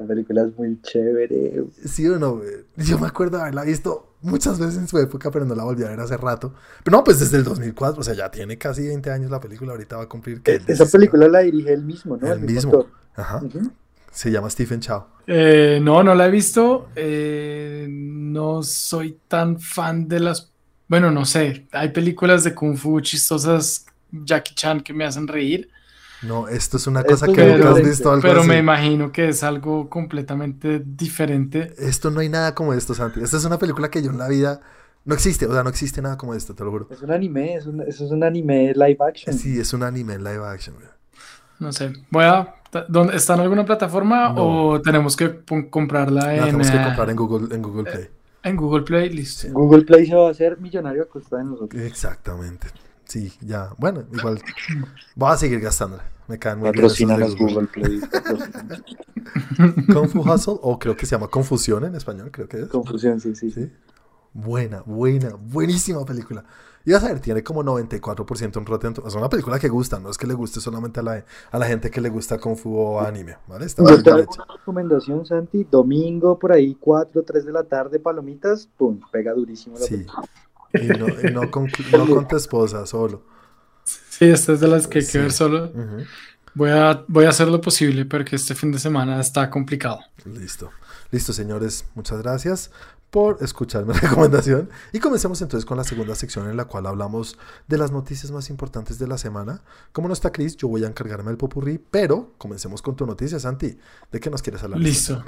La 0.00 0.06
película 0.06 0.42
es 0.42 0.56
muy 0.56 0.80
chévere. 0.82 1.64
Sí 1.84 2.06
o 2.08 2.18
no, 2.18 2.36
güey? 2.36 2.48
Yo 2.76 2.98
me 2.98 3.06
acuerdo 3.06 3.36
de 3.36 3.42
haberla 3.42 3.64
visto 3.64 4.14
muchas 4.22 4.58
veces 4.58 4.76
en 4.78 4.88
su 4.88 4.98
época, 4.98 5.30
pero 5.30 5.44
no 5.44 5.54
la 5.54 5.64
volví 5.64 5.82
a 5.84 5.88
ver 5.88 6.00
hace 6.00 6.16
rato. 6.16 6.54
Pero 6.82 6.96
no, 6.96 7.04
pues 7.04 7.20
desde 7.20 7.36
el 7.36 7.44
2004, 7.44 8.00
o 8.00 8.02
sea, 8.02 8.14
ya 8.14 8.30
tiene 8.30 8.56
casi 8.56 8.86
20 8.86 9.10
años 9.10 9.30
la 9.30 9.40
película, 9.40 9.72
ahorita 9.72 9.96
va 9.98 10.04
a 10.04 10.08
cumplir. 10.08 10.40
¿qué? 10.42 10.54
Eh, 10.54 10.62
Esa 10.66 10.86
película 10.86 11.28
la 11.28 11.40
dirige 11.40 11.72
él 11.72 11.84
mismo, 11.84 12.16
¿no? 12.16 12.32
El 12.32 12.40
mismo. 12.40 12.86
Ajá. 13.14 13.42
Se 14.10 14.30
llama 14.30 14.48
Stephen 14.50 14.80
Chow. 14.80 15.04
Eh, 15.26 15.78
no, 15.82 16.02
no 16.02 16.14
la 16.14 16.26
he 16.26 16.30
visto. 16.30 16.88
eh, 16.96 17.86
no 17.90 18.62
soy 18.62 19.18
tan 19.28 19.60
fan 19.60 20.08
de 20.08 20.20
las. 20.20 20.50
Bueno, 20.88 21.10
no 21.10 21.24
sé. 21.24 21.66
Hay 21.72 21.90
películas 21.90 22.42
de 22.44 22.54
Kung 22.54 22.76
Fu 22.76 23.00
chistosas, 23.00 23.86
Jackie 24.10 24.54
Chan, 24.54 24.80
que 24.80 24.92
me 24.92 25.04
hacen 25.04 25.28
reír. 25.28 25.68
No, 26.22 26.48
esto 26.48 26.76
es 26.76 26.86
una 26.86 27.02
cosa 27.02 27.26
es 27.26 27.32
que 27.32 27.46
nunca 27.46 27.70
has 27.70 27.82
visto 27.82 28.10
algo 28.10 28.22
Pero 28.22 28.40
así. 28.40 28.48
me 28.48 28.58
imagino 28.58 29.10
que 29.10 29.28
es 29.28 29.42
algo 29.42 29.88
completamente 29.88 30.82
diferente. 30.84 31.74
Esto 31.78 32.10
no 32.10 32.20
hay 32.20 32.28
nada 32.28 32.54
como 32.54 32.74
esto, 32.74 32.94
Santi. 32.94 33.20
Esta 33.22 33.36
es 33.38 33.44
una 33.44 33.58
película 33.58 33.90
que 33.90 34.02
yo 34.02 34.10
en 34.10 34.18
la 34.18 34.28
vida 34.28 34.60
no 35.06 35.14
existe, 35.14 35.46
o 35.46 35.52
sea, 35.52 35.62
no 35.62 35.70
existe 35.70 36.02
nada 36.02 36.18
como 36.18 36.34
esto, 36.34 36.54
te 36.54 36.62
lo 36.62 36.70
juro. 36.70 36.88
Es 36.90 37.00
un 37.00 37.10
anime, 37.10 37.54
es 37.54 37.66
un, 37.66 37.80
eso 37.82 38.04
es 38.04 38.10
un 38.10 38.22
anime 38.22 38.72
live 38.74 38.98
action. 39.00 39.34
Sí, 39.36 39.58
es 39.58 39.72
un 39.72 39.82
anime 39.82 40.18
live 40.18 40.44
action. 40.46 40.76
güey. 40.76 40.88
No 41.58 41.72
sé. 41.72 41.92
Voy 42.10 42.24
a 42.24 42.54
¿Dónde, 42.88 43.16
¿Está 43.16 43.34
en 43.34 43.40
alguna 43.40 43.64
plataforma 43.64 44.28
No. 44.32 44.74
o 44.74 44.80
tenemos 44.82 45.16
que 45.16 45.40
comprarla 45.70 46.26
La 46.26 46.36
en, 46.36 46.44
tenemos 46.44 46.70
que 46.70 46.76
eh, 46.76 46.84
comprar 46.84 47.10
en 47.10 47.16
Google, 47.16 47.52
en 47.54 47.62
Google 47.62 47.90
Play. 47.90 48.08
en 48.44 48.56
Google 48.56 48.82
Play? 48.82 49.08
Listo. 49.10 49.48
Google 49.52 49.82
Play 49.84 50.06
se 50.06 50.14
va 50.14 50.28
a 50.28 50.30
hacer 50.30 50.60
millonario 50.60 51.02
a 51.02 51.06
costa 51.06 51.38
de 51.38 51.44
nosotros. 51.44 51.82
Exactamente. 51.82 52.68
Sí, 53.10 53.32
ya. 53.40 53.70
Bueno, 53.76 54.04
igual. 54.12 54.40
Voy 55.16 55.32
a 55.32 55.36
seguir 55.36 55.58
gastándola. 55.58 56.04
Me 56.28 56.38
caen 56.38 56.60
muy 56.60 56.70
bien 56.70 56.86
Google. 56.86 57.34
Google 57.34 57.66
Play. 57.66 57.98
patrocínanos. 58.00 58.82
Kung 59.92 60.08
Fu 60.08 60.20
Hustle, 60.20 60.58
o 60.62 60.78
creo 60.78 60.96
que 60.96 61.06
se 61.06 61.16
llama 61.16 61.26
Confusión 61.26 61.84
en 61.84 61.96
español, 61.96 62.30
creo 62.30 62.48
que 62.48 62.60
es. 62.60 62.68
Confusión, 62.68 63.18
sí, 63.20 63.34
sí. 63.34 63.50
Sí. 63.50 63.68
Buena, 64.32 64.82
buena, 64.86 65.30
buenísima 65.36 66.04
película. 66.04 66.44
Y 66.84 66.92
vas 66.92 67.02
a 67.02 67.08
ver, 67.08 67.18
tiene 67.18 67.42
como 67.42 67.64
94% 67.64 68.58
en 68.58 68.64
Rotten. 68.64 68.94
Es 69.04 69.14
una 69.16 69.28
película 69.28 69.58
que 69.58 69.68
gusta, 69.68 69.98
no 69.98 70.08
es 70.08 70.16
que 70.16 70.28
le 70.28 70.34
guste 70.34 70.60
solamente 70.60 71.00
a 71.00 71.02
la, 71.02 71.24
a 71.50 71.58
la 71.58 71.66
gente 71.66 71.90
que 71.90 72.00
le 72.00 72.10
gusta 72.10 72.38
Kung 72.38 72.56
Fu 72.56 72.76
o 72.76 73.00
anime, 73.00 73.38
¿vale? 73.48 73.66
Está 73.66 73.82
Yo 73.82 74.00
te 74.00 74.12
una 74.12 74.24
recomendación, 74.56 75.26
Santi. 75.26 75.66
Domingo, 75.68 76.38
por 76.38 76.52
ahí, 76.52 76.76
4, 76.76 77.24
3 77.24 77.44
de 77.44 77.52
la 77.52 77.64
tarde, 77.64 77.98
palomitas. 77.98 78.68
Pum, 78.76 79.00
pega 79.10 79.32
durísimo 79.32 79.76
la 79.80 79.84
Sí. 79.84 79.96
película. 79.96 80.22
Y 80.74 80.86
no, 80.88 81.06
y 81.08 81.32
no 81.32 81.50
con, 81.50 81.70
no 81.92 82.06
con 82.06 82.28
tu 82.28 82.36
esposa, 82.36 82.86
solo. 82.86 83.22
Sí, 83.84 84.26
esta 84.26 84.52
es 84.52 84.60
de 84.60 84.68
las 84.68 84.86
que 84.86 84.98
hay 85.00 85.04
que 85.04 85.10
Sí. 85.10 85.18
ver 85.18 85.32
solo. 85.32 85.72
Voy 86.54 86.70
a, 86.70 87.04
voy 87.08 87.24
a 87.24 87.30
hacer 87.30 87.48
lo 87.48 87.60
posible 87.60 88.04
porque 88.04 88.36
este 88.36 88.54
fin 88.54 88.72
de 88.72 88.78
semana 88.78 89.20
está 89.20 89.50
complicado. 89.50 90.00
Listo. 90.24 90.70
Listo, 91.10 91.32
señores. 91.32 91.84
Muchas 91.94 92.20
gracias 92.22 92.70
por 93.10 93.38
escuchar 93.40 93.84
mi 93.86 93.92
recomendación. 94.00 94.68
Y 94.92 95.00
comencemos 95.00 95.40
entonces 95.42 95.64
con 95.64 95.76
la 95.76 95.84
segunda 95.84 96.14
sección 96.14 96.48
en 96.48 96.56
la 96.56 96.66
cual 96.66 96.86
hablamos 96.86 97.36
de 97.66 97.78
las 97.78 97.90
noticias 97.90 98.30
más 98.30 98.50
importantes 98.50 98.98
de 98.98 99.08
la 99.08 99.18
semana. 99.18 99.62
Como 99.92 100.06
no 100.08 100.14
está 100.14 100.30
Chris, 100.32 100.56
yo 100.56 100.68
voy 100.68 100.84
a 100.84 100.86
encargarme 100.88 101.28
del 101.30 101.36
popurrí, 101.36 101.80
pero 101.90 102.32
comencemos 102.38 102.82
con 102.82 102.94
tu 102.94 103.06
noticia, 103.06 103.38
Santi. 103.40 103.78
¿De 104.12 104.20
qué 104.20 104.30
nos 104.30 104.42
quieres 104.42 104.62
hablar? 104.62 104.78
Listo. 104.80 105.24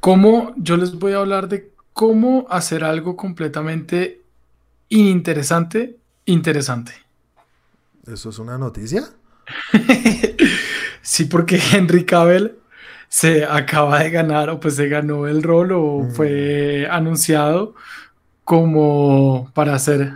¿Cómo? 0.00 0.52
Yo 0.56 0.76
les 0.76 0.94
voy 0.98 1.12
a 1.12 1.18
hablar 1.18 1.48
de 1.48 1.72
cómo 1.92 2.46
hacer 2.50 2.84
algo 2.84 3.16
completamente 3.16 4.19
ininteresante, 4.90 5.96
interesante. 6.26 6.92
¿Eso 8.06 8.28
es 8.28 8.38
una 8.38 8.58
noticia? 8.58 9.04
Sí, 11.02 11.24
porque 11.24 11.58
Henry 11.72 12.04
Cavill 12.04 12.52
se 13.08 13.44
acaba 13.46 14.00
de 14.00 14.10
ganar, 14.10 14.50
o 14.50 14.60
pues 14.60 14.76
se 14.76 14.86
ganó 14.86 15.26
el 15.26 15.42
rol, 15.42 15.72
o 15.72 16.00
Mm. 16.02 16.10
fue 16.12 16.86
anunciado 16.90 17.74
como 18.44 19.50
para 19.54 19.74
hacer, 19.74 20.12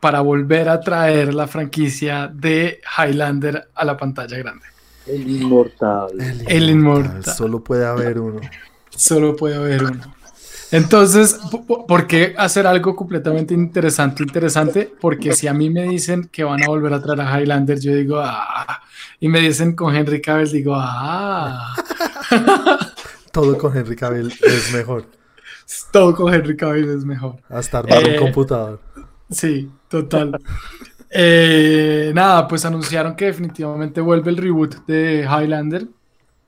para 0.00 0.20
volver 0.20 0.68
a 0.68 0.80
traer 0.80 1.34
la 1.34 1.48
franquicia 1.48 2.30
de 2.32 2.80
Highlander 2.96 3.68
a 3.74 3.84
la 3.84 3.96
pantalla 3.96 4.38
grande. 4.38 4.66
El 5.06 5.28
inmortal. 5.28 6.12
El 6.46 6.70
inmortal. 6.70 7.24
Solo 7.24 7.62
puede 7.62 7.84
haber 7.86 8.20
uno. 8.20 8.40
Solo 8.90 9.34
puede 9.34 9.56
haber 9.56 9.82
uno. 9.82 10.13
Entonces, 10.76 11.38
po- 11.50 11.64
po- 11.64 11.86
¿por 11.86 12.06
qué 12.06 12.34
hacer 12.36 12.66
algo 12.66 12.96
completamente 12.96 13.54
interesante, 13.54 14.22
interesante? 14.24 14.92
Porque 15.00 15.32
si 15.32 15.46
a 15.46 15.54
mí 15.54 15.70
me 15.70 15.84
dicen 15.88 16.28
que 16.32 16.42
van 16.44 16.62
a 16.64 16.66
volver 16.68 16.92
a 16.92 17.00
traer 17.00 17.20
a 17.20 17.40
Highlander, 17.40 17.78
yo 17.80 17.94
digo, 17.94 18.18
ah, 18.20 18.80
y 19.20 19.28
me 19.28 19.40
dicen 19.40 19.74
con 19.76 19.94
Henry 19.94 20.20
Cavill, 20.20 20.50
digo, 20.50 20.74
ah, 20.76 21.74
Todo 23.32 23.56
con 23.58 23.76
Henry 23.76 23.96
Cavill 23.96 24.32
es 24.42 24.72
mejor. 24.72 25.06
todo 25.92 26.14
con 26.14 26.32
Henry 26.32 26.56
Cavill 26.56 26.88
es 26.90 27.04
mejor. 27.04 27.36
Hasta 27.48 27.78
armar 27.78 28.02
Eh, 28.06 28.12
un 28.18 28.24
computador. 28.26 28.80
Sí, 29.30 29.70
total. 29.88 30.38
Eh, 31.10 32.12
nada, 32.14 32.46
pues 32.48 32.64
anunciaron 32.64 33.14
que 33.16 33.26
definitivamente 33.26 34.00
vuelve 34.00 34.30
el 34.30 34.36
reboot 34.36 34.84
de 34.86 35.22
Highlander. 35.28 35.86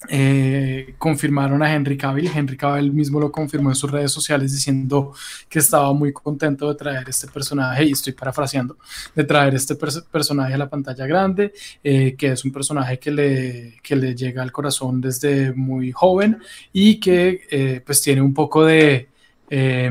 Eh, 0.09 0.95
confirmaron 0.99 1.63
a 1.63 1.73
Henry 1.75 1.97
Cavill. 1.97 2.31
Henry 2.35 2.57
Cavill 2.57 2.93
mismo 2.93 3.19
lo 3.21 3.31
confirmó 3.33 3.71
en 3.71 3.75
sus 3.77 3.91
redes 3.91 4.13
sociales 4.13 4.53
diciendo 4.53 5.13
que 5.49 5.59
estaba 5.59 5.93
muy 5.93 6.13
contento 6.13 6.69
de 6.69 6.75
traer 6.75 7.09
este 7.09 7.27
personaje, 7.29 7.85
y 7.85 7.93
estoy 7.93 8.13
parafraseando, 8.13 8.77
de 9.15 9.25
traer 9.25 9.55
este 9.55 9.75
pers- 9.79 10.05
personaje 10.11 10.55
a 10.55 10.59
la 10.59 10.69
pantalla 10.69 11.07
grande, 11.07 11.53
eh, 11.83 12.15
que 12.17 12.33
es 12.33 12.45
un 12.45 12.53
personaje 12.53 12.99
que 12.99 13.11
le, 13.11 13.77
que 13.83 13.97
le 13.97 14.15
llega 14.15 14.43
al 14.43 14.53
corazón 14.53 15.01
desde 15.01 15.53
muy 15.53 15.93
joven 15.93 16.39
y 16.73 17.01
que 17.01 17.41
eh, 17.51 17.83
pues 17.85 18.01
tiene 18.03 18.23
un 18.23 18.35
poco 18.35 18.65
de 18.65 19.09
eh, 19.51 19.91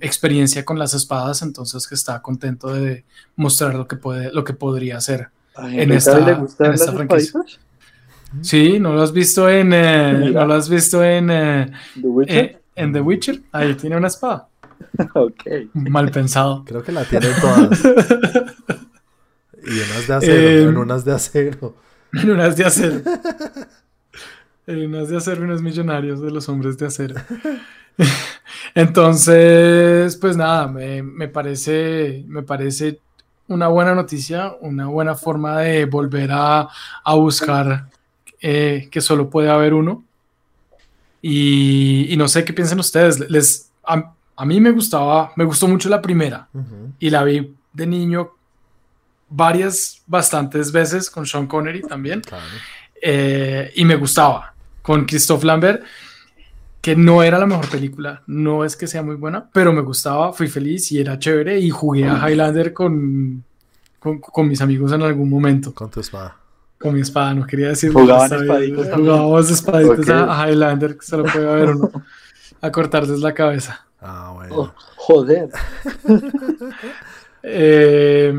experiencia 0.00 0.64
con 0.64 0.78
las 0.78 0.94
espadas, 0.94 1.42
entonces 1.42 1.86
que 1.86 1.94
está 1.94 2.20
contento 2.22 2.72
de 2.72 3.04
mostrar 3.36 3.74
lo 3.74 3.88
que 3.88 3.96
puede, 3.96 4.32
lo 4.32 4.44
que 4.44 4.52
podría 4.52 4.96
hacer. 4.98 5.28
¿A 5.56 5.68
en 5.74 5.90
esta- 5.92 6.12
en 6.66 6.72
esta 6.74 6.92
franquicia. 6.92 7.28
espaditas? 7.40 7.60
Sí, 8.42 8.78
¿no 8.78 8.92
lo 8.92 9.02
has 9.02 9.12
visto 9.12 9.48
en, 9.48 9.72
eh, 9.72 10.30
no 10.32 10.46
lo 10.46 10.54
has 10.54 10.68
visto 10.68 11.02
en, 11.04 11.30
eh, 11.30 11.70
¿The 12.00 12.06
Witcher? 12.06 12.38
eh, 12.44 12.58
en 12.76 12.92
The 12.92 13.00
Witcher? 13.00 13.40
Ahí 13.52 13.74
tiene 13.74 13.96
una 13.96 14.06
espada. 14.06 14.48
ok. 15.14 15.42
Mal 15.74 16.10
pensado. 16.10 16.64
Creo 16.64 16.82
que 16.82 16.92
la 16.92 17.04
tienen 17.04 17.32
todas. 17.40 17.82
Y 19.62 19.78
unas 19.80 20.06
de 20.06 20.14
acero, 20.14 20.48
Eh, 20.48 20.62
en 20.62 20.76
unas 20.76 21.04
de 21.04 21.12
acero. 21.12 21.74
En 22.12 22.30
unas 22.30 22.56
de 22.56 22.64
acero. 22.64 23.00
En 24.66 24.86
unas 24.86 25.08
de 25.08 25.16
acero, 25.16 25.42
unos 25.42 25.62
millonarios 25.62 26.20
de 26.20 26.30
los 26.30 26.48
hombres 26.48 26.78
de 26.78 26.86
acero. 26.86 27.16
Entonces, 28.74 30.16
pues 30.16 30.36
nada, 30.36 30.68
me, 30.68 31.02
me 31.02 31.28
parece, 31.28 32.24
me 32.28 32.42
parece 32.42 33.00
una 33.48 33.66
buena 33.68 33.94
noticia, 33.94 34.52
una 34.60 34.86
buena 34.86 35.14
forma 35.14 35.58
de 35.58 35.84
volver 35.86 36.30
a, 36.32 36.68
a 37.04 37.14
buscar 37.14 37.88
eh, 38.40 38.88
que 38.90 39.00
solo 39.00 39.30
puede 39.30 39.50
haber 39.50 39.74
uno. 39.74 40.04
Y, 41.22 42.06
y 42.08 42.16
no 42.16 42.28
sé 42.28 42.44
qué 42.44 42.52
piensan 42.52 42.80
ustedes. 42.80 43.20
Les, 43.30 43.70
a, 43.84 44.12
a 44.36 44.44
mí 44.46 44.60
me 44.60 44.70
gustaba, 44.70 45.32
me 45.36 45.44
gustó 45.44 45.68
mucho 45.68 45.88
la 45.88 46.00
primera 46.00 46.48
y 46.98 47.10
la 47.10 47.24
vi 47.24 47.54
de 47.72 47.86
niño 47.86 48.30
varias, 49.28 50.02
bastantes 50.06 50.72
veces 50.72 51.10
con 51.10 51.26
Sean 51.26 51.46
Connery 51.46 51.82
también. 51.82 52.22
Claro. 52.22 52.44
Eh, 53.02 53.70
y 53.76 53.84
me 53.84 53.96
gustaba 53.96 54.54
con 54.82 55.04
Christophe 55.04 55.46
Lambert, 55.46 55.82
que 56.80 56.96
no 56.96 57.22
era 57.22 57.38
la 57.38 57.46
mejor 57.46 57.68
película, 57.68 58.22
no 58.26 58.64
es 58.64 58.76
que 58.76 58.86
sea 58.86 59.02
muy 59.02 59.16
buena, 59.16 59.46
pero 59.52 59.72
me 59.74 59.82
gustaba, 59.82 60.32
fui 60.32 60.48
feliz 60.48 60.90
y 60.92 61.00
era 61.00 61.18
chévere 61.18 61.60
y 61.60 61.68
jugué 61.68 62.08
a 62.08 62.26
Highlander 62.26 62.72
con, 62.72 63.44
con, 63.98 64.20
con 64.20 64.48
mis 64.48 64.62
amigos 64.62 64.92
en 64.92 65.02
algún 65.02 65.28
momento, 65.28 65.74
Con 65.74 65.90
tu 65.90 66.00
espada. 66.00 66.39
Con 66.80 66.94
mi 66.94 67.00
espada, 67.02 67.34
no 67.34 67.46
quería 67.46 67.68
decir 67.68 67.92
Jugaban 67.92 68.30
también. 68.30 68.74
Jugábamos 68.74 69.50
espaditas 69.50 69.98
Ok. 70.00 70.08
a, 70.08 70.42
a 70.42 70.48
Highlander, 70.50 70.96
que 70.96 71.04
solo 71.04 71.24
puede 71.24 71.48
haber 71.48 71.70
uno, 71.76 71.90
a 72.62 72.72
cortarles 72.72 73.20
la 73.20 73.34
cabeza. 73.34 73.86
Ah, 74.00 74.32
bueno. 74.34 74.54
Oh, 74.56 74.72
joder. 74.96 75.50
Eh, 77.42 78.32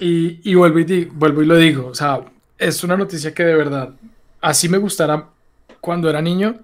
y, 0.00 0.50
y 0.50 0.54
vuelvo, 0.56 0.78
y 0.80 0.84
di- 0.84 1.04
vuelvo 1.04 1.42
y 1.42 1.46
lo 1.46 1.56
digo, 1.56 1.86
o 1.88 1.94
sea, 1.94 2.20
es 2.56 2.82
una 2.82 2.96
noticia 2.96 3.32
que 3.32 3.44
de 3.44 3.54
verdad, 3.54 3.90
así 4.40 4.68
me 4.68 4.78
gustara 4.78 5.26
cuando 5.80 6.10
era 6.10 6.20
niño, 6.20 6.56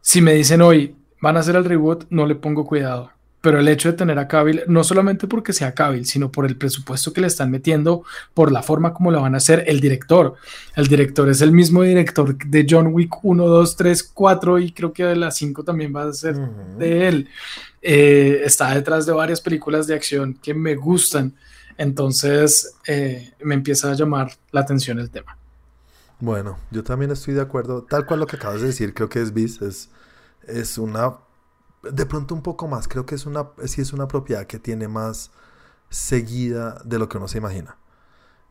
si 0.00 0.20
me 0.20 0.34
dicen 0.34 0.60
hoy, 0.60 0.96
van 1.20 1.36
a 1.36 1.40
hacer 1.40 1.54
el 1.56 1.64
reboot, 1.64 2.06
no 2.10 2.26
le 2.26 2.34
pongo 2.34 2.66
cuidado. 2.66 3.10
Pero 3.44 3.60
el 3.60 3.68
hecho 3.68 3.90
de 3.90 3.98
tener 3.98 4.18
a 4.18 4.26
Cavill, 4.26 4.62
no 4.68 4.82
solamente 4.82 5.26
porque 5.28 5.52
sea 5.52 5.74
Cavill, 5.74 6.06
sino 6.06 6.32
por 6.32 6.46
el 6.46 6.56
presupuesto 6.56 7.12
que 7.12 7.20
le 7.20 7.26
están 7.26 7.50
metiendo, 7.50 8.02
por 8.32 8.50
la 8.50 8.62
forma 8.62 8.94
como 8.94 9.10
lo 9.10 9.20
van 9.20 9.34
a 9.34 9.36
hacer 9.36 9.64
el 9.66 9.80
director. 9.80 10.36
El 10.74 10.86
director 10.86 11.28
es 11.28 11.42
el 11.42 11.52
mismo 11.52 11.82
director 11.82 12.38
de 12.38 12.66
John 12.66 12.86
Wick 12.94 13.22
1, 13.22 13.46
2, 13.46 13.76
3, 13.76 14.02
4 14.14 14.58
y 14.60 14.72
creo 14.72 14.94
que 14.94 15.04
de 15.04 15.16
las 15.16 15.36
5 15.36 15.62
también 15.62 15.94
va 15.94 16.04
a 16.04 16.12
ser 16.14 16.36
Ujú. 16.36 16.78
de 16.78 17.06
él. 17.06 17.28
Eh, 17.82 18.40
está 18.44 18.74
detrás 18.74 19.04
de 19.04 19.12
varias 19.12 19.42
películas 19.42 19.86
de 19.86 19.94
acción 19.94 20.38
que 20.42 20.54
me 20.54 20.74
gustan. 20.74 21.34
Entonces 21.76 22.74
eh, 22.86 23.34
me 23.42 23.54
empieza 23.54 23.90
a 23.90 23.94
llamar 23.94 24.32
la 24.52 24.62
atención 24.62 24.98
el 24.98 25.10
tema. 25.10 25.36
Bueno, 26.18 26.56
yo 26.70 26.82
también 26.82 27.10
estoy 27.10 27.34
de 27.34 27.42
acuerdo. 27.42 27.82
Tal 27.82 28.06
cual 28.06 28.20
lo 28.20 28.26
que 28.26 28.36
acabas 28.36 28.62
de 28.62 28.68
decir, 28.68 28.94
creo 28.94 29.10
que 29.10 29.20
es 29.20 29.34
bis, 29.34 29.60
es, 29.60 29.90
es 30.48 30.78
una. 30.78 31.12
De 31.92 32.06
pronto 32.06 32.34
un 32.34 32.42
poco 32.42 32.68
más. 32.68 32.88
Creo 32.88 33.04
que 33.06 33.14
es 33.14 33.26
una. 33.26 33.48
Sí, 33.66 33.80
es 33.82 33.92
una 33.92 34.08
propiedad 34.08 34.46
que 34.46 34.58
tiene 34.58 34.88
más 34.88 35.30
seguida 35.90 36.80
de 36.84 36.98
lo 36.98 37.08
que 37.08 37.18
uno 37.18 37.28
se 37.28 37.38
imagina. 37.38 37.76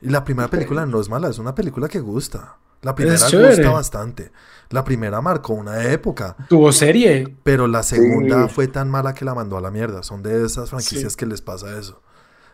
Y 0.02 0.10
la 0.10 0.24
primera 0.24 0.50
película 0.50 0.86
no 0.86 1.00
es 1.00 1.10
mala, 1.10 1.30
es 1.30 1.40
una 1.40 1.56
película 1.56 1.88
que 1.88 2.00
gusta. 2.00 2.58
La 2.82 2.94
primera 2.96 3.18
gusta 3.18 3.70
bastante. 3.72 4.32
La 4.70 4.84
primera 4.84 5.22
marcó 5.22 5.54
una 5.54 5.84
época. 5.86 6.36
Tuvo 6.50 6.74
serie. 6.74 7.38
Pero 7.44 7.68
la 7.68 7.82
segunda 7.84 8.48
Sí. 8.48 8.54
fue 8.54 8.68
tan 8.68 8.90
mala 8.90 9.14
que 9.14 9.24
la 9.24 9.34
mandó 9.34 9.56
a 9.58 9.62
la 9.62 9.72
mierda. 9.72 10.04
Son 10.04 10.22
de 10.22 10.46
esas 10.46 10.70
franquicias 10.70 11.16
que 11.16 11.26
les 11.26 11.42
pasa 11.42 11.78
eso. 11.80 12.02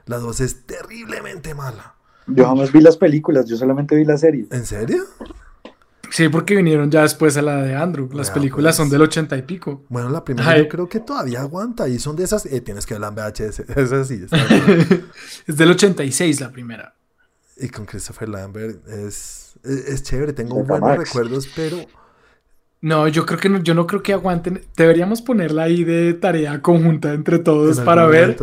La 0.05 0.17
dos 0.19 0.39
es 0.39 0.67
terriblemente 0.67 1.55
mala. 1.55 1.95
Yo 2.27 2.45
jamás 2.45 2.71
vi 2.71 2.79
las 2.81 2.97
películas, 2.97 3.47
yo 3.47 3.57
solamente 3.57 3.95
vi 3.95 4.05
la 4.05 4.17
serie. 4.17 4.47
¿En 4.51 4.65
serio? 4.67 5.03
Sí, 6.11 6.27
porque 6.29 6.55
vinieron 6.55 6.89
ya 6.91 7.01
después 7.03 7.37
a 7.37 7.41
la 7.41 7.57
de 7.61 7.75
Andrew. 7.75 8.09
Las 8.13 8.27
Ya, 8.27 8.33
películas 8.33 8.75
pues. 8.75 8.77
son 8.77 8.89
del 8.89 9.01
ochenta 9.01 9.37
y 9.37 9.41
pico. 9.43 9.85
Bueno, 9.89 10.09
la 10.09 10.23
primera 10.23 10.49
Ay. 10.49 10.63
yo 10.63 10.69
creo 10.69 10.89
que 10.89 10.99
todavía 10.99 11.41
aguanta. 11.41 11.87
Y 11.87 11.99
son 11.99 12.15
de 12.15 12.23
esas. 12.23 12.45
eh, 12.45 12.61
tienes 12.61 12.85
que 12.85 12.95
verla 12.95 13.07
en 13.09 13.15
VHS. 13.15 13.59
Es 13.77 13.91
así. 13.91 14.25
es 15.47 15.57
del 15.57 15.71
86 15.71 16.41
la 16.41 16.51
primera. 16.51 16.95
Y 17.57 17.69
con 17.69 17.85
Christopher 17.85 18.29
Lambert 18.29 18.87
es, 18.87 19.53
es, 19.63 19.85
es 19.87 20.03
chévere. 20.03 20.33
Tengo 20.33 20.63
buenos 20.63 20.97
recuerdos, 20.97 21.47
pero 21.55 21.77
no, 22.81 23.09
yo 23.09 23.25
creo 23.25 23.37
que 23.37 23.49
no, 23.49 23.61
yo 23.61 23.73
no 23.73 23.85
creo 23.85 24.01
que 24.01 24.13
aguanten. 24.13 24.61
Deberíamos 24.77 25.21
ponerla 25.21 25.63
ahí 25.63 25.83
de 25.83 26.13
tarea 26.13 26.61
conjunta 26.61 27.13
entre 27.13 27.39
todos 27.39 27.79
para 27.81 28.07
ver. 28.07 28.37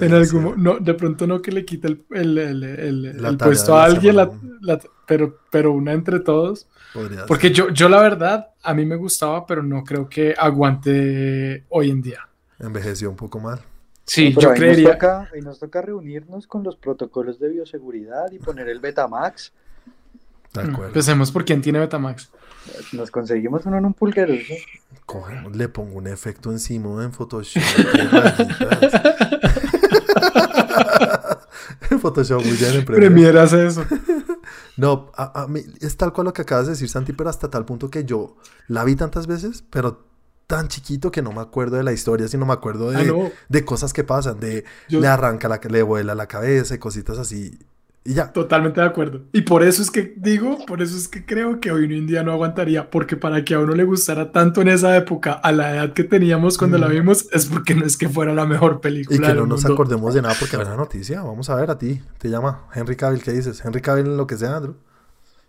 en 0.00 0.14
algún 0.14 0.62
no, 0.62 0.78
de 0.78 0.94
pronto 0.94 1.26
no 1.26 1.42
que 1.42 1.50
le 1.50 1.64
quite 1.64 1.88
el, 1.88 2.04
el, 2.10 2.38
el, 2.38 3.04
el 3.24 3.36
puesto 3.38 3.76
a 3.76 3.84
alguien, 3.84 4.16
pero, 5.06 5.40
pero 5.50 5.72
una 5.72 5.92
entre 5.92 6.20
todos. 6.20 6.68
Porque 7.26 7.50
yo, 7.50 7.70
yo 7.70 7.88
la 7.88 8.00
verdad, 8.00 8.50
a 8.62 8.72
mí 8.74 8.84
me 8.84 8.96
gustaba, 8.96 9.46
pero 9.46 9.62
no 9.62 9.82
creo 9.82 10.08
que 10.08 10.34
aguante 10.38 11.64
hoy 11.70 11.90
en 11.90 12.02
día. 12.02 12.28
Envejeció 12.60 13.10
un 13.10 13.16
poco 13.16 13.40
mal. 13.40 13.60
Sí, 14.04 14.34
yo 14.38 14.52
creería. 14.52 14.90
Nos 14.90 14.98
toca, 14.98 15.28
y 15.36 15.40
nos 15.40 15.58
toca 15.58 15.82
reunirnos 15.82 16.46
con 16.46 16.62
los 16.62 16.76
protocolos 16.76 17.40
de 17.40 17.48
bioseguridad 17.48 18.30
y 18.30 18.38
poner 18.38 18.68
el 18.68 18.78
Betamax. 18.78 19.52
De 20.52 20.60
acuerdo. 20.60 20.86
Empecemos 20.86 21.32
por 21.32 21.44
quién 21.44 21.62
tiene 21.62 21.78
Betamax. 21.78 22.30
Nos 22.92 23.10
conseguimos 23.10 23.66
uno 23.66 23.78
en 23.78 23.86
un 23.86 23.94
pulguero. 23.94 24.34
le 25.52 25.68
pongo 25.68 25.98
un 25.98 26.06
efecto 26.06 26.50
encima 26.50 27.02
en 27.02 27.12
Photoshop. 27.12 27.62
en 31.90 32.00
Photoshop 32.00 32.44
muy 32.44 32.56
bien 32.56 32.74
en 32.74 32.84
Premiere 32.84 33.40
hace 33.40 33.66
eso. 33.66 33.84
No, 34.76 35.10
a, 35.16 35.46
mí, 35.48 35.60
es 35.80 35.96
tal 35.96 36.12
cual 36.12 36.26
lo 36.26 36.32
que 36.32 36.42
acabas 36.42 36.66
de 36.66 36.72
decir, 36.72 36.88
Santi, 36.88 37.12
pero 37.12 37.30
hasta 37.30 37.50
tal 37.50 37.64
punto 37.64 37.90
que 37.90 38.04
yo 38.04 38.36
la 38.68 38.84
vi 38.84 38.96
tantas 38.96 39.26
veces, 39.26 39.64
pero 39.70 40.04
tan 40.46 40.68
chiquito 40.68 41.10
que 41.10 41.22
no 41.22 41.32
me 41.32 41.40
acuerdo 41.40 41.76
de 41.76 41.82
la 41.82 41.92
historia, 41.92 42.28
sino 42.28 42.46
me 42.46 42.52
acuerdo 42.52 42.90
de, 42.90 43.08
ah, 43.08 43.30
de 43.48 43.64
cosas 43.64 43.92
que 43.92 44.04
pasan, 44.04 44.40
de 44.40 44.64
le 44.88 45.06
arranca 45.06 45.48
la, 45.48 45.60
le 45.68 45.82
vuela 45.82 46.14
la 46.14 46.26
cabeza 46.26 46.74
y 46.74 46.78
cositas 46.78 47.18
así. 47.18 47.58
Y 48.04 48.14
ya. 48.14 48.32
Totalmente 48.32 48.80
de 48.80 48.86
acuerdo. 48.86 49.22
Y 49.32 49.42
por 49.42 49.62
eso 49.62 49.80
es 49.80 49.90
que 49.90 50.14
digo, 50.16 50.58
por 50.66 50.82
eso 50.82 50.96
es 50.96 51.06
que 51.06 51.24
creo 51.24 51.60
que 51.60 51.70
hoy 51.70 51.84
en 51.84 52.06
día 52.06 52.22
no 52.24 52.32
aguantaría, 52.32 52.90
porque 52.90 53.16
para 53.16 53.44
que 53.44 53.54
a 53.54 53.60
uno 53.60 53.74
le 53.74 53.84
gustara 53.84 54.32
tanto 54.32 54.60
en 54.60 54.68
esa 54.68 54.96
época, 54.96 55.32
a 55.32 55.52
la 55.52 55.74
edad 55.74 55.92
que 55.92 56.02
teníamos 56.02 56.58
cuando 56.58 56.78
la 56.78 56.88
mm. 56.88 56.92
vimos, 56.92 57.28
es 57.32 57.46
porque 57.46 57.74
no 57.74 57.86
es 57.86 57.96
que 57.96 58.08
fuera 58.08 58.34
la 58.34 58.44
mejor 58.44 58.80
película. 58.80 59.16
Y 59.16 59.20
que 59.20 59.34
no 59.34 59.46
nos 59.46 59.64
acordemos 59.64 60.14
de 60.14 60.22
nada 60.22 60.34
porque 60.38 60.56
la 60.56 60.76
noticia. 60.76 61.22
Vamos 61.22 61.48
a 61.48 61.54
ver 61.54 61.70
a 61.70 61.78
ti. 61.78 62.02
Te 62.18 62.28
llama 62.28 62.66
Henry 62.74 62.96
Cavill, 62.96 63.22
¿qué 63.22 63.32
dices? 63.32 63.64
Henry 63.64 63.80
Cavill 63.80 64.06
en 64.06 64.16
lo 64.16 64.26
que 64.26 64.36
sea, 64.36 64.56
Andrew. 64.56 64.74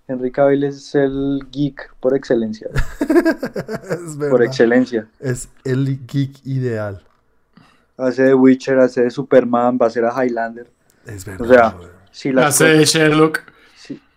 Henry 0.08 0.32
Cavill 0.32 0.64
es 0.66 0.93
el 0.95 1.47
geek 1.51 1.95
por 1.99 2.16
excelencia. 2.16 2.68
por 4.30 4.43
excelencia. 4.43 5.08
Es 5.20 5.49
el 5.64 6.06
geek 6.06 6.45
ideal. 6.45 7.01
Hace 7.97 8.24
de 8.24 8.34
Witcher, 8.34 8.80
hace 8.80 9.04
de 9.04 9.10
Superman, 9.10 9.78
va 9.82 9.88
a 9.88 9.89
ser 9.89 10.06
a 10.06 10.12
Highlander. 10.12 10.70
Es 11.06 11.26
verdad. 11.26 11.45
O 11.45 11.47
sea, 11.47 11.92
si 12.14 12.32
las 12.32 12.59
de 12.59 12.86
Sherlock. 12.86 13.41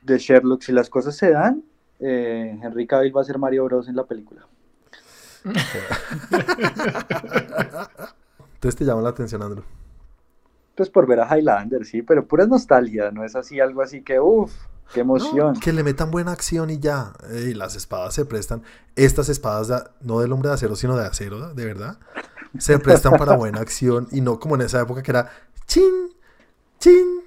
de 0.03 0.19
Sherlock, 0.19 0.63
si 0.63 0.71
las 0.71 0.89
cosas 0.91 1.17
se 1.17 1.31
dan, 1.31 1.65
eh, 1.99 2.59
Henry 2.63 2.87
Cavill 2.87 3.17
va 3.17 3.23
a 3.23 3.25
ser 3.25 3.39
Mario 3.39 3.65
Bros 3.65 3.89
en 3.89 3.97
la 3.97 4.05
película. 4.05 4.47
Entonces 8.55 8.77
te 8.77 8.85
llama 8.85 9.01
la 9.01 9.09
atención, 9.09 9.43
Andrew. 9.43 9.65
Pues 10.75 10.91
por 10.91 11.07
ver 11.07 11.21
a 11.21 11.37
Highlander, 11.37 11.87
sí, 11.87 12.03
pero 12.03 12.27
pura 12.27 12.47
nostalgia, 12.47 13.11
no 13.11 13.25
es 13.25 13.35
así 13.35 13.61
algo 13.61 13.81
así 13.81 14.03
que, 14.03 14.21
uff, 14.21 14.53
qué 14.93 15.01
emoción. 15.01 15.59
que 15.59 15.73
le 15.73 15.83
metan 15.83 16.11
buena 16.11 16.33
acción 16.33 16.69
y 16.69 16.79
ya. 16.79 17.15
Y 17.31 17.55
las 17.55 17.77
espadas 17.77 18.13
se 18.13 18.27
prestan. 18.27 18.63
Estas 18.95 19.31
espadas, 19.31 19.91
no 20.03 20.21
del 20.21 20.33
hombre 20.33 20.51
de 20.51 20.55
acero, 20.55 20.77
sino 20.77 20.97
de 20.97 21.07
acero, 21.07 21.55
de 21.55 21.65
verdad. 21.65 21.99
Se 22.59 22.79
prestan 22.79 23.15
para 23.15 23.37
buena 23.37 23.61
acción 23.61 24.09
y 24.11 24.21
no 24.21 24.39
como 24.39 24.57
en 24.57 24.63
esa 24.63 24.83
época 24.83 25.03
que 25.03 25.13
era 25.13 25.31
chin, 25.67 26.11
chin, 26.79 27.26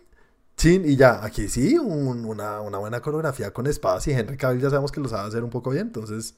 Chin, 0.60 0.84
y 0.86 0.98
ya, 0.98 1.24
aquí 1.24 1.48
sí, 1.48 1.78
una, 1.78 2.60
buena 2.60 3.00
coreografía 3.00 3.52
con 3.52 3.66
espadas 3.66 4.06
y 4.10 4.12
Henry 4.12 4.36
Cavill 4.36 4.62
ya 4.62 4.70
sabemos 4.70 4.92
que 4.92 5.00
lo 5.00 5.08
sabe 5.08 5.30
hacer 5.30 5.42
un 5.42 5.50
poco 5.50 5.70
bien, 5.70 5.88
entonces 5.88 6.36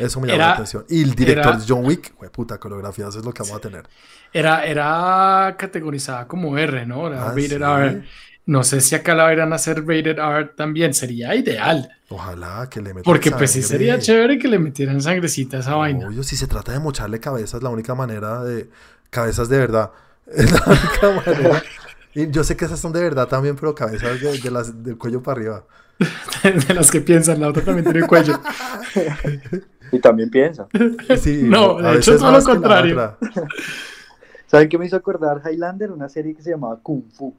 eso 0.00 0.20
me 0.20 0.26
llama 0.26 0.38
la 0.38 0.52
atención. 0.54 0.84
Y 0.88 1.04
el 1.04 1.14
director 1.14 1.58
John 1.66 1.84
Wick, 1.84 2.12
puta 2.32 2.58
coreografía, 2.58 3.06
eso 3.06 3.20
es 3.20 3.24
lo 3.24 3.32
que 3.32 3.44
vamos 3.44 3.58
a 3.58 3.60
tener. 3.60 3.84
Era, 4.32 4.64
era 4.64 5.54
categorizada 5.56 6.26
como 6.26 6.58
R, 6.58 6.84
¿no? 6.86 7.06
Era 7.06 7.22
ah, 7.22 7.28
rated 7.28 7.62
R. 7.62 8.02
No 8.46 8.64
sé 8.64 8.80
si 8.80 8.96
acá 8.96 9.14
la 9.14 9.26
verán 9.26 9.52
a 9.52 9.54
hacer 9.54 9.86
rated 9.86 10.18
R 10.18 10.46
también, 10.56 10.92
sería 10.92 11.32
ideal. 11.36 11.88
Ojalá 12.08 12.68
que 12.68 12.80
le 12.80 12.88
metieran 12.88 13.04
Porque 13.04 13.30
pues 13.30 13.52
sí 13.52 13.62
sería 13.62 13.96
chévere 14.00 14.40
que 14.40 14.48
le 14.48 14.58
metieran 14.58 15.00
sangrecita 15.00 15.58
a 15.58 15.60
esa 15.60 15.76
vaina. 15.76 16.08
Obvio, 16.08 16.24
si 16.24 16.36
se 16.36 16.48
trata 16.48 16.72
de 16.72 16.80
mocharle 16.80 17.20
cabezas, 17.20 17.62
la 17.62 17.70
única 17.70 17.94
manera 17.94 18.42
de... 18.42 18.68
Cabezas 19.08 19.48
de 19.48 19.58
verdad. 19.58 19.92
Es 20.26 20.50
la 20.50 20.64
única 20.66 21.22
manera 21.24 21.62
y 22.14 22.30
yo 22.30 22.44
sé 22.44 22.56
que 22.56 22.64
esas 22.64 22.80
son 22.80 22.92
de 22.92 23.02
verdad 23.02 23.28
también, 23.28 23.56
pero 23.56 23.74
cabezas 23.74 24.20
de, 24.20 24.50
las, 24.50 24.82
del 24.82 24.98
cuello 24.98 25.22
para 25.22 25.40
arriba. 25.40 25.64
de 26.68 26.74
las 26.74 26.90
que 26.90 27.00
piensan, 27.00 27.40
la 27.40 27.48
otra 27.48 27.64
también 27.64 27.84
tiene 27.84 28.00
el 28.00 28.06
cuello. 28.06 28.38
y 29.92 29.98
también 29.98 30.30
piensa. 30.30 30.66
no, 30.72 31.80
de 31.80 31.96
hecho 31.96 32.18
todo 32.18 32.32
lo 32.32 32.42
contrario. 32.44 33.16
¿Saben 34.46 34.68
qué 34.68 34.76
me 34.76 34.84
hizo 34.84 34.96
acordar 34.96 35.40
Highlander? 35.50 35.90
Una 35.92 36.10
serie 36.10 36.34
que 36.34 36.42
se 36.42 36.50
llamaba 36.50 36.78
Kung 36.82 37.04
Fu. 37.10 37.34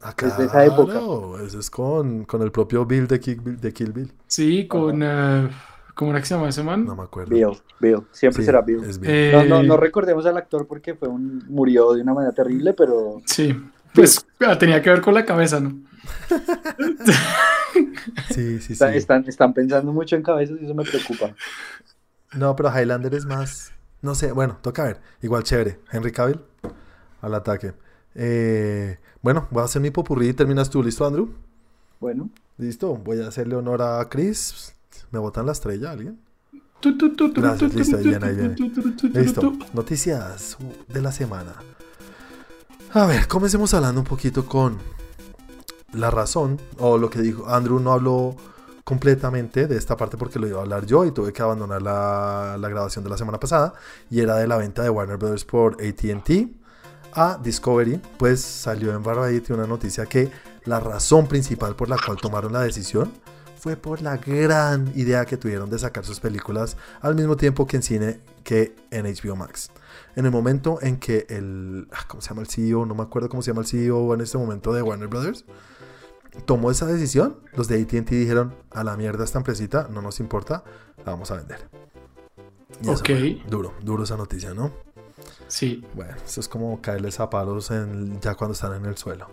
Ah, 0.00 0.14
Desde 0.16 0.44
esa 0.44 0.64
época. 0.64 1.00
Eso 1.44 1.58
es 1.58 1.68
con, 1.70 2.24
con 2.24 2.42
el 2.42 2.52
propio 2.52 2.86
Bill 2.86 3.08
de 3.08 3.18
Kill, 3.18 3.60
de 3.60 3.72
Kill 3.72 3.92
Bill. 3.92 4.12
Sí, 4.28 4.68
con... 4.68 5.02
¿Cómo 5.98 6.12
era 6.12 6.20
que 6.20 6.26
se 6.26 6.36
llama 6.36 6.48
ese 6.48 6.62
man? 6.62 6.84
No 6.84 6.94
me 6.94 7.02
acuerdo. 7.02 7.34
Bill, 7.34 7.60
Bill. 7.80 8.06
Siempre 8.12 8.44
será 8.44 8.60
Bill. 8.60 8.82
No, 9.32 9.44
no, 9.44 9.64
no, 9.64 9.76
recordemos 9.76 10.24
al 10.26 10.36
actor 10.36 10.68
porque 10.68 10.94
fue 10.94 11.08
un, 11.08 11.42
murió 11.48 11.92
de 11.92 12.02
una 12.02 12.14
manera 12.14 12.32
terrible, 12.32 12.72
pero... 12.72 13.20
Sí, 13.26 13.60
pues 13.92 14.24
ah, 14.46 14.56
tenía 14.56 14.80
que 14.80 14.90
ver 14.90 15.00
con 15.00 15.12
la 15.12 15.24
cabeza, 15.24 15.58
¿no? 15.58 15.76
sí, 18.30 18.60
sí, 18.60 18.76
sí. 18.76 18.84
Están, 18.94 19.24
están, 19.26 19.52
pensando 19.52 19.92
mucho 19.92 20.14
en 20.14 20.22
cabezas 20.22 20.58
y 20.60 20.66
eso 20.66 20.74
me 20.76 20.84
preocupa. 20.84 21.34
No, 22.32 22.54
pero 22.54 22.70
Highlander 22.70 23.16
es 23.16 23.26
más... 23.26 23.72
No 24.00 24.14
sé, 24.14 24.30
bueno, 24.30 24.56
toca 24.62 24.84
ver. 24.84 25.00
Igual 25.20 25.42
chévere. 25.42 25.80
Henry 25.90 26.12
Cavill 26.12 26.40
al 27.22 27.34
ataque. 27.34 27.72
Eh, 28.14 28.98
bueno, 29.20 29.48
voy 29.50 29.62
a 29.62 29.64
hacer 29.64 29.82
mi 29.82 29.90
popurrí 29.90 30.28
y 30.28 30.32
terminas 30.32 30.70
tú. 30.70 30.80
¿Listo, 30.80 31.04
Andrew? 31.04 31.34
Bueno. 31.98 32.30
Listo. 32.56 32.94
Voy 32.94 33.20
a 33.20 33.26
hacerle 33.26 33.56
honor 33.56 33.82
a 33.82 34.08
Chris. 34.08 34.77
¿Me 35.10 35.18
botan 35.18 35.46
la 35.46 35.52
estrella 35.52 35.90
alguien? 35.90 36.20
Gracias, 37.40 37.74
listo, 37.74 37.96
ahí 37.96 38.04
viene, 38.04 38.26
ahí 38.26 38.36
viene. 38.36 38.56
Listo, 39.14 39.52
noticias 39.72 40.56
de 40.86 41.02
la 41.02 41.12
semana. 41.12 41.54
A 42.92 43.06
ver, 43.06 43.26
comencemos 43.26 43.74
hablando 43.74 44.00
un 44.00 44.06
poquito 44.06 44.46
con 44.46 44.78
la 45.92 46.10
razón, 46.10 46.60
o 46.78 46.98
lo 46.98 47.10
que 47.10 47.20
dijo 47.20 47.48
Andrew 47.48 47.80
no 47.80 47.92
habló 47.92 48.36
completamente 48.84 49.66
de 49.66 49.76
esta 49.76 49.96
parte 49.96 50.16
porque 50.16 50.38
lo 50.38 50.46
iba 50.46 50.58
a 50.58 50.62
hablar 50.62 50.86
yo 50.86 51.04
y 51.04 51.10
tuve 51.10 51.32
que 51.32 51.42
abandonar 51.42 51.82
la, 51.82 52.56
la 52.58 52.68
grabación 52.68 53.04
de 53.04 53.10
la 53.10 53.18
semana 53.18 53.38
pasada 53.38 53.74
y 54.10 54.20
era 54.20 54.36
de 54.36 54.46
la 54.46 54.56
venta 54.56 54.82
de 54.82 54.88
Warner 54.88 55.18
Brothers 55.18 55.44
por 55.44 55.74
ATT 55.74 56.48
a 57.12 57.38
Discovery, 57.42 58.00
pues 58.16 58.40
salió 58.40 58.94
en 58.94 59.02
Variety 59.02 59.52
una 59.52 59.66
noticia 59.66 60.06
que 60.06 60.30
la 60.64 60.80
razón 60.80 61.26
principal 61.26 61.74
por 61.74 61.88
la 61.88 61.96
cual 62.04 62.18
tomaron 62.18 62.52
la 62.52 62.62
decisión 62.62 63.12
fue 63.58 63.76
por 63.76 64.02
la 64.02 64.16
gran 64.16 64.92
idea 64.94 65.24
que 65.24 65.36
tuvieron 65.36 65.68
de 65.68 65.78
sacar 65.78 66.04
sus 66.04 66.20
películas 66.20 66.76
al 67.00 67.14
mismo 67.14 67.36
tiempo 67.36 67.66
que 67.66 67.76
en 67.76 67.82
cine 67.82 68.20
que 68.44 68.74
en 68.90 69.04
HBO 69.04 69.36
Max. 69.36 69.70
En 70.16 70.24
el 70.24 70.30
momento 70.30 70.78
en 70.80 70.98
que 70.98 71.26
el. 71.28 71.88
Ah, 71.92 72.04
¿Cómo 72.06 72.22
se 72.22 72.30
llama 72.30 72.42
el 72.42 72.48
CEO? 72.48 72.86
No 72.86 72.94
me 72.94 73.02
acuerdo 73.02 73.28
cómo 73.28 73.42
se 73.42 73.50
llama 73.50 73.62
el 73.62 73.66
CEO 73.66 74.14
en 74.14 74.20
este 74.20 74.38
momento 74.38 74.72
de 74.72 74.82
Warner 74.82 75.08
Brothers. 75.08 75.44
Tomó 76.44 76.70
esa 76.70 76.86
decisión. 76.86 77.36
Los 77.54 77.68
de 77.68 77.82
ATT 77.82 78.10
dijeron: 78.10 78.54
A 78.70 78.84
la 78.84 78.96
mierda 78.96 79.24
esta 79.24 79.38
empresita, 79.38 79.88
no 79.90 80.02
nos 80.02 80.20
importa, 80.20 80.64
la 81.04 81.12
vamos 81.12 81.30
a 81.30 81.36
vender. 81.36 81.68
ok. 82.86 83.48
Duro, 83.48 83.74
duro 83.82 84.04
esa 84.04 84.16
noticia, 84.16 84.54
¿no? 84.54 84.72
Sí. 85.48 85.84
Bueno, 85.94 86.14
eso 86.24 86.40
es 86.40 86.48
como 86.48 86.80
caerles 86.80 87.20
a 87.20 87.28
palos 87.28 87.70
en, 87.70 88.20
ya 88.20 88.34
cuando 88.34 88.52
están 88.52 88.74
en 88.74 88.86
el 88.86 88.96
suelo. 88.96 89.28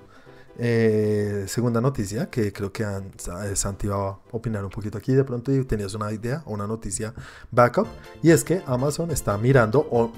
Eh, 0.58 1.46
segunda 1.48 1.82
noticia, 1.82 2.30
que 2.30 2.54
creo 2.54 2.72
que 2.72 2.84
eh, 2.84 3.56
Santi 3.56 3.88
va 3.88 4.10
a 4.10 4.20
opinar 4.32 4.64
un 4.64 4.70
poquito 4.70 4.98
aquí 4.98 5.14
de 5.14 5.24
pronto 5.24 5.52
y 5.52 5.64
tenías 5.66 5.94
una 5.94 6.12
idea 6.12 6.44
o 6.46 6.54
una 6.54 6.68
noticia 6.68 7.14
backup. 7.52 7.88
Y 8.24 8.32
es 8.32 8.44
que 8.44 8.62
Amazon 8.66 9.12
está 9.12 9.38
mirando 9.38 9.88
o 9.92 10.12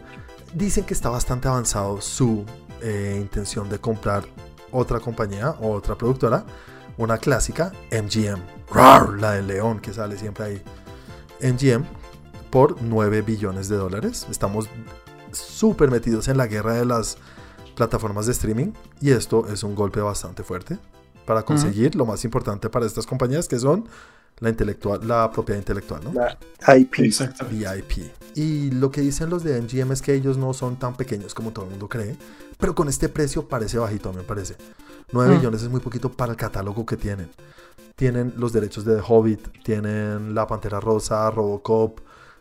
dicen 0.53 0.85
que 0.85 0.93
está 0.93 1.09
bastante 1.09 1.47
avanzado 1.47 2.01
su 2.01 2.45
eh, 2.81 3.17
intención 3.19 3.69
de 3.69 3.79
comprar 3.79 4.25
otra 4.71 4.99
compañía 4.99 5.51
o 5.59 5.71
otra 5.71 5.95
productora, 5.95 6.45
una 6.97 7.17
clásica, 7.17 7.71
MGM, 7.91 8.41
la 9.19 9.31
del 9.33 9.47
león 9.47 9.79
que 9.79 9.93
sale 9.93 10.17
siempre 10.17 10.45
ahí. 10.45 10.61
MGM 11.41 11.83
por 12.49 12.81
9 12.81 13.21
billones 13.21 13.69
de 13.69 13.77
dólares. 13.77 14.27
Estamos 14.29 14.69
súper 15.31 15.91
metidos 15.91 16.27
en 16.27 16.37
la 16.37 16.47
guerra 16.47 16.73
de 16.73 16.85
las 16.85 17.17
plataformas 17.77 18.25
de 18.25 18.31
streaming 18.33 18.71
y 18.99 19.11
esto 19.11 19.47
es 19.47 19.63
un 19.63 19.75
golpe 19.75 20.01
bastante 20.01 20.43
fuerte 20.43 20.77
para 21.25 21.43
conseguir 21.43 21.95
lo 21.95 22.05
más 22.05 22.25
importante 22.25 22.69
para 22.69 22.85
estas 22.85 23.05
compañías 23.05 23.47
que 23.47 23.59
son 23.59 23.85
la 24.39 24.49
intelectual, 24.49 25.07
la 25.07 25.31
propiedad 25.31 25.59
intelectual, 25.59 26.03
¿no? 26.03 26.11
La 26.13 26.77
IP. 26.77 26.95
IP. 27.77 28.11
Y 28.35 28.71
lo 28.71 28.89
que 28.91 29.01
dicen 29.01 29.29
los 29.29 29.43
de 29.43 29.61
MGM 29.61 29.91
es 29.93 30.01
que 30.01 30.13
ellos 30.13 30.37
no 30.37 30.53
son 30.53 30.77
tan 30.77 30.95
pequeños 30.95 31.33
como 31.33 31.51
todo 31.51 31.65
el 31.65 31.71
mundo 31.71 31.87
cree, 31.87 32.15
pero 32.57 32.73
con 32.75 32.87
este 32.87 33.09
precio 33.09 33.47
parece 33.47 33.77
bajito, 33.77 34.11
me 34.13 34.23
parece. 34.23 34.55
9 35.11 35.35
Mm. 35.35 35.37
billones 35.39 35.63
es 35.63 35.69
muy 35.69 35.79
poquito 35.79 36.11
para 36.11 36.31
el 36.31 36.37
catálogo 36.37 36.85
que 36.85 36.97
tienen. 36.97 37.29
Tienen 37.95 38.33
los 38.37 38.53
derechos 38.53 38.85
de 38.85 38.95
The 38.97 39.03
Hobbit, 39.07 39.63
tienen 39.63 40.35
La 40.35 40.45
Pantera 40.47 40.79
Rosa, 40.79 41.29
Robocop, 41.31 41.99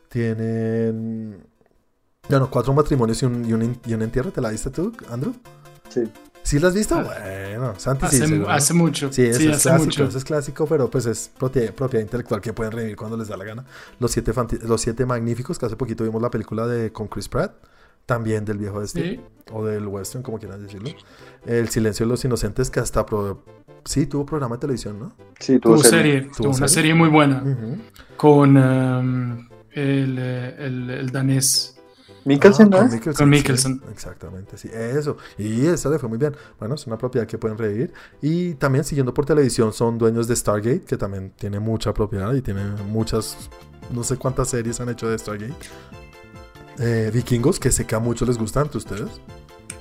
tienen... 0.08 1.46
Bueno, 2.28 2.50
cuatro 2.50 2.72
matrimonios 2.72 3.22
y 3.22 3.26
un, 3.26 3.44
y 3.48 3.52
un, 3.52 3.78
y 3.86 3.94
un 3.94 4.02
entierro. 4.02 4.30
¿Te 4.32 4.40
la 4.40 4.50
viste 4.50 4.70
tú, 4.70 4.92
Andrew? 5.10 5.34
Sí. 5.88 6.02
¿Sí 6.42 6.58
la 6.60 6.68
has 6.68 6.74
visto? 6.74 6.94
Ah. 6.96 7.04
Bueno, 7.56 7.74
Santi 7.76 8.06
sí, 8.08 8.16
Hace, 8.16 8.28
seguro. 8.28 8.50
hace 8.50 8.74
mucho. 8.74 9.12
Sí, 9.12 9.22
eso 9.22 9.38
sí, 9.40 9.48
es 9.48 9.54
hace 9.56 9.62
clásico, 9.68 9.84
mucho. 9.84 10.04
eso 10.04 10.18
es 10.18 10.24
clásico, 10.24 10.66
pero 10.66 10.88
pues 10.90 11.06
es 11.06 11.30
propiedad, 11.38 11.72
propiedad 11.74 12.02
intelectual 12.04 12.40
que 12.40 12.52
pueden 12.52 12.72
revivir 12.72 12.96
cuando 12.96 13.16
les 13.16 13.28
da 13.28 13.36
la 13.36 13.44
gana. 13.44 13.64
Los 13.98 14.12
siete, 14.12 14.32
los 14.64 14.80
siete 14.80 15.06
magníficos, 15.06 15.58
que 15.58 15.66
hace 15.66 15.76
poquito 15.76 16.04
vimos 16.04 16.22
la 16.22 16.30
película 16.30 16.66
de 16.68 16.92
con 16.92 17.08
Chris 17.08 17.28
Pratt, 17.28 17.52
también 18.06 18.44
del 18.44 18.58
viejo 18.58 18.80
este, 18.80 19.02
Sí. 19.16 19.20
o 19.52 19.64
del 19.64 19.86
western, 19.88 20.22
como 20.22 20.38
quieran 20.38 20.62
decirlo. 20.62 20.90
El 21.46 21.68
silencio 21.68 22.06
de 22.06 22.10
los 22.10 22.24
inocentes, 22.24 22.70
que 22.70 22.78
hasta 22.78 23.04
pro- 23.04 23.42
sí 23.84 24.06
tuvo 24.06 24.24
programa 24.24 24.54
de 24.56 24.60
televisión, 24.60 25.00
¿no? 25.00 25.12
Sí, 25.40 25.58
tuvo 25.58 25.74
Tuvo 25.74 25.82
serie. 25.84 26.12
serie, 26.12 26.30
¿Tuvo 26.36 26.48
una 26.48 26.56
serie? 26.68 26.68
serie 26.68 26.94
muy 26.94 27.08
buena 27.08 27.42
con 28.16 28.56
um, 28.56 29.48
el, 29.72 30.16
eh, 30.20 30.54
el, 30.58 30.90
el 30.90 31.10
danés. 31.10 31.75
Mikkelsen, 32.26 32.66
Ah, 32.66 32.70
¿no 32.70 32.76
con? 32.78 32.90
Mikkelsen, 32.90 33.12
Con 33.14 33.26
sí, 33.26 33.30
Mikkelsen. 33.30 33.82
exactamente, 33.92 34.58
sí, 34.58 34.68
eso. 34.72 35.16
Y 35.38 35.66
esa 35.66 35.88
le 35.88 35.98
fue 35.98 36.08
muy 36.08 36.18
bien. 36.18 36.36
Bueno, 36.58 36.74
es 36.74 36.86
una 36.86 36.98
propiedad 36.98 37.26
que 37.26 37.38
pueden 37.38 37.56
revivir. 37.56 37.92
Y 38.20 38.54
también 38.54 38.84
siguiendo 38.84 39.14
por 39.14 39.24
televisión 39.24 39.72
son 39.72 39.96
dueños 39.96 40.26
de 40.28 40.34
Stargate, 40.36 40.82
que 40.82 40.96
también 40.96 41.30
tiene 41.36 41.60
mucha 41.60 41.94
propiedad 41.94 42.34
y 42.34 42.42
tiene 42.42 42.64
muchas, 42.90 43.48
no 43.92 44.02
sé 44.04 44.16
cuántas 44.16 44.48
series 44.48 44.80
han 44.80 44.88
hecho 44.88 45.08
de 45.08 45.18
Stargate. 45.18 45.54
Eh, 46.78 47.10
Vikingos, 47.14 47.58
que 47.58 47.70
sé 47.72 47.86
que 47.86 47.94
a 47.94 48.00
muchos 48.00 48.28
les 48.28 48.36
gusta 48.38 48.60
entre 48.60 48.78
ustedes. 48.78 49.08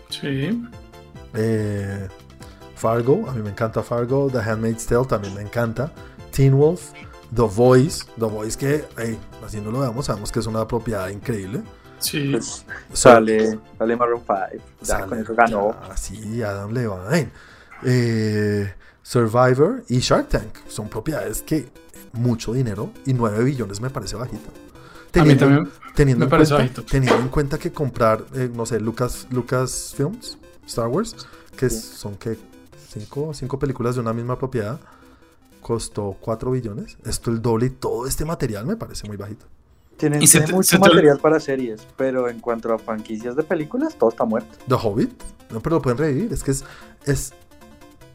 Sí. 0.10 0.64
Eh, 1.34 2.08
Fargo, 2.76 3.28
a 3.30 3.34
mí 3.34 3.42
me 3.42 3.50
encanta 3.50 3.82
Fargo. 3.84 4.30
The 4.32 4.40
Handmaid's 4.40 4.86
Tale 4.86 5.06
también 5.06 5.34
me 5.34 5.42
encanta. 5.42 5.92
Teen 6.32 6.56
Wolf, 6.56 6.92
The 7.34 7.42
Voice. 7.44 8.06
The 8.20 8.26
Voice 8.26 8.58
que, 8.58 8.86
hey, 8.98 9.18
así 9.46 9.60
no 9.62 9.72
lo 9.72 9.80
veamos, 9.80 10.06
sabemos 10.06 10.32
que 10.32 10.40
es 10.40 10.46
una 10.48 10.68
propiedad 10.68 11.10
increíble. 11.10 11.64
Sí. 12.00 12.30
Pues, 12.32 12.66
sale, 12.94 13.60
sale 13.78 13.96
Maroon 13.96 14.22
5. 14.26 14.64
Ya 14.82 14.86
Sale- 14.86 15.08
con 15.08 15.20
eso 15.20 15.36
ganó. 15.36 15.76
Ah, 15.82 15.96
sí, 15.98 16.42
Adam 16.44 16.72
Levine. 16.72 17.30
Eh, 17.84 18.74
Survivor 19.02 19.84
y 19.88 20.00
Shark 20.00 20.30
Tank 20.30 20.56
son 20.68 20.90
propiedades 20.90 21.42
que 21.42 21.70
mucho 22.14 22.54
dinero 22.54 22.92
y 23.06 23.14
9 23.14 23.44
billones 23.44 23.80
me 23.82 23.90
parece 23.90 24.16
bajito. 24.16 24.50
A 25.20 25.24
mí 25.24 25.36
también. 25.36 25.70
teniendo 25.96 26.20
me 26.22 26.26
en 26.26 26.30
parece 26.30 26.54
cuenta, 26.56 26.82
bajito. 26.82 26.92
teniendo 26.92 27.22
en 27.22 27.30
cuenta 27.30 27.58
que 27.58 27.72
comprar, 27.72 28.26
eh, 28.34 28.50
no 28.54 28.66
sé, 28.66 28.80
Lucas, 28.82 29.28
Lucas 29.32 29.94
Films, 29.96 30.38
Star 30.66 30.88
Wars, 30.88 31.16
que 31.56 31.70
Sí. 31.70 31.80
son 31.80 32.16
que 32.18 32.38
cinco, 32.90 33.34
cinco 33.34 33.58
películas 33.58 33.96
de 33.96 34.02
una 34.02 34.12
misma 34.12 34.38
propiedad, 34.38 34.78
costó 35.62 36.18
4 36.20 36.52
billones. 36.52 36.98
Esto 37.06 37.32
el 37.32 37.42
doble 37.42 37.68
y 37.68 37.70
todo 37.70 38.08
este 38.08 38.26
material 38.26 38.66
me 38.66 38.76
parece 38.76 39.08
muy 39.08 39.16
bajito. 39.18 39.46
Tienen, 39.98 40.22
Y 40.22 40.28
se 40.28 40.34
tienen 40.40 40.50
te- 40.50 40.56
mucho 40.56 40.76
te- 40.78 40.90
material 40.90 41.20
para 41.20 41.40
series, 41.40 41.88
pero 41.96 42.28
en 42.30 42.40
cuanto 42.40 42.74
a 42.74 42.78
franquicias 42.78 43.36
de 43.36 43.44
películas, 43.44 43.96
todo 43.96 44.10
está 44.10 44.26
muerto. 44.26 44.50
The 44.68 44.76
Hobbit, 44.76 45.12
no, 45.52 45.62
pero 45.62 45.78
lo 45.78 45.82
pueden 45.82 45.98
revivir. 45.98 46.34
Es 46.34 46.44
que 46.44 46.52
es. 46.52 46.64
es 47.06 47.34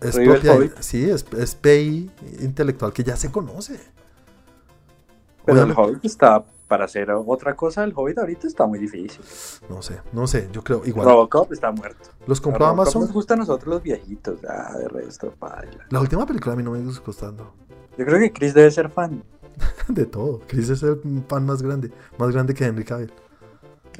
es 0.02 0.14
¿Revive 0.14 0.34
el 0.34 0.40
propiedad- 0.40 0.56
Hobbit? 0.58 0.72
sí, 0.80 1.10
es, 1.10 1.26
es 1.38 1.54
PI 1.54 2.10
intelectual 2.40 2.92
que 2.92 3.04
ya 3.04 3.16
se 3.16 3.30
conoce. 3.30 3.78
Pero 5.44 5.62
el 5.62 5.72
Hobbit 5.72 6.04
está, 6.04 6.44
para 6.68 6.84
hacer 6.84 7.10
otra 7.10 7.54
cosa, 7.56 7.82
el 7.84 7.92
Hobbit 7.94 8.18
ahorita 8.18 8.46
está 8.46 8.66
muy 8.66 8.78
difícil. 8.78 9.20
No 9.68 9.82
sé, 9.82 10.00
no 10.12 10.26
sé, 10.26 10.48
yo 10.52 10.62
creo 10.62 10.82
igual. 10.86 11.06
Robocop 11.06 11.52
está 11.52 11.70
muerto. 11.72 12.10
Los 12.26 12.40
compró 12.40 12.66
Robocop 12.66 12.80
Amazon. 12.82 13.02
Nos 13.02 13.12
gusta 13.12 13.34
a 13.34 13.36
nosotros 13.38 13.68
los 13.74 13.82
viejitos, 13.82 14.38
ah, 14.48 14.76
de 14.78 14.88
resto, 14.88 15.32
paila. 15.38 15.86
La 15.90 16.00
última 16.00 16.24
película 16.26 16.52
a 16.52 16.56
mí 16.56 16.62
no 16.62 16.70
me 16.72 16.80
gusta 16.80 17.02
costando. 17.02 17.52
Yo 17.98 18.04
creo 18.06 18.18
que 18.20 18.32
Chris 18.32 18.54
debe 18.54 18.70
ser 18.70 18.88
fan. 18.90 19.22
De 19.88 20.06
todo. 20.06 20.40
Chris 20.46 20.68
es 20.70 20.82
el 20.82 20.96
pan 21.28 21.46
más 21.46 21.62
grande. 21.62 21.90
Más 22.18 22.30
grande 22.30 22.54
que 22.54 22.64
Henry 22.64 22.84
Cavill. 22.84 23.12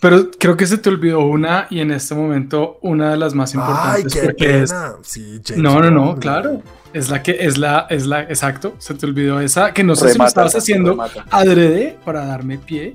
Pero 0.00 0.30
creo 0.38 0.56
que 0.56 0.66
se 0.66 0.78
te 0.78 0.88
olvidó 0.88 1.20
una 1.20 1.66
y 1.70 1.80
en 1.80 1.90
este 1.90 2.14
momento 2.14 2.78
una 2.82 3.10
de 3.10 3.16
las 3.16 3.34
más 3.34 3.54
Ay, 3.54 3.60
importantes. 3.60 4.14
qué 4.14 4.20
porque 4.22 4.62
es- 4.62 4.70
pena. 4.70 4.92
Sí, 5.02 5.40
James 5.44 5.62
No, 5.62 5.80
no, 5.80 5.90
no, 5.90 6.04
Bond. 6.08 6.18
claro. 6.22 6.62
Es 6.92 7.10
la 7.10 7.22
que, 7.22 7.36
es 7.40 7.58
la, 7.58 7.86
es 7.90 8.06
la, 8.06 8.22
exacto, 8.22 8.74
se 8.78 8.94
te 8.94 9.04
olvidó 9.06 9.40
esa, 9.40 9.74
que 9.74 9.84
no 9.84 9.94
sé 9.96 10.02
si 10.02 10.06
lo 10.06 10.12
Remata, 10.14 10.28
estabas 10.28 10.54
haciendo 10.56 10.90
remata. 10.92 11.26
adrede 11.30 11.98
para 12.04 12.24
darme 12.24 12.56
pie, 12.56 12.94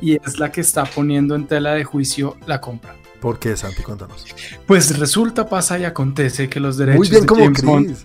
y 0.00 0.14
es 0.14 0.38
la 0.38 0.52
que 0.52 0.60
está 0.60 0.84
poniendo 0.84 1.34
en 1.34 1.46
tela 1.48 1.72
de 1.72 1.82
juicio 1.82 2.36
la 2.46 2.60
compra. 2.60 2.94
¿Por 3.20 3.40
qué, 3.40 3.56
Santi? 3.56 3.82
Cuéntanos. 3.82 4.24
Pues 4.66 4.96
resulta, 5.00 5.48
pasa 5.48 5.78
y 5.80 5.84
acontece 5.84 6.48
que 6.48 6.60
los 6.60 6.76
derechos 6.76 6.98
Muy 6.98 7.08
bien 7.08 7.22
de 7.22 7.26
como 7.26 7.44
James 7.44 7.62
Bond. 7.64 7.96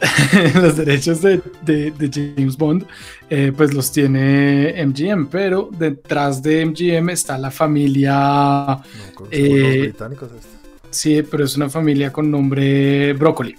los 0.54 0.76
derechos 0.76 1.22
de, 1.22 1.40
de- 1.62 1.90
de 1.90 2.10
James 2.36 2.56
Bond, 2.56 2.86
eh, 3.30 3.52
pues 3.56 3.72
los 3.74 3.90
tiene 3.92 4.74
MGM, 4.86 5.26
pero 5.28 5.70
detrás 5.78 6.42
de 6.42 6.64
MGM 6.66 7.10
está 7.10 7.38
la 7.38 7.50
familia, 7.50 8.12
No, 8.14 8.82
Eh, 9.30 9.48
los 9.48 9.80
británicos. 9.80 10.30
estos. 10.32 10.50
sí, 10.90 11.22
pero 11.22 11.44
es 11.44 11.56
una 11.56 11.68
familia 11.70 12.12
con 12.12 12.30
nombre 12.30 13.12
Brócoli. 13.14 13.56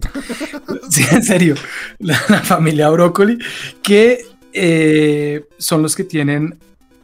sí, 0.90 1.04
en 1.10 1.22
serio, 1.22 1.54
la, 1.98 2.18
la 2.28 2.40
familia 2.40 2.88
Brócoli, 2.90 3.38
que 3.82 4.24
eh, 4.52 5.44
son 5.58 5.82
los 5.82 5.94
que 5.94 6.04
tienen, 6.04 6.58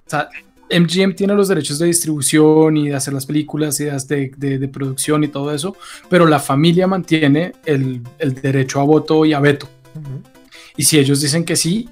o 0.06 0.10
sea, 0.10 0.28
MGM 0.72 1.14
tiene 1.14 1.34
los 1.34 1.48
derechos 1.48 1.78
de 1.78 1.86
distribución 1.86 2.76
y 2.76 2.88
de 2.88 2.94
hacer 2.94 3.12
las 3.14 3.26
películas 3.26 3.78
y 3.80 3.84
de, 3.84 4.32
de- 4.36 4.58
de 4.58 4.68
producción 4.68 5.22
y 5.24 5.28
todo 5.28 5.52
eso, 5.52 5.76
pero 6.08 6.26
la 6.26 6.38
familia 6.40 6.86
mantiene 6.86 7.52
el, 7.64 8.00
el 8.18 8.34
derecho 8.34 8.80
a 8.80 8.84
voto 8.84 9.24
y 9.24 9.32
a 9.32 9.40
veto. 9.40 9.68
Y 10.76 10.84
si 10.84 10.98
ellos 10.98 11.20
dicen 11.20 11.44
que 11.44 11.54
sí, 11.56 11.88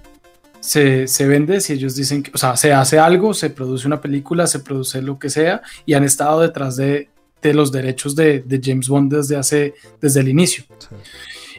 se, 0.61 1.07
se 1.07 1.27
vende, 1.27 1.61
si 1.61 1.75
ellos 1.75 1.95
dicen 1.95 2.23
que, 2.23 2.31
o 2.35 2.39
sea, 2.39 2.57
se 2.57 2.73
hace 2.73 2.99
algo, 2.99 3.35
se 3.35 3.51
produce 3.51 3.87
una 3.87 4.01
película, 4.01 4.47
se 4.47 4.61
produce 4.61 5.01
lo 5.03 5.19
que 5.19 5.31
sea, 5.31 5.63
y 5.87 5.95
han 5.95 6.05
estado 6.05 6.41
detrás 6.41 6.77
de, 6.77 7.09
de 7.43 7.55
los 7.55 7.73
derechos 7.73 8.15
de, 8.17 8.41
de 8.41 8.61
James 8.63 8.89
Bond 8.89 9.13
desde 9.15 9.37
hace, 9.37 9.75
desde 10.01 10.21
el 10.21 10.29
inicio. 10.29 10.65
Sí. 10.79 10.95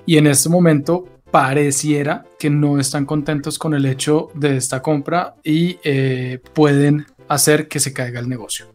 Y 0.06 0.18
en 0.18 0.28
este 0.28 0.50
momento 0.50 1.08
pareciera 1.32 2.26
que 2.38 2.50
no 2.50 2.80
están 2.80 3.06
contentos 3.06 3.58
con 3.58 3.74
el 3.74 3.86
hecho 3.86 4.30
de 4.34 4.58
esta 4.58 4.82
compra 4.82 5.36
y 5.44 5.80
eh, 5.84 6.40
pueden 6.54 7.08
hacer 7.28 7.68
que 7.68 7.80
se 7.80 7.94
caiga 7.94 8.20
el 8.20 8.28
negocio. 8.28 8.68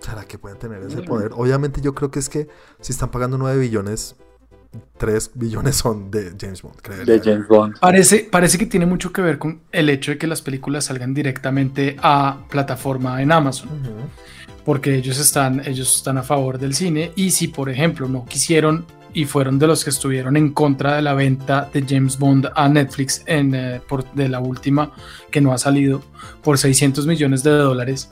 ¿Será 0.00 0.24
que 0.24 0.38
pueden 0.38 0.58
tener 0.58 0.82
ese 0.82 1.02
poder? 1.02 1.32
Obviamente 1.34 1.82
yo 1.82 1.94
creo 1.94 2.10
que 2.10 2.18
es 2.18 2.30
que 2.30 2.48
si 2.80 2.92
están 2.92 3.10
pagando 3.10 3.36
9 3.36 3.60
billones, 3.60 4.16
3 4.96 5.32
billones 5.34 5.76
son 5.76 6.10
de 6.10 6.32
James 6.40 6.62
Bond, 6.62 6.76
creo. 6.80 7.04
De 7.04 7.20
James 7.20 7.46
Bond. 7.46 7.78
Parece, 7.80 8.26
parece 8.30 8.56
que 8.56 8.64
tiene 8.64 8.86
mucho 8.86 9.12
que 9.12 9.20
ver 9.20 9.38
con 9.38 9.60
el 9.72 9.90
hecho 9.90 10.12
de 10.12 10.18
que 10.18 10.26
las 10.26 10.40
películas 10.40 10.86
salgan 10.86 11.12
directamente 11.12 11.96
a 12.02 12.44
plataforma 12.48 13.20
en 13.20 13.30
Amazon. 13.30 13.68
porque 14.64 14.94
ellos 14.94 15.18
están, 15.18 15.60
ellos 15.66 15.96
están 15.96 16.16
a 16.16 16.22
favor 16.22 16.58
del 16.58 16.74
cine 16.74 17.12
y 17.16 17.30
si 17.32 17.48
por 17.48 17.68
ejemplo 17.68 18.08
no 18.08 18.24
quisieron 18.24 18.86
y 19.14 19.24
fueron 19.24 19.58
de 19.58 19.66
los 19.66 19.84
que 19.84 19.90
estuvieron 19.90 20.36
en 20.36 20.50
contra 20.52 20.96
de 20.96 21.02
la 21.02 21.14
venta 21.14 21.68
de 21.72 21.84
James 21.88 22.18
Bond 22.18 22.48
a 22.54 22.68
Netflix 22.68 23.22
en, 23.26 23.54
eh, 23.54 23.80
por, 23.88 24.10
de 24.12 24.28
la 24.28 24.40
última 24.40 24.92
que 25.30 25.40
no 25.40 25.52
ha 25.52 25.58
salido 25.58 26.02
por 26.42 26.58
600 26.58 27.06
millones 27.06 27.42
de 27.42 27.50
dólares 27.50 28.10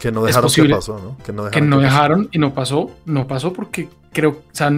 Que 0.00 0.10
no 0.12 0.24
dejaron 0.24 0.50
que 0.52 0.64
pasó, 0.68 0.98
¿no? 0.98 1.16
Que 1.24 1.32
no 1.32 1.44
dejaron 1.44 1.50
que 1.52 1.60
no 1.70 1.76
que 1.78 1.84
pasó. 1.86 1.94
dejaron 1.94 2.28
y 2.32 2.38
no 2.38 2.54
pasó, 2.54 2.90
no 3.06 3.26
pasó 3.26 3.52
porque 3.52 3.88
creo 4.12 4.30
o 4.30 4.42
sea, 4.52 4.72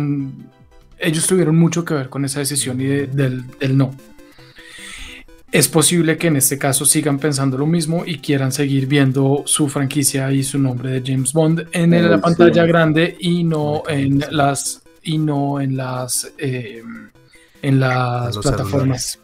ellos 0.98 1.26
tuvieron 1.26 1.57
mucho 1.57 1.84
que 1.84 1.94
ver 1.94 2.09
con 2.09 2.24
esa 2.24 2.40
decisión 2.40 2.80
y 2.80 2.84
de- 2.84 3.07
del, 3.07 3.44
del 3.59 3.76
no. 3.76 3.94
Es 5.53 5.66
posible 5.66 6.16
que 6.16 6.28
en 6.28 6.36
este 6.36 6.59
caso 6.59 6.84
sigan 6.84 7.18
pensando 7.18 7.59
lo 7.59 7.66
mismo 7.66 8.05
y 8.07 8.18
quieran 8.18 8.53
seguir 8.53 8.86
viendo 8.86 9.42
su 9.46 9.68
franquicia 9.68 10.30
y 10.30 10.44
su 10.44 10.61
nombre 10.61 10.90
de 11.01 11.03
James 11.12 11.32
Bond 11.32 11.66
en 11.72 12.09
la 12.09 12.20
pantalla 12.20 12.64
grande 12.66 13.16
y 13.18 13.42
no 13.42 13.82
en 13.88 14.22
las 14.30 14.80
y 15.03 15.18
no 15.18 15.61
en 15.61 15.76
las 15.76 16.32
eh, 16.38 16.82
en 17.62 17.80
las 17.80 18.36
plataformas 18.38 19.18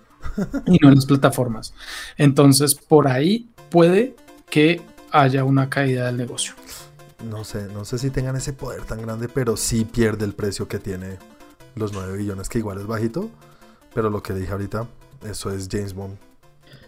y 0.67 0.79
no 0.81 0.89
en 0.89 0.95
las 0.97 1.07
plataformas. 1.07 1.73
Entonces 2.17 2.75
por 2.75 3.09
ahí 3.09 3.49
puede 3.71 4.15
que 4.51 4.81
haya 5.13 5.45
una 5.45 5.69
caída 5.71 6.07
del 6.07 6.17
negocio. 6.17 6.55
No 7.31 7.45
sé, 7.45 7.67
no 7.73 7.85
sé 7.85 7.99
si 7.99 8.11
tengan 8.11 8.37
ese 8.37 8.53
poder 8.53 8.83
tan 8.83 9.01
grande, 9.01 9.29
pero 9.29 9.57
sí 9.57 9.85
pierde 9.85 10.25
el 10.25 10.35
precio 10.35 10.69
que 10.69 10.79
tiene 10.79 11.19
los 11.75 11.93
9 11.93 12.17
billones, 12.19 12.49
que 12.49 12.59
igual 12.59 12.79
es 12.79 12.87
bajito. 12.87 13.31
Pero 13.95 14.11
lo 14.11 14.23
que 14.23 14.35
dije 14.35 14.53
ahorita, 14.53 14.87
eso 15.29 15.51
es 15.51 15.69
James 15.71 15.95
Bond. 15.95 16.17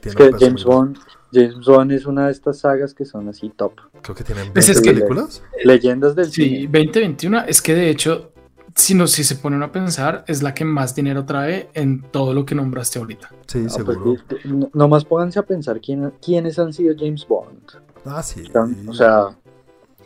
Tiene 0.03 0.27
Es 0.27 0.35
que 0.37 0.45
James. 0.47 0.65
Bond, 0.65 0.99
James 1.33 1.65
Bond 1.67 1.93
es 1.93 2.05
una 2.07 2.27
de 2.27 2.33
estas 2.33 2.59
sagas 2.59 2.93
que 2.95 3.05
son 3.07 3.29
así 3.29 3.49
top. 3.57 3.73
Creo 4.03 4.15
que 4.15 4.23
tienen 4.25 4.45
20 4.45 4.53
Pues 4.55 4.69
es 4.69 4.81
que- 4.83 4.93
películas. 4.93 5.43
Leyendas 5.65 6.15
del 6.15 6.27
Sí, 6.31 6.45
cine. 6.45 6.59
2021 6.65 7.45
es 7.47 7.63
que 7.63 7.75
de 7.75 7.89
hecho, 7.91 8.31
si, 8.75 8.95
no, 8.95 9.07
si 9.07 9.25
se 9.25 9.37
ponen 9.37 9.63
a 9.63 9.73
pensar, 9.73 10.25
es 10.29 10.43
la 10.43 10.55
que 10.55 10.65
más 10.65 10.95
dinero 10.95 11.25
trae 11.25 11.69
en 11.75 12.03
todo 12.03 12.35
lo 12.35 12.45
que 12.47 12.55
nombraste 12.55 12.99
ahorita. 12.99 13.31
Sí, 13.47 13.59
No, 13.61 13.69
seguro. 13.71 14.17
pues, 14.29 14.45
no- 14.47 14.71
nomás 14.75 15.05
pónganse 15.05 15.39
a 15.39 15.43
pensar 15.43 15.81
quién, 15.81 16.13
quiénes 16.25 16.59
han 16.59 16.73
sido 16.73 16.95
James 16.99 17.27
Bond. 17.27 17.63
Ah, 18.05 18.23
sí. 18.23 18.43
Están- 18.43 18.89
O 18.89 18.93
sea, 18.95 19.37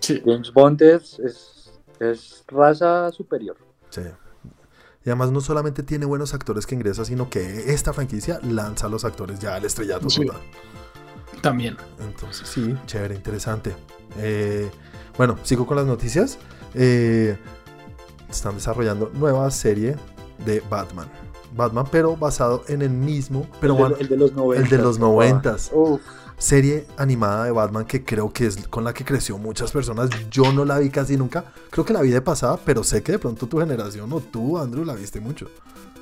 Sí. 0.00 0.20
James 0.24 0.52
Bond 0.52 0.82
es, 0.82 1.18
es 1.20 1.48
Es 2.00 2.42
raza 2.48 3.12
superior. 3.12 3.56
Sí. 3.90 4.00
Y 5.04 5.10
además 5.10 5.30
no 5.30 5.40
solamente 5.40 5.84
tiene 5.84 6.04
buenos 6.04 6.34
actores 6.34 6.66
que 6.66 6.74
ingresa, 6.74 7.04
sino 7.04 7.30
que 7.30 7.72
esta 7.72 7.92
franquicia 7.92 8.40
lanza 8.42 8.86
a 8.88 8.90
los 8.90 9.04
actores 9.04 9.38
ya 9.38 9.54
al 9.54 9.64
estrellato 9.64 10.10
Sí. 10.10 10.26
total. 10.26 10.40
También. 11.42 11.76
Entonces, 12.00 12.48
sí, 12.48 12.74
chévere, 12.86 13.14
interesante. 13.14 13.72
Eh, 14.18 14.68
bueno, 15.16 15.38
sigo 15.44 15.64
con 15.64 15.76
las 15.76 15.86
noticias. 15.86 16.38
Eh, 16.74 17.36
están 18.36 18.54
desarrollando 18.56 19.10
nueva 19.14 19.50
serie 19.50 19.96
de 20.44 20.60
Batman. 20.68 21.08
Batman, 21.54 21.86
pero 21.90 22.16
basado 22.16 22.64
en 22.68 22.80
el 22.82 22.90
mismo, 22.90 23.46
pero 23.60 23.86
el, 23.86 23.94
de, 23.94 24.00
el 24.00 24.08
de 24.08 24.16
los 24.16 24.32
90. 24.32 24.62
el 24.62 24.68
de 24.70 24.78
los 24.78 24.98
noventas. 24.98 25.70
Uf, 25.74 26.00
serie 26.38 26.86
animada 26.96 27.44
de 27.44 27.50
Batman 27.52 27.84
que 27.84 28.04
creo 28.04 28.32
que 28.32 28.46
es 28.46 28.66
con 28.68 28.84
la 28.84 28.92
que 28.94 29.04
creció 29.04 29.38
muchas 29.38 29.70
personas. 29.70 30.10
Yo 30.30 30.52
no 30.52 30.64
la 30.64 30.78
vi 30.78 30.90
casi 30.90 31.16
nunca. 31.16 31.44
Creo 31.70 31.84
que 31.84 31.92
la 31.92 32.00
vi 32.02 32.10
de 32.10 32.20
pasada, 32.22 32.58
pero 32.64 32.82
sé 32.82 33.02
que 33.02 33.12
de 33.12 33.18
pronto 33.18 33.46
tu 33.46 33.58
generación 33.60 34.12
o 34.12 34.20
tú, 34.20 34.58
Andrew, 34.58 34.84
la 34.84 34.94
viste 34.94 35.20
mucho. 35.20 35.52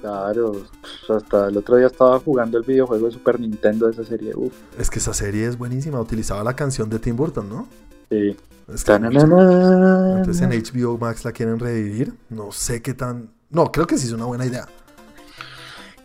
claro. 0.01 0.53
Pues 1.07 1.22
hasta 1.22 1.49
el 1.49 1.57
otro 1.57 1.76
día 1.76 1.87
estaba 1.89 2.18
jugando 2.20 2.59
el 2.59 2.64
videojuego 2.64 3.07
de 3.07 3.12
Super 3.12 3.39
Nintendo 3.41 3.87
de 3.87 3.93
esa 3.93 4.05
serie. 4.05 4.33
Uf, 4.35 4.55
Es 4.78 4.89
que 4.91 4.99
esa 4.99 5.12
serie 5.14 5.47
es 5.47 5.59
buenísima. 5.59 6.01
Utilizaba 6.01 6.43
la 6.45 6.55
canción 6.57 6.89
de 6.89 6.99
Tim 7.01 7.16
Burton, 7.16 7.49
¿no? 7.49 7.68
sí. 8.11 8.37
Es 8.75 8.85
que- 8.85 8.93
Tananana. 8.93 10.18
entonces 10.18 10.41
en 10.43 10.53
HBO 10.53 10.99
Max 10.99 11.25
la 11.25 11.33
quieren 11.33 11.59
revivir. 11.59 12.14
No 12.29 12.53
sé 12.53 12.81
qué 12.83 12.95
tan. 12.95 13.31
No, 13.51 13.71
creo 13.73 13.87
que 13.87 13.99
sí 13.99 14.07
es 14.07 14.12
una 14.12 14.27
buena 14.27 14.47
idea. 14.47 14.66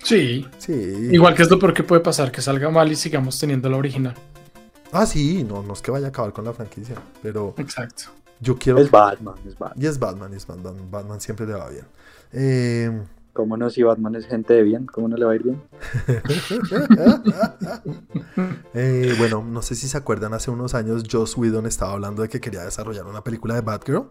Sí. 0.03 0.45
Sí. 0.57 0.74
Igual 1.11 1.34
que 1.36 1.43
es 1.43 1.49
lo 1.49 1.57
peor 1.59 1.74
que 1.74 1.84
puede 1.84 2.01
pasar, 2.01 2.32
que 2.32 2.41
salga 2.41 2.70
mal 2.70 2.91
y 2.91 2.95
sigamos 2.95 3.39
teniendo 3.39 3.70
la 3.70 3.78
original. 3.78 4.13
Ah, 4.91 5.05
sí, 5.05 5.43
no, 5.43 5.63
no 5.63 5.74
es 5.74 5.82
que 5.82 5.91
vaya 5.91 6.07
a 6.07 6.09
acabar 6.09 6.32
con 6.32 6.45
la 6.45 6.53
franquicia. 6.53 6.95
Pero 7.22 7.53
Exacto. 7.57 8.03
yo 8.39 8.57
quiero. 8.57 8.80
Es 8.80 8.89
Batman, 8.91 9.36
es 9.47 9.57
Batman. 9.57 9.84
Y 9.84 9.88
es 9.88 9.99
Batman, 9.99 10.34
es 10.34 10.45
Batman. 10.47 10.76
Batman 10.91 11.20
siempre 11.22 11.45
le 11.47 11.53
va 11.53 11.70
bien. 11.70 11.86
Eh. 12.34 13.01
¿Cómo 13.36 13.57
no? 13.57 13.69
Si 13.69 13.83
Batman 13.83 14.15
es 14.15 14.27
gente 14.27 14.53
de 14.53 14.63
bien, 14.63 14.86
¿cómo 14.86 15.09
no 15.09 15.17
le 15.17 15.25
va 15.25 15.33
a 15.33 15.36
ir 15.36 15.43
bien? 15.43 15.61
Eh, 18.73 19.15
bueno, 19.17 19.41
no 19.41 19.61
sé 19.61 19.75
si 19.75 19.88
se 19.88 19.97
acuerdan, 19.97 20.33
hace 20.33 20.51
unos 20.51 20.73
años 20.73 21.03
Joss 21.09 21.38
Whedon 21.38 21.65
estaba 21.65 21.93
hablando 21.93 22.21
de 22.21 22.29
que 22.29 22.41
quería 22.41 22.63
desarrollar 22.63 23.05
una 23.05 23.23
película 23.23 23.55
de 23.55 23.61
Batgirl. 23.61 24.09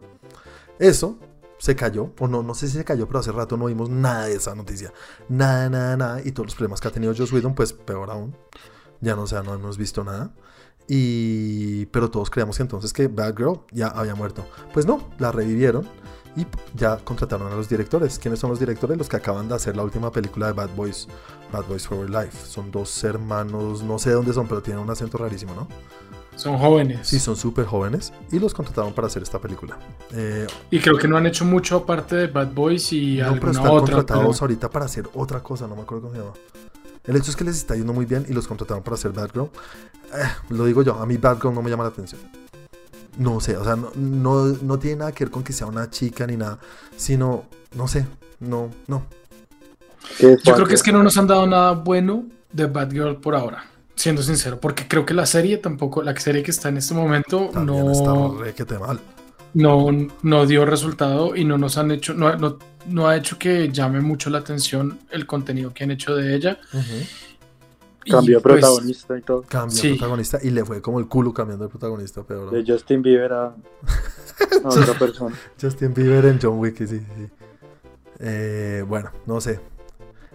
Eso 0.78 1.18
se 1.58 1.76
cayó, 1.76 2.12
o 2.18 2.28
no, 2.28 2.42
no 2.42 2.54
sé 2.54 2.68
si 2.68 2.78
se 2.78 2.84
cayó, 2.84 3.06
pero 3.06 3.18
hace 3.18 3.30
rato 3.32 3.58
no 3.58 3.66
vimos 3.66 3.90
nada 3.90 4.26
de 4.26 4.36
esa 4.36 4.54
noticia. 4.54 4.92
Nada, 5.28 5.68
nada, 5.68 5.96
nada. 5.96 6.20
Y 6.24 6.32
todos 6.32 6.46
los 6.46 6.54
problemas 6.54 6.80
que 6.80 6.88
ha 6.88 6.90
tenido 6.90 7.14
Joss 7.16 7.32
Whedon, 7.32 7.54
pues 7.54 7.72
peor 7.74 8.10
aún. 8.10 8.34
Ya 9.00 9.14
no, 9.16 9.22
o 9.22 9.26
sea, 9.26 9.42
no 9.42 9.54
hemos 9.54 9.76
visto 9.76 10.04
nada. 10.04 10.32
Y... 10.88 11.86
Pero 11.86 12.10
todos 12.10 12.30
creíamos 12.30 12.58
entonces 12.60 12.92
que 12.92 13.08
Batgirl 13.08 13.60
ya 13.70 13.88
había 13.88 14.14
muerto. 14.14 14.46
Pues 14.72 14.86
no, 14.86 15.10
la 15.18 15.32
revivieron 15.32 15.86
y 16.36 16.46
ya 16.74 16.96
contrataron 16.98 17.52
a 17.52 17.56
los 17.56 17.68
directores. 17.68 18.18
¿Quiénes 18.18 18.40
son 18.40 18.50
los 18.50 18.58
directores? 18.58 18.96
Los 18.98 19.08
que 19.08 19.16
acaban 19.16 19.48
de 19.48 19.54
hacer 19.54 19.76
la 19.76 19.82
última 19.84 20.10
película 20.10 20.46
de 20.46 20.52
Bad 20.52 20.70
Boys, 20.76 21.06
Bad 21.52 21.64
Boys 21.66 21.86
for 21.86 22.08
Life. 22.10 22.46
Son 22.46 22.70
dos 22.70 23.02
hermanos, 23.04 23.82
no 23.82 23.98
sé 23.98 24.10
de 24.10 24.16
dónde 24.16 24.32
son, 24.32 24.46
pero 24.48 24.60
tienen 24.62 24.82
un 24.82 24.90
acento 24.90 25.18
rarísimo, 25.18 25.54
¿no? 25.54 25.68
Son 26.36 26.58
jóvenes. 26.58 27.06
Sí, 27.06 27.20
son 27.20 27.36
súper 27.36 27.64
jóvenes 27.64 28.12
y 28.32 28.40
los 28.40 28.52
contrataron 28.52 28.92
para 28.92 29.06
hacer 29.06 29.22
esta 29.22 29.38
película. 29.38 29.78
Eh, 30.12 30.46
Y 30.70 30.80
creo 30.80 30.98
que 30.98 31.06
no 31.06 31.16
han 31.16 31.26
hecho 31.26 31.44
mucho 31.44 31.76
aparte 31.76 32.16
de 32.16 32.26
Bad 32.26 32.52
Boys 32.52 32.92
y 32.92 33.18
no, 33.18 33.34
pero 33.34 33.52
están 33.52 33.66
otra. 33.68 33.78
contratados 33.96 34.36
pero- 34.36 34.44
ahorita 34.44 34.68
para 34.70 34.86
hacer 34.86 35.08
otra 35.14 35.40
cosa, 35.40 35.68
no 35.68 35.76
me 35.76 35.82
acuerdo 35.82 36.08
cómo 36.08 36.14
se 36.14 36.20
llama. 36.20 36.32
El 37.04 37.16
hecho 37.16 37.30
es 37.30 37.36
que 37.36 37.44
les 37.44 37.56
está 37.56 37.76
yendo 37.76 37.92
muy 37.92 38.06
bien 38.06 38.26
y 38.28 38.32
los 38.32 38.48
contrataron 38.48 38.82
para 38.82 38.94
hacer 38.96 39.12
Batgirl. 39.12 39.44
Eh, 40.12 40.24
lo 40.48 40.64
digo 40.64 40.82
yo, 40.82 40.94
a 40.94 41.06
mí 41.06 41.16
Batgirl 41.18 41.54
no 41.54 41.62
me 41.62 41.70
llama 41.70 41.84
la 41.84 41.90
atención. 41.90 42.20
No 43.18 43.40
sé, 43.40 43.56
o 43.56 43.64
sea, 43.64 43.76
no, 43.76 43.92
no, 43.94 44.44
no 44.46 44.78
tiene 44.78 44.96
nada 44.96 45.12
que 45.12 45.24
ver 45.24 45.30
con 45.30 45.44
que 45.44 45.52
sea 45.52 45.66
una 45.66 45.90
chica 45.90 46.26
ni 46.26 46.36
nada, 46.36 46.58
sino, 46.96 47.44
no 47.76 47.86
sé, 47.86 48.06
no, 48.40 48.70
no. 48.86 49.06
¿Qué 50.18 50.36
Yo 50.42 50.54
creo 50.54 50.66
que 50.66 50.74
es 50.74 50.82
que 50.82 50.92
no 50.92 51.02
nos 51.02 51.16
han 51.16 51.26
dado 51.26 51.46
nada 51.46 51.72
bueno 51.72 52.24
de 52.52 52.66
Batgirl 52.66 53.16
por 53.16 53.34
ahora, 53.34 53.64
siendo 53.94 54.22
sincero, 54.22 54.58
porque 54.60 54.86
creo 54.88 55.06
que 55.06 55.14
la 55.14 55.26
serie 55.26 55.58
tampoco, 55.58 56.02
la 56.02 56.16
serie 56.16 56.42
que 56.42 56.50
está 56.50 56.68
en 56.68 56.78
este 56.78 56.94
momento 56.94 57.50
También 57.52 57.90
está 57.90 58.10
no, 58.10 58.36
mal. 58.80 59.00
no, 59.54 59.90
no 60.22 60.46
dio 60.46 60.64
resultado 60.64 61.36
y 61.36 61.44
no 61.44 61.56
nos 61.56 61.78
han 61.78 61.90
hecho, 61.90 62.14
no, 62.14 62.36
no, 62.36 62.58
no 62.86 63.08
ha 63.08 63.16
hecho 63.16 63.38
que 63.38 63.70
llame 63.70 64.00
mucho 64.00 64.30
la 64.30 64.38
atención 64.38 64.98
el 65.10 65.26
contenido 65.26 65.72
que 65.72 65.84
han 65.84 65.90
hecho 65.90 66.14
de 66.14 66.34
ella. 66.34 66.58
Y, 67.33 67.33
Cambió 68.10 68.38
de 68.38 68.42
pues, 68.42 68.54
protagonista 68.60 69.18
y 69.18 69.22
todo. 69.22 69.42
Cambió 69.48 69.76
Sí. 69.76 69.88
protagonista 69.94 70.38
y 70.42 70.50
le 70.50 70.64
fue 70.64 70.80
como 70.82 70.98
el 70.98 71.08
culo 71.08 71.32
cambiando 71.32 71.64
el 71.64 71.70
protagonista, 71.70 72.22
pero 72.26 72.50
De 72.50 72.64
Justin 72.66 73.02
Bieber 73.02 73.32
a, 73.32 73.44
a 73.46 73.54
otra 74.64 74.98
persona. 74.98 75.34
Justin 75.60 75.92
Bieber 75.94 76.24
en 76.26 76.38
John 76.40 76.58
Wick, 76.58 76.78
sí, 76.78 76.86
sí. 76.86 77.04
Eh, 78.20 78.84
bueno, 78.86 79.10
no 79.26 79.40
sé. 79.40 79.60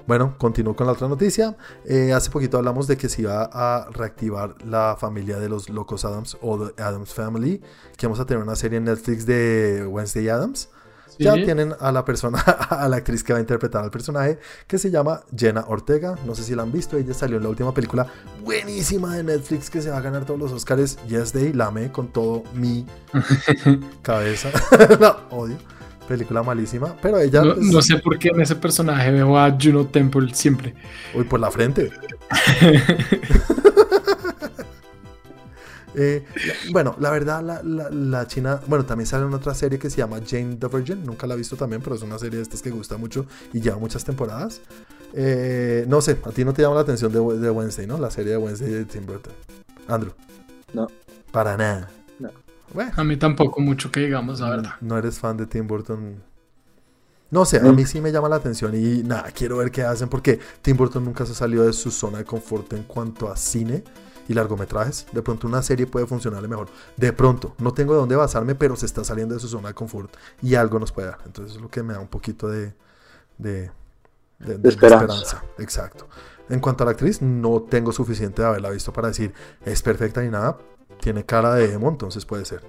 Bueno, 0.07 0.36
continúo 0.39 0.76
con 0.76 0.88
la 0.88 0.93
otra 0.93 1.07
noticia. 1.07 1.55
Eh, 1.86 2.13
hace 2.13 2.32
poquito 2.32 2.57
hablamos 2.57 2.88
de 2.88 2.97
que 2.97 3.07
se 3.09 3.22
iba 3.22 3.43
a 3.53 3.88
reactivar 3.91 4.55
la 4.65 4.97
familia 4.99 5.38
de 5.39 5.49
los 5.49 5.70
Locos 5.70 6.03
Adams 6.03 6.36
o 6.41 6.67
The 6.67 6.82
Adams 6.82 7.13
Family, 7.13 7.61
que 7.95 8.07
vamos 8.07 8.20
a 8.20 8.26
tener 8.26 8.41
una 8.41 8.55
serie 8.55 8.80
en 8.80 8.86
Netflix 8.86 9.26
de 9.28 9.86
Wednesday 9.88 10.28
Adams. 10.30 10.70
Sí. 11.10 11.24
Ya 11.24 11.34
tienen 11.36 11.74
a 11.80 11.91
la 11.91 12.05
persona, 12.05 12.39
a 12.70 12.88
la 12.88 12.97
actriz 12.97 13.24
que 13.24 13.34
va 13.34 13.39
a 13.39 13.41
interpretar 13.41 13.84
al 13.84 13.91
personaje, 13.91 14.39
que 14.68 14.78
se 14.78 14.91
llama 14.91 15.22
Jenna 15.36 15.66
Ortega. 15.68 16.16
No 16.26 16.36
sé 16.36 16.43
si 16.43 16.55
la 16.55 16.64
han 16.64 16.72
visto, 16.72 16.97
ella 16.97 17.14
salió 17.14 17.38
en 17.38 17.43
la 17.43 17.49
última 17.49 17.74
película 17.74 18.07
buenísima 18.43 19.16
de 19.16 19.24
Netflix 19.24 19.70
que 19.70 19.82
se 19.82 19.89
va 19.89 19.97
a 19.97 20.01
ganar 20.01 20.26
todos 20.26 20.39
los 20.39 20.51
Oscars. 20.51 20.97
Yes 21.07 21.34
Day, 21.34 21.53
la 21.53 21.68
amé 21.68 21.91
con 21.91 22.07
todo 22.07 22.43
mi 22.53 22.86
cabeza. 24.01 24.49
la 24.99 25.18
odio. 25.30 25.57
Película 26.07 26.41
malísima, 26.41 26.95
pero 26.99 27.20
ella. 27.20 27.43
No, 27.43 27.53
pues, 27.53 27.68
no 27.68 27.82
sé 27.84 27.97
por 27.97 28.18
qué 28.18 28.30
en 28.30 28.41
ese 28.41 28.55
personaje 28.55 29.12
veo 29.12 29.38
a 29.38 29.55
Juno 29.62 29.86
Temple 29.86 30.34
siempre. 30.34 30.74
Uy, 31.14 31.24
por 31.26 31.39
la 31.39 31.51
frente. 31.51 31.91
Eh, 35.95 36.23
bueno, 36.71 36.95
la 36.99 37.09
verdad, 37.09 37.41
la, 37.43 37.61
la- 37.63 37.89
la 37.89 38.27
china. 38.27 38.61
Bueno, 38.67 38.85
también 38.85 39.07
sale 39.07 39.25
en 39.25 39.33
otra 39.33 39.53
serie 39.53 39.79
que 39.79 39.89
se 39.89 39.97
llama 39.97 40.19
Jane 40.25 40.55
the 40.57 40.67
Virgin. 40.67 41.03
Nunca 41.05 41.25
la 41.27 41.33
he 41.33 41.37
visto 41.37 41.55
también, 41.55 41.81
pero 41.81 41.95
es 41.95 42.01
una 42.01 42.19
serie 42.19 42.37
de 42.37 42.43
estas 42.43 42.61
que 42.61 42.69
gusta 42.69 42.97
mucho 42.97 43.25
y 43.53 43.59
lleva 43.61 43.77
muchas 43.77 44.03
temporadas. 44.03 44.61
Eh, 45.13 45.85
no 45.87 46.01
sé, 46.01 46.19
a 46.23 46.29
ti 46.29 46.45
no 46.45 46.53
te 46.53 46.61
llama 46.61 46.75
la 46.75 46.81
atención 46.81 47.11
de, 47.11 47.19
de 47.39 47.49
Wednesday, 47.49 47.87
¿no? 47.87 47.97
La 47.97 48.11
serie 48.11 48.33
de 48.33 48.37
Wednesday 48.37 48.69
de 48.71 48.85
Tim 48.85 49.05
Burton. 49.05 49.33
Andrew. 49.87 50.13
No. 50.73 50.87
Para 51.31 51.57
nada. 51.57 51.89
No. 52.19 52.29
Bueno, 52.73 52.91
A 52.95 53.03
mí 53.03 53.17
tampoco 53.17 53.59
mucho 53.59 53.91
que 53.91 54.01
digamos, 54.01 54.39
la 54.39 54.49
verdad. 54.51 54.71
no 54.81 54.97
eres 54.97 55.17
fan 55.17 55.37
de 55.37 55.47
Tim 55.47 55.65
Burton. 55.67 56.21
No 57.31 57.45
sé, 57.45 57.57
a 57.57 57.71
mí 57.71 57.85
sí 57.85 58.01
me 58.01 58.11
llama 58.11 58.27
la 58.27 58.37
atención 58.37 58.73
y 58.75 59.03
nada, 59.03 59.29
quiero 59.31 59.57
ver 59.57 59.69
qué 59.69 59.83
hacen 59.83 60.09
porque 60.09 60.39
Tim 60.63 60.75
Burton 60.75 61.05
nunca 61.05 61.27
se 61.27 61.35
salió 61.35 61.61
de 61.63 61.73
su 61.73 61.91
zona 61.91 62.17
de 62.19 62.25
confort 62.25 62.73
en 62.73 62.81
cuanto 62.83 63.31
a 63.31 63.37
cine 63.37 63.83
y 64.30 64.34
largometrajes. 64.34 65.07
De 65.11 65.21
pronto 65.21 65.47
una 65.47 65.61
serie 65.61 65.86
puede 65.88 66.05
funcionarle 66.07 66.47
mejor. 66.47 66.69
De 66.95 67.11
pronto, 67.11 67.55
no 67.57 67.73
tengo 67.73 67.93
de 67.93 67.99
dónde 67.99 68.15
basarme, 68.15 68.55
pero 68.55 68.77
se 68.77 68.86
está 68.86 69.03
saliendo 69.03 69.34
de 69.36 69.41
su 69.41 69.49
zona 69.49 69.67
de 69.69 69.73
confort 69.73 70.15
y 70.41 70.55
algo 70.55 70.80
nos 70.80 70.93
puede 70.93 71.09
dar. 71.09 71.19
Entonces 71.25 71.57
es 71.57 71.61
lo 71.61 71.67
que 71.69 71.84
me 71.84 71.93
da 71.93 71.99
un 71.99 72.07
poquito 72.07 72.47
de, 72.47 72.73
de, 73.38 73.71
de- 74.39 74.57
de 74.57 74.69
esperanza. 74.69 75.43
Exacto. 75.57 76.07
En 76.47 76.59
cuanto 76.61 76.84
a 76.84 76.86
la 76.86 76.91
actriz, 76.91 77.21
no 77.21 77.61
tengo 77.63 77.91
suficiente 77.91 78.41
de 78.41 78.47
haberla 78.47 78.69
visto 78.69 78.93
para 78.93 79.09
decir 79.09 79.34
es 79.65 79.82
perfecta 79.82 80.21
ni 80.21 80.30
nada. 80.30 80.57
Tiene 81.01 81.25
cara 81.25 81.53
de 81.55 81.73
emo, 81.73 81.89
entonces 81.89 82.25
puede 82.25 82.45
ser. 82.45 82.61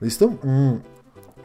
¿Listo? 0.00 0.30
Mm. 0.42 0.76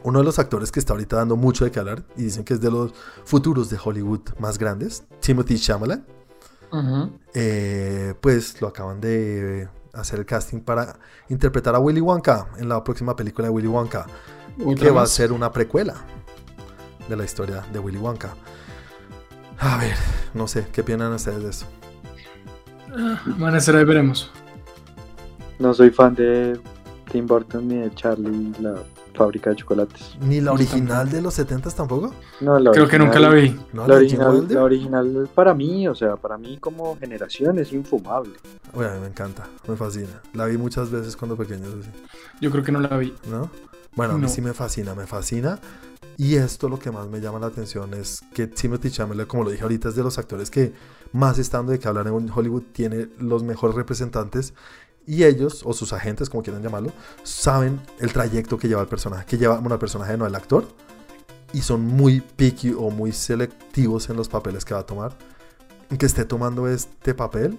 Uno 0.02 0.18
de 0.20 0.24
los 0.24 0.38
actores 0.38 0.70
que 0.70 0.78
está 0.78 0.92
ahorita 0.92 1.16
dando 1.16 1.34
mucho 1.36 1.64
de 1.64 1.72
qué 1.72 1.80
hablar 1.80 2.04
y 2.16 2.22
dicen 2.24 2.44
que 2.44 2.54
es 2.54 2.60
de 2.60 2.70
los 2.70 2.92
futuros 3.24 3.70
de 3.70 3.78
Hollywood 3.82 4.20
más 4.38 4.56
grandes, 4.58 5.02
Timothy 5.20 5.58
Chalamet, 5.58 6.00
Eh, 7.34 8.14
pues 8.20 8.60
lo 8.60 8.68
acaban 8.68 9.00
de 9.00 9.68
hacer 9.92 10.18
el 10.18 10.26
casting 10.26 10.60
para 10.60 10.98
interpretar 11.28 11.74
a 11.74 11.78
Willy 11.78 12.00
Wonka 12.00 12.48
en 12.58 12.68
la 12.68 12.82
próxima 12.84 13.16
película 13.16 13.48
de 13.48 13.54
Willy 13.54 13.68
Wonka, 13.68 14.06
que 14.78 14.90
va 14.90 15.02
a 15.02 15.06
ser 15.06 15.32
una 15.32 15.50
precuela 15.52 15.94
de 17.08 17.16
la 17.16 17.24
historia 17.24 17.64
de 17.72 17.78
Willy 17.78 17.98
Wonka. 17.98 18.34
A 19.58 19.78
ver, 19.78 19.96
no 20.34 20.46
sé, 20.46 20.66
¿qué 20.72 20.82
piensan 20.82 21.12
ustedes 21.12 21.42
de 21.42 21.50
eso? 21.50 21.66
Ah, 22.94 23.22
Amanecer 23.26 23.76
ahí 23.76 23.84
veremos. 23.84 24.30
No 25.58 25.72
soy 25.72 25.90
fan 25.90 26.14
de 26.14 26.60
Tim 27.10 27.26
Burton 27.26 27.68
ni 27.68 27.76
de 27.78 27.94
Charlie, 27.94 28.52
la 28.60 28.82
fábrica 29.16 29.50
de 29.50 29.56
chocolates. 29.56 30.16
Ni 30.20 30.40
la 30.40 30.52
original 30.52 31.10
de 31.10 31.20
los 31.22 31.34
70 31.34 31.70
tampoco. 31.70 32.14
No, 32.40 32.58
la 32.58 32.70
Creo 32.70 32.86
que 32.86 32.98
nunca 32.98 33.18
la 33.18 33.30
vi. 33.30 33.58
No, 33.72 33.86
La 33.86 33.96
original, 33.96 34.46
la 34.48 34.62
original 34.62 35.28
para 35.34 35.54
mí, 35.54 35.88
o 35.88 35.94
sea, 35.94 36.16
para 36.16 36.38
mí 36.38 36.58
como 36.58 36.96
generación 36.98 37.58
es 37.58 37.72
infumable. 37.72 38.34
Mí 38.74 38.82
me 39.00 39.06
encanta, 39.06 39.48
me 39.66 39.76
fascina. 39.76 40.20
La 40.34 40.46
vi 40.46 40.56
muchas 40.58 40.90
veces 40.90 41.16
cuando 41.16 41.36
pequeño, 41.36 41.66
así, 41.66 41.90
Yo 42.40 42.50
creo 42.50 42.62
que 42.62 42.72
no 42.72 42.80
la 42.80 42.96
vi. 42.96 43.14
¿no? 43.30 43.50
Bueno, 43.94 44.14
a 44.14 44.16
mí 44.16 44.22
No. 44.22 44.28
sí 44.28 44.42
me 44.42 44.52
fascina, 44.52 44.94
me 44.94 45.06
fascina. 45.06 45.58
Y 46.18 46.36
esto 46.36 46.68
lo 46.68 46.78
que 46.78 46.90
más 46.90 47.08
me 47.08 47.20
llama 47.20 47.38
la 47.38 47.46
atención 47.48 47.92
es 47.92 48.22
que 48.32 48.46
Timothy 48.46 48.90
Chalamet, 48.90 49.26
como 49.26 49.44
lo 49.44 49.50
dije 49.50 49.62
ahorita, 49.64 49.90
es 49.90 49.96
de 49.96 50.02
los 50.02 50.16
actores 50.18 50.50
que 50.50 50.72
más 51.12 51.38
estando 51.38 51.72
de 51.72 51.78
que 51.78 51.88
hablar 51.88 52.06
en 52.06 52.30
Hollywood 52.34 52.62
tiene 52.72 53.08
los 53.18 53.42
mejores 53.42 53.76
representantes 53.76 54.54
Y 55.06 55.24
ellos, 55.24 55.62
o 55.64 55.72
sus 55.72 55.92
agentes, 55.92 56.28
como 56.28 56.42
quieran 56.42 56.62
llamarlo, 56.62 56.92
saben 57.22 57.80
el 58.00 58.12
trayecto 58.12 58.58
que 58.58 58.68
lleva 58.68 58.82
el 58.82 58.88
personaje, 58.88 59.24
que 59.24 59.38
lleva 59.38 59.58
bueno, 59.58 59.74
el 59.74 59.80
personaje, 59.80 60.16
no 60.16 60.26
el 60.26 60.34
actor. 60.34 60.66
Y 61.52 61.62
son 61.62 61.86
muy 61.86 62.20
picky 62.20 62.72
o 62.72 62.90
muy 62.90 63.12
selectivos 63.12 64.10
en 64.10 64.16
los 64.16 64.28
papeles 64.28 64.64
que 64.64 64.74
va 64.74 64.80
a 64.80 64.86
tomar. 64.86 65.16
Que 65.96 66.06
esté 66.06 66.24
tomando 66.24 66.66
este 66.66 67.14
papel, 67.14 67.56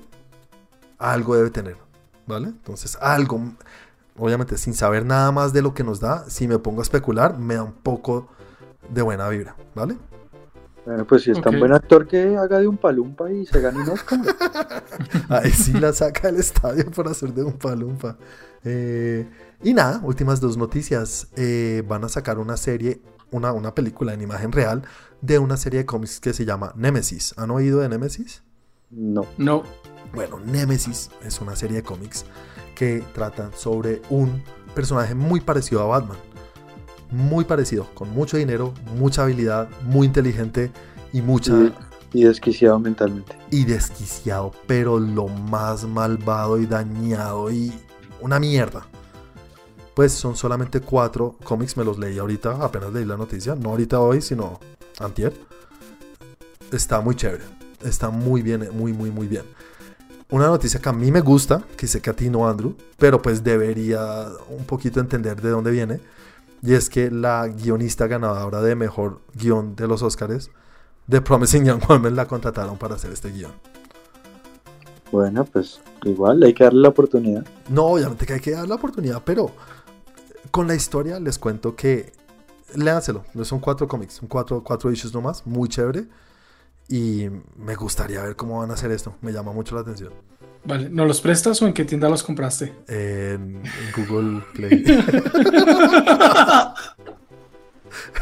algo 0.97 1.35
debe 1.35 1.49
tener, 1.49 1.77
¿vale? 2.25 2.49
Entonces, 2.49 2.97
algo, 2.99 3.41
obviamente 4.17 4.57
sin 4.57 4.73
saber 4.73 5.05
nada 5.05 5.31
más 5.31 5.53
de 5.53 5.61
lo 5.61 5.73
que 5.73 5.85
nos 5.85 6.01
da, 6.01 6.29
si 6.29 6.47
me 6.49 6.59
pongo 6.59 6.81
a 6.81 6.83
especular, 6.83 7.37
me 7.37 7.55
da 7.55 7.63
un 7.63 7.71
poco 7.71 8.27
de 8.89 9.01
buena 9.01 9.29
vibra, 9.29 9.55
¿vale? 9.73 9.97
Bueno, 10.87 11.05
pues 11.05 11.23
si 11.23 11.31
es 11.31 11.41
tan 11.41 11.59
buen 11.59 11.73
actor 11.73 12.07
que 12.07 12.37
haga 12.37 12.59
de 12.59 12.67
un 12.67 12.77
palumpa 12.77 13.29
y 13.29 13.45
se 13.45 13.59
gane 13.59 13.81
un 13.81 13.89
Oscar. 13.89 14.21
Ahí 15.27 15.51
sí 15.51 15.73
la 15.73 15.91
saca 15.91 16.29
del 16.29 16.37
estadio 16.37 16.89
por 16.91 17.09
hacer 17.09 17.33
de 17.33 17.43
un 17.43 17.57
palumpa. 17.57 18.17
Eh, 18.63 19.27
y 19.61 19.73
nada, 19.73 19.99
últimas 20.01 20.39
dos 20.39 20.55
noticias. 20.55 21.27
Eh, 21.35 21.83
van 21.85 22.05
a 22.05 22.07
sacar 22.07 22.39
una 22.39 22.55
serie, 22.55 23.01
una, 23.31 23.51
una 23.51 23.75
película 23.75 24.13
en 24.13 24.21
imagen 24.21 24.53
real 24.53 24.83
de 25.19 25.39
una 25.39 25.57
serie 25.57 25.79
de 25.79 25.85
cómics 25.85 26.21
que 26.21 26.31
se 26.31 26.45
llama 26.45 26.71
Nemesis. 26.77 27.33
¿Han 27.35 27.51
oído 27.51 27.81
de 27.81 27.89
Nemesis? 27.89 28.43
No. 28.89 29.25
No. 29.37 29.63
Bueno, 30.13 30.39
Nemesis 30.39 31.11
es 31.21 31.41
una 31.41 31.57
serie 31.57 31.75
de 31.75 31.83
cómics 31.83 32.23
que 32.75 33.03
tratan 33.13 33.51
sobre 33.57 34.01
un 34.09 34.41
personaje 34.73 35.15
muy 35.15 35.41
parecido 35.41 35.81
a 35.81 35.85
Batman. 35.87 36.17
Muy 37.09 37.45
parecido, 37.45 37.89
con 37.93 38.09
mucho 38.11 38.37
dinero, 38.37 38.73
mucha 38.83 39.23
habilidad, 39.23 39.69
muy 39.81 40.07
inteligente 40.07 40.71
y 41.13 41.21
mucha 41.21 41.53
Y, 41.53 41.73
y 42.11 42.23
desquiciado 42.25 42.79
mentalmente. 42.79 43.35
y 43.49 43.65
desquiciado, 43.65 44.51
pero 44.67 44.99
lo 44.99 45.27
más 45.27 45.85
malvado 45.85 46.59
y 46.59 46.65
dañado 46.65 47.49
y 47.51 47.73
una 48.19 48.39
mierda. 48.39 48.87
Pues 49.93 50.13
son 50.13 50.35
solamente 50.35 50.81
cuatro 50.81 51.37
cómics, 51.43 51.75
me 51.77 51.83
los 51.83 51.97
leí 51.97 52.19
ahorita, 52.19 52.63
apenas 52.63 52.93
leí 52.93 53.05
la 53.05 53.17
noticia, 53.17 53.55
no 53.55 53.69
ahorita 53.71 53.99
hoy, 53.99 54.21
sino 54.21 54.59
antier. 54.99 55.33
Está 56.71 56.99
muy 57.01 57.15
chévere, 57.15 57.45
está 57.83 58.09
muy 58.09 58.41
bien, 58.41 58.69
muy, 58.73 58.93
muy, 58.93 59.11
muy 59.11 59.27
bien. 59.27 59.43
Una 60.29 60.47
noticia 60.47 60.81
que 60.81 60.89
a 60.89 60.93
mí 60.93 61.11
me 61.11 61.21
gusta, 61.21 61.63
que 61.77 61.87
sé 61.87 62.01
que 62.01 62.09
a 62.09 62.13
ti 62.15 62.29
no, 62.29 62.47
Andrew, 62.49 62.75
pero 62.97 63.21
pues 63.21 63.43
debería 63.43 64.27
un 64.49 64.65
poquito 64.65 64.99
entender 64.99 65.41
de 65.41 65.49
dónde 65.51 65.71
viene. 65.71 66.01
Y 66.61 66.73
es 66.73 66.89
que 66.89 67.11
la 67.11 67.47
guionista 67.47 68.07
ganadora 68.07 68.61
de 68.61 68.75
mejor 68.75 69.21
guion 69.33 69.75
de 69.75 69.87
los 69.87 70.01
Oscars, 70.01 70.49
The 71.09 71.21
Promising 71.21 71.65
Young 71.65 71.81
Woman, 71.87 72.15
la 72.15 72.25
contrataron 72.25 72.77
para 72.77 72.95
hacer 72.95 73.11
este 73.11 73.31
guion. 73.31 73.51
Bueno, 75.11 75.45
pues 75.45 75.79
igual 76.03 76.43
hay 76.43 76.53
que 76.53 76.63
darle 76.63 76.81
la 76.81 76.89
oportunidad. 76.89 77.45
No, 77.69 77.85
obviamente 77.85 78.25
que 78.25 78.33
hay 78.33 78.39
que 78.39 78.51
dar 78.51 78.67
la 78.67 78.75
oportunidad, 78.75 79.21
pero 79.23 79.51
con 80.51 80.67
la 80.67 80.75
historia 80.75 81.19
les 81.19 81.39
cuento 81.39 81.75
que 81.75 82.11
léanselo. 82.75 83.23
Son 83.43 83.59
cuatro 83.59 83.87
cómics, 83.87 84.15
son 84.15 84.27
cuatro, 84.27 84.63
cuatro 84.63 84.91
issues 84.91 85.13
nomás, 85.13 85.45
muy 85.45 85.69
chévere. 85.69 86.07
Y 86.89 87.27
me 87.57 87.75
gustaría 87.75 88.21
ver 88.23 88.35
cómo 88.35 88.59
van 88.59 88.71
a 88.71 88.75
hacer 88.75 88.91
esto. 88.91 89.15
Me 89.21 89.31
llama 89.31 89.51
mucho 89.51 89.75
la 89.75 89.81
atención. 89.81 90.13
Vale, 90.63 90.89
¿no 90.89 91.05
los 91.05 91.21
prestas 91.21 91.61
o 91.61 91.67
en 91.67 91.73
qué 91.73 91.85
tienda 91.85 92.09
los 92.09 92.23
compraste? 92.23 92.73
En, 92.87 93.61
en 93.63 93.91
Google 93.95 94.43
Play. 94.53 94.83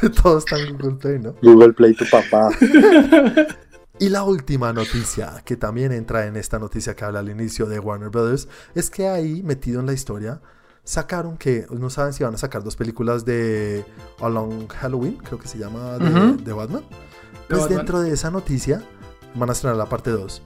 Todo 0.24 0.38
está 0.38 0.58
en 0.60 0.78
Google 0.78 0.96
Play, 0.96 1.20
¿no? 1.20 1.36
Google 1.42 1.74
Play 1.74 1.94
tu 1.94 2.06
papá. 2.06 2.50
Y 3.98 4.10
la 4.10 4.24
última 4.24 4.74
noticia, 4.74 5.42
que 5.46 5.56
también 5.56 5.94
entra 5.94 6.26
en 6.26 6.36
esta 6.36 6.60
noticia 6.60 6.96
que 6.96 7.06
habla 7.06 7.20
al 7.20 7.30
inicio 7.30 7.66
de 7.66 7.80
Warner 7.80 8.10
Brothers, 8.10 8.50
es 8.74 8.90
que 8.90 9.08
ahí, 9.08 9.42
metido 9.42 9.80
en 9.80 9.86
la 9.86 9.94
historia, 9.94 10.42
sacaron 10.84 11.38
que, 11.38 11.66
no 11.70 11.90
saben 11.90 12.12
si 12.12 12.24
van 12.24 12.36
a 12.36 12.38
sacar 12.38 12.62
dos 12.64 12.76
películas 12.76 13.24
de 13.24 13.86
Along 14.20 14.68
Halloween, 14.68 15.18
creo 15.18 15.40
que 15.40 15.48
se 15.48 15.58
llama, 15.58 15.98
de 15.98 16.54
Batman. 16.54 16.84
Pues 17.48 17.62
Batman. 17.62 17.78
dentro 17.78 18.02
de 18.02 18.12
esa 18.12 18.32
noticia 18.32 18.82
van 19.36 19.50
a 19.50 19.54
estrenar 19.54 19.78
la 19.78 19.86
parte 19.86 20.10
2. 20.12 20.42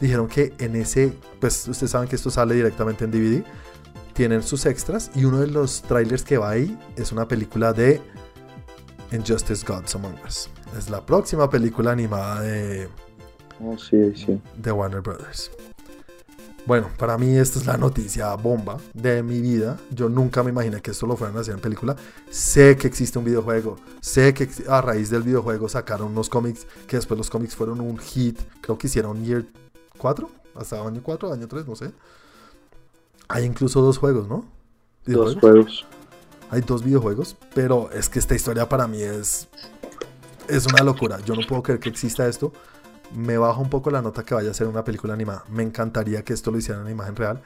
Dijeron 0.00 0.26
que 0.28 0.52
en 0.58 0.74
ese, 0.76 1.12
pues 1.40 1.66
ustedes 1.68 1.92
saben 1.92 2.08
que 2.08 2.16
esto 2.16 2.30
sale 2.30 2.54
directamente 2.54 3.04
en 3.04 3.10
DVD, 3.12 3.44
tienen 4.14 4.42
sus 4.42 4.66
extras 4.66 5.10
y 5.14 5.24
uno 5.24 5.38
de 5.40 5.46
los 5.46 5.82
trailers 5.82 6.22
que 6.24 6.36
va 6.38 6.50
ahí 6.50 6.76
es 6.96 7.12
una 7.12 7.26
película 7.28 7.72
de 7.72 8.00
Injustice 9.12 9.64
Gods 9.66 9.94
Among 9.94 10.16
Us. 10.26 10.48
Es 10.76 10.90
la 10.90 11.04
próxima 11.04 11.48
película 11.48 11.92
animada 11.92 12.40
de, 12.40 12.88
Oh, 13.60 13.76
sí, 13.78 14.12
sí. 14.16 14.40
de 14.56 14.72
Warner 14.72 15.00
Brothers. 15.02 15.50
Bueno, 16.64 16.88
para 16.96 17.18
mí 17.18 17.36
esta 17.36 17.58
es 17.58 17.66
la 17.66 17.76
noticia 17.76 18.32
bomba 18.36 18.78
de 18.94 19.22
mi 19.22 19.40
vida. 19.40 19.78
Yo 19.90 20.08
nunca 20.08 20.44
me 20.44 20.50
imaginé 20.50 20.80
que 20.80 20.92
esto 20.92 21.06
lo 21.06 21.16
fueran 21.16 21.36
a 21.36 21.40
hacer 21.40 21.54
en 21.54 21.60
película. 21.60 21.96
Sé 22.30 22.76
que 22.76 22.86
existe 22.86 23.18
un 23.18 23.24
videojuego. 23.24 23.76
Sé 24.00 24.32
que 24.32 24.48
a 24.68 24.80
raíz 24.80 25.10
del 25.10 25.22
videojuego 25.22 25.68
sacaron 25.68 26.12
unos 26.12 26.28
cómics 26.28 26.66
que 26.86 26.96
después 26.96 27.18
los 27.18 27.30
cómics 27.30 27.56
fueron 27.56 27.80
un 27.80 27.98
hit. 27.98 28.38
Creo 28.60 28.78
que 28.78 28.86
hicieron 28.86 29.24
Year 29.24 29.44
4, 29.98 30.30
hasta 30.54 30.80
año 30.86 31.00
4, 31.02 31.32
año 31.32 31.48
3, 31.48 31.66
no 31.66 31.74
sé. 31.74 31.92
Hay 33.26 33.44
incluso 33.44 33.80
dos 33.82 33.98
juegos, 33.98 34.28
¿no? 34.28 34.44
Dos 35.04 35.34
juegos. 35.36 35.84
Hay 36.50 36.60
dos 36.60 36.84
videojuegos, 36.84 37.36
pero 37.54 37.90
es 37.90 38.08
que 38.08 38.20
esta 38.20 38.36
historia 38.36 38.68
para 38.68 38.86
mí 38.86 39.02
es 39.02 39.48
es 40.48 40.66
una 40.66 40.82
locura. 40.82 41.18
Yo 41.24 41.34
no 41.34 41.42
puedo 41.46 41.62
creer 41.62 41.80
que 41.80 41.88
exista 41.88 42.26
esto. 42.26 42.52
Me 43.14 43.36
baja 43.38 43.60
un 43.60 43.68
poco 43.70 43.90
la 43.90 44.00
nota 44.02 44.24
que 44.24 44.34
vaya 44.34 44.50
a 44.50 44.54
ser 44.54 44.66
una 44.68 44.84
película 44.84 45.14
animada. 45.14 45.44
Me 45.48 45.62
encantaría 45.62 46.22
que 46.24 46.32
esto 46.32 46.50
lo 46.50 46.58
hicieran 46.58 46.86
en 46.86 46.92
imagen 46.92 47.16
real. 47.16 47.42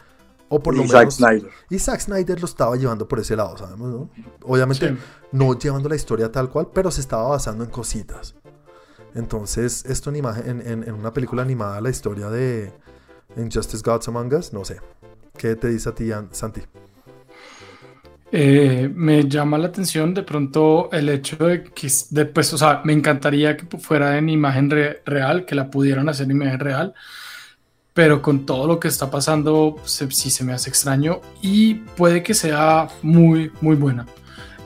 O 0.49 0.63
por 0.63 0.77
lo 0.77 0.85
Y 0.85 0.89
Zack 0.89 0.99
menos. 1.01 1.15
Snyder. 1.17 1.51
Y 1.71 1.79
Zack 1.81 2.01
Snyder 2.01 2.39
lo 2.41 2.47
estaba 2.47 2.77
llevando 2.77 3.09
por 3.09 3.19
ese 3.19 3.35
lado, 3.35 3.57
¿sabemos? 3.59 3.89
no? 3.91 4.11
Obviamente 4.45 4.91
Sí. 4.91 4.99
no 5.33 5.59
llevando 5.59 5.89
la 5.89 5.97
historia 5.97 6.31
tal 6.31 6.49
cual, 6.51 6.69
pero 6.73 6.91
se 6.93 7.01
estaba 7.01 7.29
basando 7.29 7.65
en 7.65 7.71
cositas. 7.71 8.37
Entonces, 9.15 9.85
esto 9.87 10.11
en, 10.11 10.17
imagen, 10.17 10.49
en, 10.49 10.67
en- 10.67 10.83
en 10.89 10.95
una 10.95 11.13
película 11.13 11.43
animada, 11.43 11.81
la 11.81 11.91
historia 11.91 12.29
de 12.31 12.73
Injustice 13.37 13.83
Gods 13.85 14.07
Among 14.09 14.33
Us, 14.35 14.53
no 14.53 14.65
sé. 14.65 14.81
¿Qué 15.37 15.57
te 15.57 15.69
dice 15.69 15.89
a 15.89 15.95
ti, 15.95 16.13
An- 16.13 16.29
Santi? 16.33 16.63
Eh, 18.33 18.91
me 18.93 19.29
llama 19.29 19.57
la 19.57 19.69
atención 19.69 20.13
de 20.13 20.23
pronto 20.25 20.91
el 20.93 21.09
hecho 21.09 21.37
de 21.37 21.63
que, 21.65 21.89
de, 22.11 22.27
pues, 22.27 22.53
o 22.53 22.59
sea, 22.59 22.81
me 22.85 22.93
encantaría 22.93 23.57
que 23.57 23.79
fuera 23.79 24.19
en 24.19 24.29
imagen 24.29 24.69
re- 24.71 25.01
real, 25.07 25.45
que 25.45 25.55
la 25.55 25.71
pudieran 25.71 26.09
hacer 26.09 26.25
en 26.27 26.33
imagen 26.33 26.59
real, 26.59 26.93
pero 27.95 28.21
con 28.21 28.45
todo 28.45 28.67
lo 28.67 28.81
que 28.81 28.89
está 28.89 29.11
pasando, 29.11 29.77
se- 29.85 30.11
sí 30.11 30.31
se 30.31 30.43
me 30.45 30.53
hace 30.53 30.69
extraño 30.71 31.21
y 31.41 31.75
puede 31.97 32.23
que 32.23 32.35
sea 32.35 32.89
muy, 33.03 33.53
muy 33.61 33.77
buena. 33.77 34.07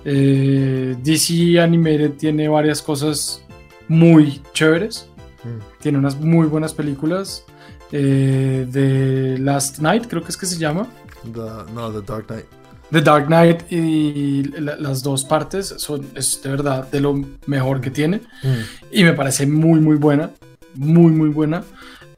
Eh, 0.06 0.96
DC 1.02 1.60
Animated 1.60 2.12
tiene 2.12 2.48
varias 2.48 2.80
cosas 2.82 3.44
muy 3.88 4.40
chéveres, 4.54 5.06
Mm, 5.44 5.58
tiene 5.80 5.98
unas 5.98 6.18
muy 6.20 6.46
buenas 6.46 6.74
películas. 6.74 7.44
eh, 7.92 8.66
de 8.70 9.36
Last 9.38 9.80
Night, 9.80 10.06
creo 10.06 10.22
que 10.22 10.28
es 10.28 10.36
que 10.36 10.46
se 10.46 10.56
llama. 10.58 10.86
The- 11.24 11.72
no, 11.74 11.90
The 11.90 12.00
Dark 12.06 12.26
Knight. 12.28 12.44
The 12.90 13.00
Dark 13.02 13.26
Knight 13.26 13.70
y 13.70 14.42
la- 14.60 14.76
las 14.76 15.02
dos 15.02 15.24
partes 15.24 15.74
son 15.78 16.06
es 16.14 16.40
de 16.42 16.50
verdad 16.50 16.88
de 16.90 17.00
lo 17.00 17.14
mejor 17.46 17.80
que 17.80 17.90
tiene 17.90 18.18
Mm. 18.42 18.60
y 18.90 19.04
me 19.04 19.12
parece 19.12 19.46
muy 19.46 19.80
muy 19.80 19.96
buena, 19.96 20.30
muy 20.74 21.12
muy 21.12 21.28
buena. 21.28 21.62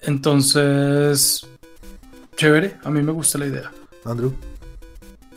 Entonces, 0.03 1.47
chévere, 2.37 2.77
a 2.85 2.91
mí 2.91 3.03
me 3.03 3.13
gusta 3.13 3.39
la 3.39 3.47
idea. 3.47 3.71
Andrew. 4.05 4.33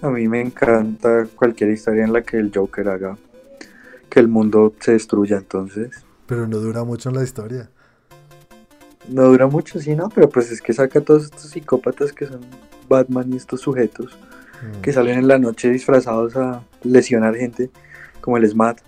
A 0.02 0.10
mí 0.10 0.28
me 0.28 0.42
encanta 0.42 1.28
cualquier 1.36 1.72
historia 1.72 2.04
en 2.06 2.14
la 2.14 2.22
que 2.22 2.38
el 2.38 2.52
Joker 2.54 2.88
haga 2.90 3.18
que 4.10 4.20
el 4.20 4.28
mundo 4.28 4.74
se 4.80 4.94
destruya, 4.94 5.38
entonces. 5.38 5.90
Pero 6.28 6.48
no 6.48 6.58
dura 6.60 6.84
mucho 6.84 7.10
en 7.10 7.16
la 7.16 7.24
historia. 7.24 7.70
No 9.10 9.24
dura 9.24 9.48
mucho, 9.48 9.80
sí, 9.80 9.96
¿no? 9.96 10.10
Pero 10.10 10.30
pues 10.30 10.52
es 10.52 10.62
que 10.62 10.74
saca 10.74 11.00
a 11.00 11.02
todos 11.04 11.26
estos 11.26 11.50
psicópatas 11.52 12.12
que 12.14 12.26
son 12.26 12.42
Batman 12.90 13.32
y 13.34 13.38
estos 13.38 13.62
sujetos 13.62 14.18
Mm. 14.62 14.82
que 14.82 14.94
salen 14.94 15.20
en 15.20 15.28
la 15.28 15.38
noche 15.38 15.70
disfrazados 15.70 16.36
a 16.38 16.64
lesionar 16.84 17.36
gente, 17.36 17.70
como 18.22 18.38
el 18.38 18.50
SMAT. 18.50 18.80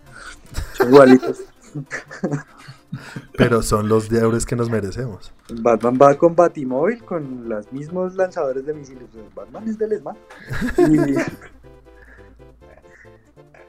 Son 0.73 0.87
igualitos. 0.89 1.41
Pero 3.37 3.61
son 3.61 3.89
los 3.89 4.09
deures 4.09 4.45
que 4.45 4.55
nos 4.55 4.69
merecemos. 4.69 5.33
Batman 5.53 5.99
va 6.01 6.15
con 6.17 6.35
Batimóvil, 6.35 7.03
con 7.03 7.47
los 7.49 7.71
mismos 7.73 8.15
lanzadores 8.15 8.65
de 8.65 8.73
misiles. 8.73 9.07
Batman 9.35 9.67
es 9.67 9.77
del 9.77 9.97
SMAT. 9.99 10.17
Y- 10.89 11.15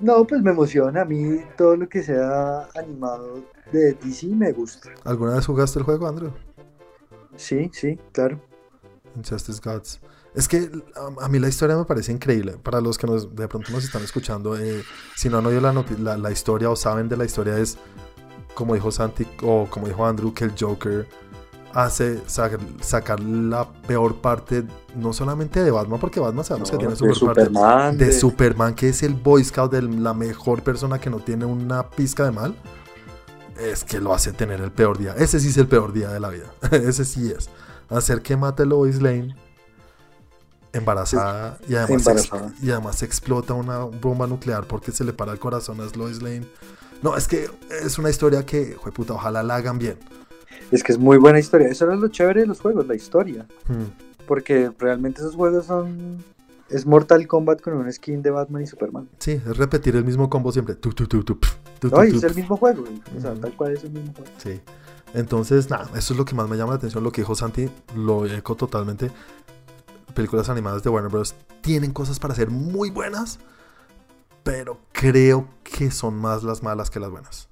No, 0.01 0.25
pues 0.25 0.41
me 0.43 0.53
emociona. 0.53 1.03
A 1.03 1.05
mí 1.05 1.41
todo 1.57 1.77
lo 1.77 1.89
que 1.89 2.03
sea 2.05 2.69
animado 2.77 3.43
de 3.73 3.95
DC 3.95 4.29
me 4.29 4.53
gusta. 4.53 4.91
¿Alguna 5.05 5.35
vez 5.35 5.45
jugaste 5.47 5.81
el 5.81 5.85
juego, 5.85 6.07
Andrew? 6.07 6.31
Sí, 7.37 7.69
sí, 7.73 7.99
claro. 8.13 8.41
Injustice 9.17 9.61
Gods. 9.63 10.01
Es 10.35 10.47
que 10.47 10.71
a, 10.95 11.25
a 11.25 11.29
mí 11.29 11.39
la 11.39 11.49
historia 11.49 11.77
me 11.77 11.85
parece 11.85 12.13
increíble. 12.13 12.57
Para 12.63 12.81
los 12.81 12.97
que 12.99 13.07
nos, 13.07 13.35
de 13.35 13.49
pronto 13.49 13.73
nos 13.73 13.85
están 13.85 14.03
escuchando, 14.05 14.57
eh, 14.59 14.83
si 15.17 15.29
no 15.29 15.39
han 15.39 15.47
oído 15.47 15.61
la, 15.61 15.73
la, 15.99 16.17
la 16.17 16.31
historia 16.31 16.71
o 16.71 16.77
saben 16.77 17.09
de 17.09 17.17
la 17.17 17.25
historia, 17.25 17.59
es 17.59 17.77
como 18.55 18.75
dijo 18.75 18.91
Santi 18.91 19.27
o 19.43 19.67
como 19.71 19.87
dijo 19.89 20.05
Andrew, 20.07 20.33
que 20.35 20.45
el 20.45 20.53
Joker 20.59 21.09
hace 21.73 22.21
sa- 22.27 22.51
sacar 22.81 23.21
la 23.21 23.71
peor 23.87 24.17
parte, 24.21 24.65
no 24.97 25.13
solamente 25.13 25.63
de 25.63 25.71
Batman, 25.71 26.01
porque 26.01 26.19
Batman 26.21 26.45
sabemos 26.45 26.71
que 26.71 26.77
No, 26.77 26.81
tiene 26.81 26.97
su 26.97 27.05
peor 27.05 27.19
parte, 27.27 27.45
Superman, 27.47 27.99
de 27.99 28.07
de- 28.07 28.13
Superman, 28.13 28.75
que 28.75 28.89
es 28.89 29.03
el 29.03 29.15
Boy 29.15 29.45
Scout, 29.45 29.71
de 29.73 29.83
la 29.83 30.15
mejor 30.15 30.63
persona 30.63 30.99
que 31.01 31.09
no 31.11 31.19
tiene 31.19 31.45
una 31.45 31.89
pizca 31.91 32.25
de 32.25 32.33
mal, 32.33 32.55
es 33.61 33.85
que 33.85 34.01
lo 34.01 34.15
hace 34.15 34.33
tener 34.33 34.61
el 34.61 34.71
peor 34.73 34.99
día. 34.99 35.15
Ese 35.17 35.41
sí 35.41 35.49
es 35.49 35.57
el 35.57 35.67
peor 35.69 35.93
día 35.93 36.11
de 36.11 36.21
la 36.21 36.29
vida. 36.31 36.47
Ese 36.71 37.05
sí 37.05 37.31
es. 37.31 37.49
Hacer 37.91 38.23
que 38.23 38.37
mate 38.37 38.65
Lois 38.67 39.01
Lane 39.03 39.35
embarazada 40.73 41.59
y 41.69 41.75
además, 41.75 42.07
Embarazada. 42.07 42.53
y 42.63 42.71
además 42.71 43.03
explota 43.03 43.55
una 43.55 43.79
bomba 43.79 44.27
nuclear 44.27 44.67
porque 44.67 44.93
se 44.93 45.05
le 45.05 45.13
para 45.13 45.33
el 45.33 45.39
corazón 45.39 45.81
a 45.81 45.97
Lois 45.97 46.23
Lane. 46.23 46.47
No, 47.03 47.17
es 47.17 47.29
que 47.29 47.49
es 47.83 47.99
una 47.99 48.11
historia 48.11 48.45
que, 48.45 48.77
puta, 48.95 49.15
ojalá 49.15 49.43
la 49.43 49.57
hagan 49.57 49.79
bien. 49.79 49.99
Es 50.71 50.83
que 50.83 50.93
es 50.93 50.99
muy 50.99 51.17
buena 51.17 51.39
historia. 51.39 51.69
Eso 51.69 51.85
era 51.85 51.97
lo 51.97 52.09
chévere 52.09 52.41
de 52.43 52.47
los 52.47 52.61
juegos, 52.61 52.87
la 52.87 52.95
historia. 52.95 53.47
Hmm. 53.69 53.87
Porque 54.27 54.71
realmente 54.79 55.21
esos 55.21 55.35
juegos 55.35 55.67
son. 55.67 56.23
Es 56.69 56.85
Mortal 56.85 57.27
Kombat 57.27 57.63
con 57.63 57.75
un 57.75 57.91
skin 57.91 58.21
de 58.21 58.31
Batman 58.31 58.63
y 58.63 58.67
Superman. 58.67 59.09
Sí, 59.19 59.33
es 59.33 59.57
repetir 59.57 59.97
el 59.97 60.05
mismo 60.05 60.29
combo 60.29 60.53
siempre. 60.53 60.75
Tu, 60.75 60.93
tu, 60.93 61.07
tu, 61.07 61.25
tu, 61.25 61.39
No, 61.91 62.05
y 62.05 62.15
es 62.15 62.23
el 62.23 62.35
mismo 62.35 62.59
juego. 62.59 62.85
O 63.17 63.21
sea, 63.21 63.33
tal 63.35 63.55
cual 63.57 63.73
es 63.73 63.85
el 63.85 63.91
mismo 63.91 64.13
juego. 64.13 64.31
Sí. 64.37 64.61
Entonces, 65.15 65.71
nada, 65.71 65.89
eso 65.97 66.13
es 66.13 66.19
lo 66.19 66.27
que 66.27 66.35
más 66.35 66.47
me 66.47 66.57
llama 66.59 66.73
la 66.73 66.77
atención. 66.77 67.03
Lo 67.03 67.11
que 67.11 67.23
dijo 67.23 67.35
Santi, 67.35 67.71
lo 67.97 68.27
eco 68.27 68.55
totalmente. 68.55 69.11
Películas 70.19 70.49
animadas 70.49 70.83
de 70.83 70.91
Warner 70.91 71.13
Bros. 71.13 71.37
tienen 71.61 71.93
cosas 71.93 72.19
para 72.19 72.35
ser 72.35 72.51
muy 72.51 72.91
buenas, 72.91 73.39
pero 74.43 74.81
creo 74.91 75.47
que 75.63 75.93
son 75.93 76.17
más 76.17 76.43
las 76.43 76.61
malas 76.61 76.91
que 76.91 76.99
las 76.99 77.09
buenas. 77.09 77.49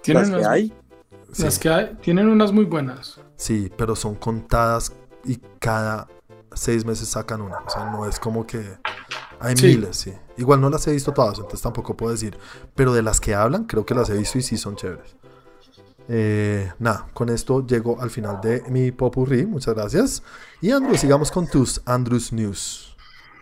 Tienen 0.00 0.22
Las 0.22 0.30
que 0.30 0.36
unas, 0.38 0.48
hay. 0.50 0.72
Sí, 1.30 1.42
las 1.42 1.58
que 1.58 1.68
hay- 1.68 1.94
tienen 2.00 2.26
unas 2.26 2.52
muy 2.52 2.64
buenas. 2.64 3.20
sí, 3.36 3.70
pero 3.76 3.94
son 3.94 4.14
contadas 4.14 4.94
y 5.22 5.36
cada 5.58 6.08
seis 6.54 6.86
meses 6.86 7.08
sacan 7.10 7.42
una. 7.42 7.58
O 7.66 7.68
sea, 7.68 7.90
no 7.90 8.06
es 8.06 8.18
como 8.18 8.46
que 8.46 8.78
hay 9.40 9.54
Sí. 9.58 9.66
miles, 9.66 9.96
sí. 9.98 10.14
Igual 10.38 10.62
no 10.62 10.70
las 10.70 10.86
he 10.86 10.92
visto 10.92 11.12
todas, 11.12 11.36
entonces 11.36 11.60
tampoco 11.60 11.94
puedo 11.98 12.12
decir. 12.12 12.38
Pero 12.74 12.94
de 12.94 13.02
las 13.02 13.20
que 13.20 13.34
hablan, 13.34 13.64
creo 13.66 13.84
que 13.84 13.94
las 13.94 14.08
he 14.08 14.16
visto 14.16 14.38
y 14.38 14.42
sí 14.42 14.56
son 14.56 14.74
chéveres. 14.74 15.16
Eh, 16.08 16.70
nada, 16.78 17.06
con 17.14 17.28
esto 17.28 17.66
llego 17.66 18.00
al 18.00 18.10
final 18.10 18.40
de 18.40 18.62
mi 18.68 18.90
popurrí. 18.90 19.46
Muchas 19.46 19.74
gracias. 19.74 20.22
Y 20.60 20.70
Andrew, 20.70 20.96
sigamos 20.96 21.30
con 21.30 21.46
tus 21.46 21.80
Andrews 21.84 22.32
News. 22.32 22.96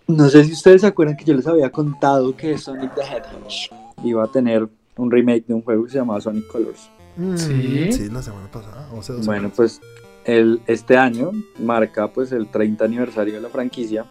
No 0.06 0.28
sé 0.28 0.44
si 0.44 0.52
ustedes 0.52 0.80
se 0.82 0.86
acuerdan 0.86 1.16
que 1.16 1.24
yo 1.24 1.34
les 1.34 1.46
había 1.46 1.70
contado 1.70 2.34
que 2.36 2.56
Sonic 2.58 2.94
the 2.94 3.02
Hedgehog 3.02 4.04
iba 4.04 4.24
a 4.24 4.26
tener 4.28 4.68
un 4.96 5.10
remake 5.10 5.46
de 5.46 5.54
un 5.54 5.62
juego 5.62 5.84
que 5.84 5.90
se 5.90 5.98
llamaba 5.98 6.20
Sonic 6.20 6.46
Colors. 6.48 6.90
Mm, 7.16 7.36
Sí. 7.36 7.92
Sí, 7.92 8.08
la 8.10 8.22
semana 8.22 8.50
pasada. 8.50 8.88
o 8.94 9.02
sea, 9.02 9.16
Bueno, 9.24 9.50
pues 9.54 9.80
el, 10.24 10.60
este 10.66 10.96
año 10.96 11.30
marca 11.58 12.08
pues 12.12 12.32
el 12.32 12.48
30 12.50 12.84
aniversario 12.84 13.34
de 13.34 13.40
la 13.40 13.48
franquicia 13.48 14.06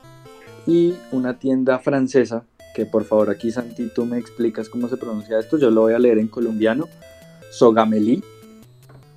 y 0.65 0.95
una 1.11 1.37
tienda 1.39 1.79
francesa 1.79 2.43
que 2.75 2.85
por 2.85 3.03
favor 3.05 3.29
aquí 3.31 3.51
Santi 3.51 3.89
tú 3.93 4.05
me 4.05 4.17
explicas 4.19 4.69
cómo 4.69 4.87
se 4.87 4.97
pronuncia 4.97 5.39
esto, 5.39 5.57
yo 5.57 5.71
lo 5.71 5.81
voy 5.81 5.93
a 5.93 5.99
leer 5.99 6.19
en 6.19 6.27
colombiano, 6.27 6.87
Sogameli, 7.51 8.23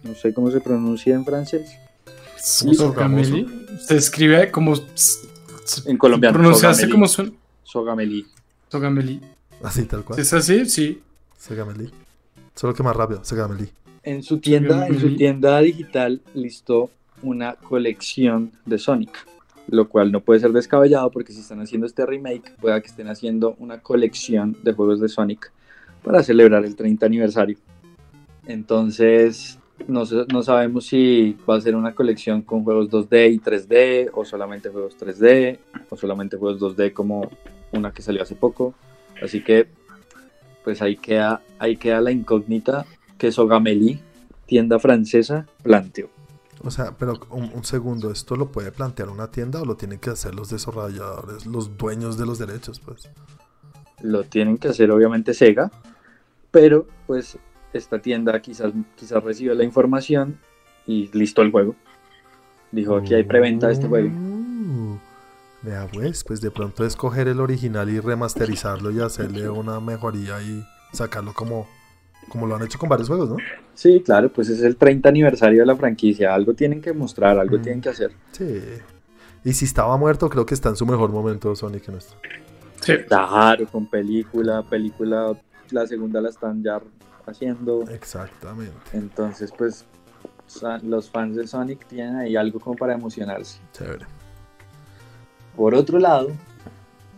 no 0.03 0.15
sé 0.15 0.33
cómo 0.35 0.51
se 0.51 0.61
pronuncia 0.61 1.15
en 1.15 1.25
francés, 1.25 1.71
Sí, 2.43 2.75
Sogameli. 2.75 3.47
Se 3.87 3.97
escribe 3.97 4.51
como. 4.51 4.75
en 5.87 5.99
colombiano, 5.99 6.39
Pronunciaste 6.39 6.89
como 6.89 7.07
son. 7.07 7.35
Sogameli. 7.63 8.27
Sogameli. 8.69 9.21
Así 9.63 9.85
tal 9.85 10.05
cual. 10.05 10.19
¿Es 10.19 10.33
así? 10.33 10.65
Sí. 10.67 11.03
Segameli. 11.37 11.91
Solo 12.55 12.75
que 12.75 12.83
más 12.83 12.97
rápido, 12.97 13.23
Segameli. 13.25 13.71
En 14.03 14.23
su 14.23 14.39
tienda, 14.39 14.87
en 14.87 14.99
su 14.99 15.17
tienda 15.17 15.61
digital 15.61 16.23
listó 16.35 16.91
una 17.23 17.57
colección 17.57 18.53
de 18.65 18.79
Sonic, 18.79 19.27
lo 19.69 19.89
cual 19.89 20.11
no 20.11 20.21
puede 20.21 20.41
ser 20.41 20.53
descabellado 20.53 21.11
porque 21.11 21.35
si 21.35 21.41
están 21.41 21.61
haciendo 21.61 21.87
este 21.87 22.07
remake, 22.07 22.55
pueda 22.59 22.81
que 22.81 22.89
estén 22.89 23.09
haciendo 23.09 23.55
una 23.59 23.81
colección 23.81 24.57
de 24.63 24.73
juegos 24.73 25.01
de 25.01 25.11
Sonic 25.11 25.53
para 26.03 26.23
celebrar 26.23 26.65
el 26.65 26.77
30 26.77 27.05
aniversario. 27.05 27.59
Entonces, 28.47 29.60
no, 29.89 30.43
sabemos 30.43 30.87
si 30.87 31.37
va 31.49 31.57
a 31.57 31.61
ser 31.61 31.75
una 31.75 31.95
colección 31.95 32.43
con 32.43 32.65
juegos 32.65 32.91
2D 32.91 33.33
y 33.33 33.39
3D, 33.39 34.11
o 34.13 34.25
solamente 34.25 34.69
juegos 34.69 34.97
3D, 34.99 35.59
o 35.89 35.97
solamente 35.97 36.37
juegos 36.37 36.61
2D 36.61 36.93
como 36.93 37.31
una 37.73 37.93
que 37.93 38.03
salió 38.03 38.23
hace 38.23 38.35
poco. 38.35 38.75
Así 39.23 39.43
que, 39.43 39.69
pues 40.65 40.83
ahí 40.83 40.97
queda, 40.97 41.43
ahí 41.59 41.77
queda 41.77 42.01
la 42.01 42.13
incógnita 42.13 42.87
que 43.19 43.33
Sogameli, 43.33 44.01
tienda 44.47 44.79
francesa, 44.79 45.47
planteó. 45.63 46.09
O 46.63 46.71
sea, 46.71 46.93
pero 46.99 47.19
un, 47.31 47.51
un 47.55 47.65
segundo, 47.65 48.11
¿esto 48.11 48.37
lo 48.37 48.53
puede 48.53 48.71
plantear 48.71 49.09
una 49.09 49.31
tienda 49.31 49.63
o 49.63 49.65
lo 49.65 49.77
tienen 49.77 49.99
que 49.99 50.11
hacer 50.11 50.35
los 50.35 50.51
desarrolladores, 50.51 51.47
los 51.47 51.77
dueños 51.79 52.19
de 52.19 52.27
los 52.27 52.39
derechos? 52.39 52.81
Pues. 52.81 53.11
Lo 54.03 54.25
tienen 54.25 54.59
que 54.59 54.69
hacer 54.69 54.91
obviamente 54.91 55.33
Sega, 55.33 55.71
pero 56.51 56.87
pues 57.07 57.39
esta 57.73 57.99
tienda 58.01 58.41
quizás, 58.41 58.73
quizás 58.97 59.23
recibió 59.23 59.55
la 59.55 59.65
información 59.65 60.39
y 60.87 61.11
listó 61.17 61.43
el 61.43 61.51
juego. 61.51 61.75
Dijo, 62.73 62.97
aquí 62.97 63.15
hay 63.15 63.25
preventa 63.25 63.67
de 63.69 63.73
este 63.75 63.87
juego. 63.89 64.09
Uh, 64.09 64.99
Vea 65.63 65.87
pues, 65.93 66.25
pues 66.25 66.41
de 66.41 66.51
pronto 66.51 66.87
escoger 66.87 67.29
el 67.29 67.41
original 67.41 67.89
y 67.91 68.01
remasterizarlo 68.01 68.91
y 68.91 69.01
hacerle 69.01 69.49
una 69.51 69.79
mejoría 69.81 70.41
y 70.41 70.65
sacarlo 70.93 71.35
como, 71.35 71.69
como 72.29 72.47
lo 72.47 72.57
han 72.57 72.63
hecho 72.63 72.79
con 72.79 72.89
varios 72.89 73.09
juegos, 73.09 73.29
¿no? 73.29 73.37
Sí, 73.75 74.03
claro, 74.05 74.31
pues 74.33 74.49
es 74.49 74.63
el 74.63 74.77
30 74.77 75.09
aniversario 75.09 75.61
de 75.61 75.67
la 75.67 75.77
franquicia. 75.77 76.35
Algo 76.35 76.55
tienen 76.55 76.81
que 76.81 76.93
mostrar, 76.95 77.39
algo 77.39 77.59
Mm. 77.59 77.63
tienen 77.63 77.81
que 77.83 77.89
hacer. 77.91 78.13
Sí. 78.33 78.61
Y 79.45 79.53
si 79.53 79.65
estaba 79.67 79.97
muerto, 79.97 80.31
creo 80.31 80.47
que 80.47 80.55
está 80.55 80.71
en 80.71 80.77
su 80.77 80.87
mejor 80.87 81.11
momento 81.11 81.55
Sonic 81.55 81.89
en 81.89 81.97
esto. 81.97 82.15
Sí. 82.81 82.95
Claro, 83.07 83.67
con 83.67 83.87
película, 83.87 84.63
película, 84.63 85.37
la 85.73 85.87
segunda 85.87 86.21
la 86.23 86.31
están 86.31 86.63
ya 86.63 86.81
haciendo. 87.27 87.83
Exactamente. 87.91 88.75
Entonces, 88.93 89.53
pues 89.57 89.85
los 90.83 91.11
fans 91.11 91.37
de 91.37 91.47
Sonic 91.47 91.87
tienen 91.87 92.17
ahí 92.17 92.37
algo 92.37 92.59
como 92.61 92.77
para 92.77 92.95
emocionarse. 92.95 93.61
Chévere. 93.73 94.07
Por 95.57 95.75
otro 95.75 95.99
lado, 95.99 96.31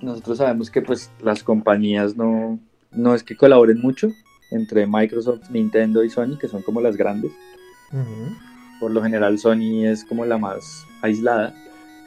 nosotros 0.01 0.39
sabemos 0.39 0.71
que 0.71 0.83
pues 0.83 1.11
las 1.21 1.43
compañías 1.43 2.17
no, 2.17 2.59
no 2.91 3.15
es 3.15 3.23
que 3.23 3.37
colaboren 3.37 3.81
mucho 3.81 4.09
entre 4.51 4.87
Microsoft, 4.87 5.51
Nintendo 5.51 6.05
y 6.05 6.11
Sony, 6.11 6.37
que 6.39 6.49
son 6.49 6.63
como 6.63 6.81
las 6.81 6.97
grandes. 6.97 7.33
Por 8.81 8.91
lo 8.91 9.03
general 9.03 9.39
Sony 9.39 9.87
es 9.87 10.05
como 10.05 10.25
la 10.25 10.39
más 10.39 10.85
aislada. 11.03 11.55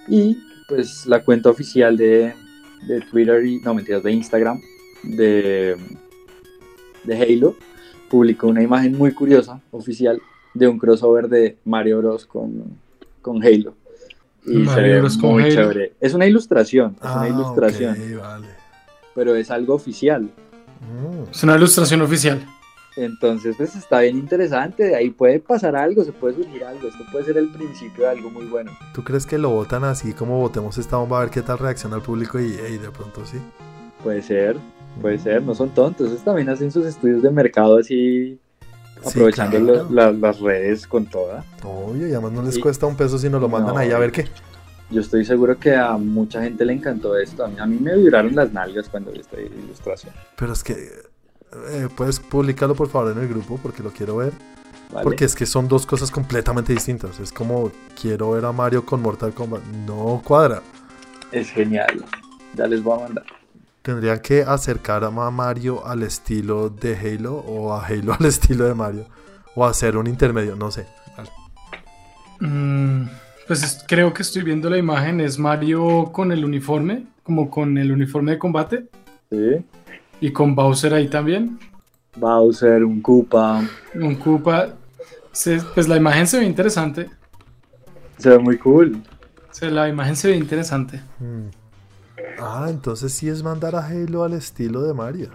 Y 0.08 0.38
pues 0.68 1.06
la 1.06 1.24
cuenta 1.24 1.50
oficial 1.50 1.98
de, 1.98 2.34
de 2.88 3.02
Twitter 3.02 3.46
y, 3.46 3.60
no 3.60 3.74
mentiras, 3.74 4.04
de 4.04 4.12
Instagram 4.12 4.62
de, 5.04 5.76
de 7.04 7.22
Halo 7.22 7.56
publicó 8.10 8.48
una 8.48 8.62
imagen 8.62 8.98
muy 8.98 9.12
curiosa, 9.14 9.60
oficial, 9.72 10.22
de 10.54 10.68
un 10.68 10.78
crossover 10.80 11.28
de 11.28 11.58
Mario 11.66 12.00
Bros. 12.00 12.26
con, 12.26 12.78
con 13.22 13.44
Halo. 13.44 13.74
Y 14.46 14.54
se 14.54 14.60
Mario 14.60 14.94
ve 14.94 15.00
Bros. 15.02 15.18
con 15.18 15.32
muy 15.32 15.44
Halo. 15.44 15.54
chévere. 15.56 15.94
Es 16.00 16.14
una 16.14 16.26
ilustración, 16.28 16.92
es 17.00 17.06
Ah, 17.06 17.20
una 17.20 17.30
ilustración, 17.30 17.92
ok, 17.94 18.20
vale. 18.22 18.48
pero 19.14 19.36
es 19.36 19.50
algo 19.52 19.74
oficial. 19.76 20.24
Mm. 20.24 21.32
Es 21.32 21.44
una 21.44 21.56
ilustración 21.56 22.02
oficial. 22.02 22.46
Entonces, 22.98 23.56
pues 23.58 23.76
está 23.76 24.00
bien 24.00 24.18
interesante. 24.18 24.84
De 24.86 24.96
ahí 24.96 25.10
puede 25.10 25.40
pasar 25.42 25.76
algo, 25.76 26.06
se 26.06 26.14
puede 26.14 26.36
surgir 26.36 26.64
algo. 26.64 26.88
Esto 26.88 27.04
puede 27.12 27.26
ser 27.26 27.38
el 27.38 27.50
principio 27.50 28.06
de 28.06 28.12
algo 28.12 28.30
muy 28.30 28.46
bueno. 28.46 28.72
¿Tú 28.94 29.04
crees 29.04 29.26
que 29.26 29.38
lo 29.38 29.50
votan 29.50 29.84
así 29.84 30.14
como 30.14 30.40
votemos 30.40 30.78
esta 30.78 30.96
bomba 30.96 31.18
a 31.18 31.22
ver 31.22 31.30
qué 31.30 31.42
tal 31.42 31.58
reacciona 31.58 31.98
el 31.98 32.02
público 32.02 32.40
y 32.40 32.56
hey, 32.58 32.78
de 32.78 32.90
pronto 32.92 33.26
sí? 33.26 33.38
Puede 34.02 34.22
ser, 34.22 34.56
puede 35.02 35.20
ser, 35.20 35.42
no 35.44 35.54
son 35.56 35.70
tontos. 35.70 36.08
Ellos 36.10 36.24
también 36.24 36.50
hacen 36.50 36.72
sus 36.72 36.86
estudios 36.86 37.22
de 37.24 37.32
mercado 37.32 37.78
así, 37.78 38.40
Sí, 39.04 39.10
aprovechando 39.10 39.58
claro. 39.60 39.84
lo- 39.84 39.90
la- 39.92 40.12
las 40.12 40.40
redes 40.40 40.88
con 40.88 41.06
toda. 41.06 41.44
Obvio, 41.64 42.08
y 42.08 42.12
además 42.14 42.32
no 42.32 42.42
les 42.42 42.58
Y- 42.58 42.62
cuesta 42.62 42.86
un 42.86 42.96
peso 42.96 43.18
si 43.18 43.30
nos 43.30 43.42
lo 43.42 43.50
mandan 43.50 43.76
No. 43.76 43.80
ahí 43.80 43.92
a 43.92 43.98
ver 44.00 44.12
qué. 44.12 44.26
Yo 44.92 45.02
estoy 45.02 45.26
seguro 45.26 45.58
que 45.60 45.76
a 45.76 45.98
mucha 45.98 46.42
gente 46.44 46.64
le 46.64 46.74
encantó 46.74 47.18
esto. 47.18 47.44
A 47.44 47.48
mí, 47.48 47.56
a 47.60 47.66
mí 47.66 47.78
me 47.80 47.96
vibraron 47.96 48.36
las 48.36 48.52
nalgas 48.54 48.88
cuando 48.88 49.12
vi 49.12 49.20
esta 49.20 49.40
ilustración. 49.42 50.14
Pero 50.36 50.54
es 50.54 50.64
que 50.64 50.74
eh, 51.72 51.88
puedes 51.96 52.20
publicarlo 52.20 52.76
por 52.76 52.90
favor 52.90 53.12
en 53.14 53.20
el 53.20 53.28
grupo 53.28 53.60
porque 53.62 53.82
lo 53.82 53.90
quiero 53.92 54.18
ver. 54.18 54.34
¿vale? 54.92 55.04
Porque 55.04 55.26
es 55.26 55.34
que 55.36 55.46
son 55.48 55.68
dos 55.68 55.86
cosas 55.88 56.12
completamente 56.12 56.72
distintas. 56.74 57.20
Es 57.20 57.32
como 57.32 57.72
quiero 58.00 58.32
ver 58.32 58.46
a 58.46 58.52
Mario 58.52 58.86
con 58.86 59.02
Mortal 59.02 59.34
Kombat. 59.34 59.64
No 59.88 60.22
cuadra. 60.24 60.62
Es 61.32 61.50
genial. 61.50 62.06
Ya 62.54 62.68
les 62.68 62.84
voy 62.84 63.00
a 63.00 63.04
mandar. 63.04 63.26
Tendrían 63.86 64.18
que 64.20 64.42
acercar 64.42 65.04
a 65.04 65.12
Ma- 65.12 65.30
Mario 65.30 65.86
al 65.86 66.02
estilo 66.02 66.72
de 66.72 66.96
Halo 66.98 67.36
o 67.36 67.72
a 67.72 67.86
Halo 67.86 68.14
al 68.20 68.26
estilo 68.26 68.66
de 68.66 68.74
Mario. 68.74 69.06
O 69.54 69.64
hacer 69.64 69.96
un 69.96 70.08
intermedio, 70.08 70.56
no 70.56 70.72
sé. 70.72 70.88
Mm, 72.40 73.04
pues 73.48 73.62
es- 73.64 73.86
creo 73.88 74.12
que 74.12 74.24
estoy 74.24 74.42
viendo 74.42 74.72
la 74.72 74.80
imagen. 74.80 75.22
Es 75.22 75.38
Mario 75.38 76.10
con 76.12 76.32
el 76.32 76.44
uniforme, 76.44 77.06
como 77.22 77.52
con 77.52 77.78
el 77.78 77.92
uniforme 77.92 78.32
de 78.32 78.40
combate. 78.40 78.88
¿Sí? 79.30 79.64
Y 80.20 80.32
con 80.32 80.56
Bowser 80.56 80.94
ahí 80.96 81.08
también. 81.08 81.60
Bowser, 82.16 82.84
un 82.84 83.02
Koopa. 83.04 83.62
Un 83.94 84.16
Koopa. 84.16 84.70
Se- 85.32 85.62
pues 85.76 85.88
la 85.88 85.98
imagen 85.98 86.26
se 86.26 86.40
ve 86.40 86.46
interesante. 86.46 87.08
Se 88.18 88.30
ve 88.30 88.40
muy 88.40 88.58
cool. 88.58 89.02
Se- 89.52 89.70
la 89.70 89.88
imagen 89.88 90.16
se 90.16 90.30
ve 90.30 90.38
interesante. 90.38 91.02
Mm. 91.20 91.50
Ah, 92.40 92.68
entonces 92.70 93.12
sí 93.14 93.28
es 93.30 93.44
mandar 93.44 93.76
a 93.76 93.86
Halo 93.86 94.24
al 94.24 94.34
estilo 94.34 94.84
de 94.84 94.94
Mario. 94.94 95.30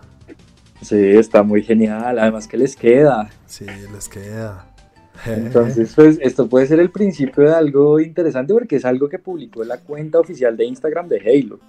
Sí, 0.83 0.97
está 0.97 1.43
muy 1.43 1.63
genial. 1.63 2.19
Además 2.19 2.49
que 2.49 2.57
les 2.57 2.75
queda. 2.77 3.29
Sí, 3.47 3.67
les 3.93 4.09
queda. 4.09 4.67
Entonces, 5.27 5.93
pues 5.95 6.19
esto 6.23 6.49
puede 6.49 6.67
ser 6.67 6.81
el 6.81 6.91
principio 6.91 7.45
de 7.45 7.55
algo 7.55 8.01
interesante 8.01 8.55
porque 8.55 8.77
es 8.77 8.87
algo 8.87 9.09
que 9.09 9.19
publicó 9.19 9.65
la 9.65 9.79
cuenta 9.79 10.19
oficial 10.19 10.57
de 10.57 10.65
Instagram 10.65 11.09
de 11.09 11.19
Halo. 11.19 11.61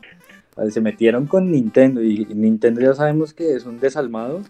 Se 0.70 0.80
metieron 0.80 1.26
con 1.28 1.52
Nintendo 1.52 2.02
y 2.02 2.26
Nintendo 2.34 2.82
ya 2.82 2.94
sabemos 2.94 3.34
que 3.34 3.56
es 3.56 3.66
un 3.66 3.80
desalmado, 3.80 4.42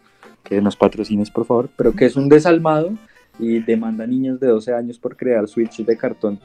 que 0.44 0.62
nos 0.62 0.76
patrocines 0.76 1.32
por 1.32 1.46
favor, 1.46 1.70
pero 1.76 1.94
que 1.94 2.06
es 2.06 2.16
un 2.16 2.30
desalmado 2.30 2.94
y 3.40 3.60
demanda 3.60 4.04
a 4.04 4.08
niños 4.08 4.40
de 4.40 4.48
12 4.48 4.74
años 4.74 5.00
por 5.00 5.16
crear 5.16 5.48
Switch 5.48 5.84
de 5.84 5.98
cartón. 5.98 6.40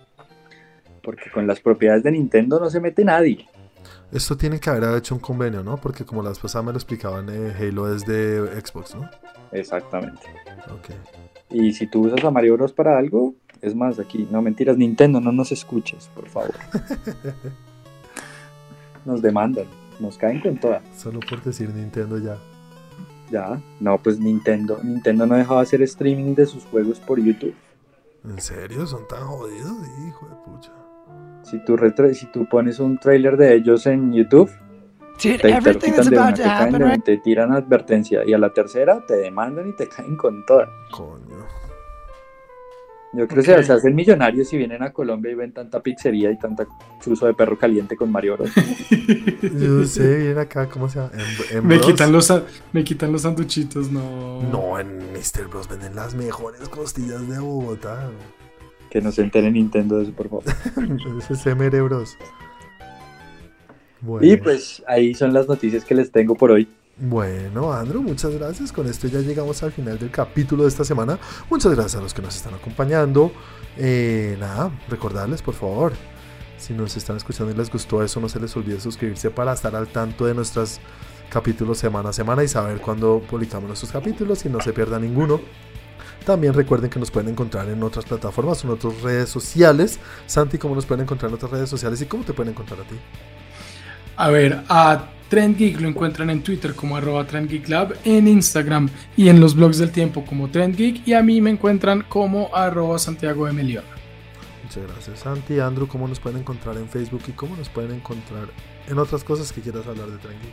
Porque 1.03 1.31
con 1.31 1.47
las 1.47 1.61
propiedades 1.61 2.03
de 2.05 2.13
Nintendo 2.13 2.59
no 2.59 2.71
se 2.71 2.81
mete 2.81 3.05
nadie. 3.05 3.47
Esto 4.13 4.37
tiene 4.37 4.61
que 4.61 4.71
haber 4.71 4.97
hecho 4.97 5.15
un 5.15 5.21
convenio, 5.21 5.63
¿no? 5.63 5.77
Porque 5.77 6.05
como 6.05 6.23
la 6.23 6.29
vez 6.29 6.39
pasada 6.39 6.63
me 6.63 6.73
lo 6.73 6.79
explicaban, 6.79 7.29
eh, 7.29 7.53
Halo 7.59 7.93
es 7.95 8.07
de 8.07 8.61
Xbox, 8.65 8.95
¿no? 8.95 9.09
Exactamente. 9.53 10.23
Ok. 10.71 10.91
Y 11.51 11.73
si 11.73 11.87
tú 11.87 12.07
usas 12.07 12.25
a 12.25 12.31
Mario 12.31 12.55
Bros 12.57 12.73
para 12.73 12.97
algo, 12.99 13.35
es 13.61 13.75
más, 13.75 13.99
aquí, 13.99 14.29
no 14.31 14.43
mentiras, 14.43 14.77
Nintendo, 14.77 15.21
no 15.21 15.33
nos 15.33 15.53
escuches, 15.53 16.09
por 16.15 16.29
favor. 16.29 16.55
Nos 19.05 19.23
demandan, 19.23 19.67
nos 20.01 20.19
caen 20.19 20.41
con 20.41 20.59
toda. 20.59 20.83
Solo 20.97 21.21
por 21.21 21.41
decir 21.41 21.71
Nintendo 21.71 22.19
ya. 22.19 22.39
Ya, 23.31 23.63
no, 23.79 24.03
pues 24.03 24.19
Nintendo, 24.19 24.81
Nintendo 24.83 25.27
no 25.27 25.37
dejaba 25.37 25.61
hacer 25.61 25.81
streaming 25.83 26.35
de 26.35 26.45
sus 26.47 26.65
juegos 26.65 26.99
por 26.99 27.21
YouTube. 27.21 27.55
¿En 28.25 28.41
serio? 28.41 28.85
¿Son 28.85 29.07
tan 29.07 29.25
jodidos? 29.25 29.77
Hijo 30.09 30.27
de 30.27 30.35
pucha. 30.45 30.73
Si 31.51 31.59
tú, 31.65 31.77
retra- 31.77 32.13
si 32.13 32.27
tú 32.27 32.47
pones 32.47 32.79
un 32.81 32.99
trailer 32.99 33.37
de 33.37 33.55
ellos 33.55 33.87
en 33.87 34.13
YouTube, 34.13 34.51
Dude, 35.23 35.39
te, 35.39 35.61
te 35.61 35.73
lo 35.73 35.79
quitan 35.79 36.11
de 36.11 36.19
una, 36.19 36.35
te 36.35 36.43
caen 36.43 36.53
happen 36.59 36.73
de 36.73 36.77
una, 36.85 36.93
right 36.95 37.05
te 37.05 37.17
tiran 37.19 37.53
advertencia 37.53 38.23
y 38.27 38.35
a 38.35 38.39
la 38.39 38.53
tercera 38.53 39.03
te 39.07 39.15
demandan 39.17 39.69
y 39.69 39.73
te 39.73 39.89
caen 39.89 40.17
con 40.17 40.45
toda. 40.45 40.69
Coño. 40.91 41.47
Yo 43.13 43.27
creo 43.27 43.43
que 43.43 43.63
se 43.63 43.73
hacen 43.73 43.95
millonarios 43.95 44.49
si 44.49 44.59
vienen 44.59 44.83
a 44.83 44.93
Colombia 44.93 45.33
y 45.33 45.35
ven 45.37 45.53
tanta 45.55 45.81
pizzería 45.81 46.31
y 46.31 46.39
tanta 46.39 46.67
chuzo 47.01 47.25
de 47.27 47.33
perro 47.33 47.57
caliente 47.59 47.97
con 47.97 48.13
Mario 48.13 48.37
Bros. 48.37 48.51
Yo 49.59 49.85
sé, 49.85 50.19
viene 50.19 50.41
acá, 50.41 50.69
¿cómo 50.69 50.87
se 50.89 50.99
llama? 50.99 51.13
En, 51.15 51.59
en 51.59 51.67
Me 51.67 51.77
Bros. 51.77 51.87
quitan 51.87 52.13
los 52.13 52.43
me 52.75 52.85
quitan 52.85 53.13
los 53.13 53.23
sanduchitos, 53.23 53.91
no. 53.91 54.43
No, 54.43 54.79
en 54.79 54.99
Mr. 55.15 55.47
Bros 55.49 55.67
venden 55.69 55.95
las 55.95 56.15
mejores 56.15 56.69
costillas 56.69 57.27
de 57.27 57.39
Bogotá. 57.39 58.11
Que 58.91 59.01
no 59.01 59.13
se 59.13 59.23
entere 59.23 59.51
Nintendo 59.51 59.99
de 59.99 60.05
eso, 60.05 60.13
por 60.13 60.29
favor. 60.29 60.45
Ese 61.19 61.33
es 61.33 61.57
MR 61.57 61.83
Bros. 61.83 62.17
Bueno. 64.01 64.27
Y 64.27 64.37
pues 64.37 64.83
ahí 64.87 65.15
son 65.15 65.33
las 65.33 65.49
noticias 65.49 65.85
que 65.85 65.95
les 65.95 66.11
tengo 66.11 66.35
por 66.35 66.51
hoy. 66.51 66.69
Bueno, 66.99 67.73
Andrew, 67.73 68.03
muchas 68.03 68.33
gracias. 68.33 68.73
Con 68.73 68.87
esto 68.87 69.07
ya 69.07 69.21
llegamos 69.21 69.63
al 69.63 69.73
final 69.73 69.99
del 69.99 70.11
capítulo 70.11 70.63
de 70.63 70.71
esta 70.71 70.85
semana. 70.85 71.19
Muchas 71.51 71.75
gracias 71.75 71.97
a 71.97 72.03
los 72.03 72.15
que 72.15 72.23
nos 72.23 72.37
están 72.37 72.55
acompañando. 72.55 73.33
Eh, 73.77 74.37
nada, 74.41 74.71
recordarles, 74.89 75.43
por 75.43 75.53
favor, 75.53 75.93
si 76.57 76.73
nos 76.73 76.97
están 76.97 77.17
escuchando 77.17 77.53
y 77.53 77.57
les 77.57 77.71
gustó 77.71 78.03
eso, 78.03 78.19
no 78.21 78.31
se 78.31 78.41
les 78.41 78.57
olvide 78.57 78.81
suscribirse 78.81 79.31
para 79.31 79.53
estar 79.53 79.77
al 79.77 79.89
tanto 79.89 80.25
de 80.25 80.35
nuestros 80.35 80.81
capítulos 81.29 81.77
semana 81.79 82.11
a 82.11 82.13
semana 82.15 82.43
y 82.43 82.49
saber 82.49 82.81
cuándo 82.81 83.21
publicamos 83.29 83.69
nuestros 83.69 83.93
capítulos 83.93 84.47
y 84.47 84.49
no 84.49 84.61
se 84.63 84.73
pierda 84.73 84.99
ninguno. 84.99 85.41
También 86.27 86.55
recuerden 86.55 86.91
que 86.91 86.99
nos 86.99 87.13
pueden 87.13 87.31
encontrar 87.31 87.69
en 87.69 87.81
otras 87.85 88.05
plataformas, 88.05 88.65
en 88.65 88.71
otras 88.71 89.01
redes 89.01 89.29
sociales. 89.29 90.01
Santi, 90.27 90.59
¿cómo 90.59 90.75
nos 90.75 90.85
pueden 90.85 91.05
encontrar 91.05 91.31
en 91.31 91.37
otras 91.37 91.53
redes 91.53 91.71
sociales 91.71 92.03
y 92.03 92.07
cómo 92.07 92.25
te 92.25 92.33
pueden 92.33 92.53
encontrar 92.53 92.81
a 92.81 92.83
ti? 92.83 92.97
A 94.17 94.29
ver, 94.31 94.65
a 94.69 95.07
Trend 95.29 95.57
Geek 95.57 95.81
lo 95.81 95.87
encuentran 95.87 96.29
en 96.31 96.43
Twitter 96.43 96.75
como 96.75 96.97
arroba 96.97 97.25
Trend 97.29 97.49
Geek 97.49 97.69
Lab, 97.69 97.95
en 98.03 98.27
Instagram 98.27 98.89
y 99.17 99.29
en 99.29 99.39
los 99.39 99.55
blogs 99.55 99.79
del 99.79 99.93
tiempo 99.93 100.25
como 100.25 100.49
Trend 100.49 100.75
Geek 100.75 101.07
y 101.07 101.13
a 101.13 101.23
mí 101.23 101.41
me 101.41 101.51
encuentran 101.51 102.05
como 102.09 102.53
arroba 102.53 102.99
Santiago 102.99 103.47
de 103.47 103.53
Melión. 103.53 103.85
Muchas 104.65 104.83
gracias, 104.83 105.21
Santi. 105.21 105.61
Andrew, 105.61 105.87
¿cómo 105.87 106.09
nos 106.09 106.19
pueden 106.19 106.41
encontrar 106.41 106.77
en 106.77 106.89
Facebook 106.89 107.23
y 107.29 107.33
cómo 107.33 107.55
nos 107.57 107.69
pueden 107.69 107.93
encontrar 107.93 108.49
en 108.89 108.99
otras 108.99 109.23
cosas 109.23 109.53
que 109.53 109.61
quieras 109.61 109.87
hablar 109.87 110.09
de 110.09 110.19
Tranqui? 110.19 110.49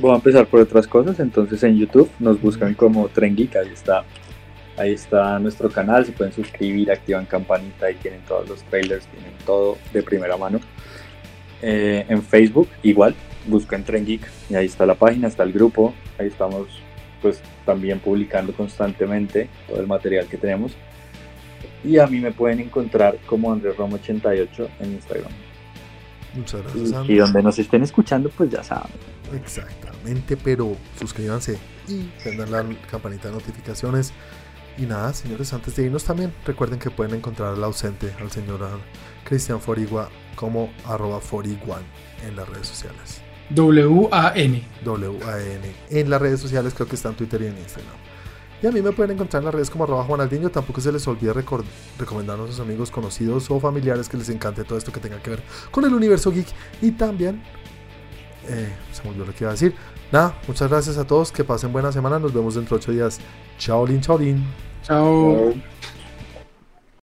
Voy 0.00 0.10
a 0.10 0.14
empezar 0.16 0.48
por 0.48 0.58
otras 0.58 0.88
cosas. 0.88 1.20
Entonces 1.20 1.62
en 1.62 1.76
YouTube 1.76 2.10
nos 2.18 2.40
buscan 2.40 2.74
como 2.74 3.06
Tren 3.06 3.36
Geek. 3.36 3.54
Ahí 3.54 3.68
está. 3.72 4.04
Ahí 4.76 4.92
está 4.92 5.38
nuestro 5.38 5.70
canal. 5.70 6.04
Se 6.06 6.12
pueden 6.12 6.32
suscribir, 6.32 6.90
activan 6.90 7.26
campanita. 7.26 7.86
Ahí 7.86 7.94
tienen 7.96 8.20
todos 8.22 8.48
los 8.48 8.62
trailers. 8.64 9.06
Tienen 9.06 9.32
todo 9.44 9.78
de 9.92 10.02
primera 10.02 10.36
mano. 10.36 10.60
Eh, 11.60 12.04
en 12.08 12.22
Facebook 12.22 12.68
igual. 12.82 13.14
Buscan 13.46 13.84
Tren 13.84 14.06
Geek. 14.06 14.22
Y 14.50 14.54
ahí 14.54 14.66
está 14.66 14.86
la 14.86 14.94
página. 14.94 15.28
Está 15.28 15.42
el 15.42 15.52
grupo. 15.52 15.94
Ahí 16.18 16.28
estamos 16.28 16.68
pues 17.20 17.40
también 17.64 18.00
publicando 18.00 18.52
constantemente 18.52 19.48
todo 19.68 19.80
el 19.80 19.86
material 19.86 20.26
que 20.26 20.36
tenemos. 20.36 20.72
Y 21.84 21.98
a 21.98 22.06
mí 22.06 22.20
me 22.20 22.32
pueden 22.32 22.60
encontrar 22.60 23.16
como 23.26 23.52
Andrés 23.52 23.76
Romo 23.76 23.96
88 23.96 24.68
en 24.80 24.92
Instagram. 24.92 25.32
Muchas 26.34 26.62
gracias, 26.62 27.08
Y, 27.08 27.16
donde 27.16 27.42
nos 27.42 27.58
estén 27.58 27.82
escuchando, 27.82 28.30
pues 28.30 28.50
ya 28.50 28.62
saben. 28.62 28.90
Exactamente, 29.34 30.36
pero 30.36 30.76
suscríbanse 30.98 31.58
y 31.88 32.02
prendan 32.22 32.50
la 32.50 32.64
campanita 32.90 33.28
de 33.28 33.34
notificaciones. 33.34 34.12
Y 34.78 34.82
nada, 34.86 35.12
señores, 35.12 35.52
antes 35.52 35.76
de 35.76 35.84
irnos 35.84 36.04
también, 36.04 36.32
recuerden 36.46 36.78
que 36.78 36.90
pueden 36.90 37.14
encontrar 37.14 37.54
al 37.54 37.64
ausente, 37.64 38.12
al 38.20 38.30
señor 38.30 38.60
Cristian 39.24 39.60
Forigua, 39.60 40.08
como 40.34 40.72
arroba 40.86 41.20
foriguan 41.20 41.82
en 42.26 42.36
las 42.36 42.48
redes 42.48 42.68
sociales. 42.68 43.20
W-A-N. 43.50 44.66
W-A-N. 44.84 45.74
En 45.90 46.10
las 46.10 46.20
redes 46.20 46.40
sociales 46.40 46.72
creo 46.74 46.88
que 46.88 46.96
está 46.96 47.10
en 47.10 47.16
Twitter 47.16 47.42
y 47.42 47.46
en 47.46 47.58
Instagram. 47.58 47.94
Y 48.62 48.66
a 48.66 48.70
mí 48.70 48.80
me 48.80 48.92
pueden 48.92 49.12
encontrar 49.12 49.40
en 49.40 49.46
las 49.46 49.54
redes 49.54 49.70
como 49.70 49.84
arroba 49.84 50.04
Juanaldiño. 50.04 50.48
Tampoco 50.50 50.80
se 50.80 50.92
les 50.92 51.06
olvide 51.08 51.32
recomendarnos 51.32 52.48
a 52.48 52.52
sus 52.52 52.60
amigos 52.60 52.90
conocidos 52.90 53.50
o 53.50 53.58
familiares 53.58 54.08
que 54.08 54.16
les 54.16 54.28
encante 54.28 54.62
todo 54.64 54.78
esto 54.78 54.92
que 54.92 55.00
tenga 55.00 55.20
que 55.20 55.30
ver 55.30 55.42
con 55.70 55.84
el 55.84 55.92
universo 55.92 56.30
geek. 56.30 56.46
Y 56.80 56.92
también, 56.92 57.42
eh, 58.48 58.72
se 58.92 59.02
me 59.02 59.10
olvidó 59.10 59.26
lo 59.26 59.34
que 59.34 59.44
iba 59.44 59.50
a 59.50 59.54
decir. 59.54 59.74
Nada, 60.12 60.34
muchas 60.46 60.68
gracias 60.68 60.98
a 60.98 61.06
todos. 61.06 61.32
Que 61.32 61.42
pasen 61.42 61.72
buena 61.72 61.90
semana. 61.90 62.18
Nos 62.18 62.32
vemos 62.32 62.54
dentro 62.54 62.76
de 62.76 62.82
ocho 62.82 62.92
días. 62.92 63.18
Chao, 63.58 63.86
Lin, 63.86 64.00
chao, 64.00 64.18
Lin. 64.18 64.44
Chao. 64.82 65.52
Chao. 65.52 65.62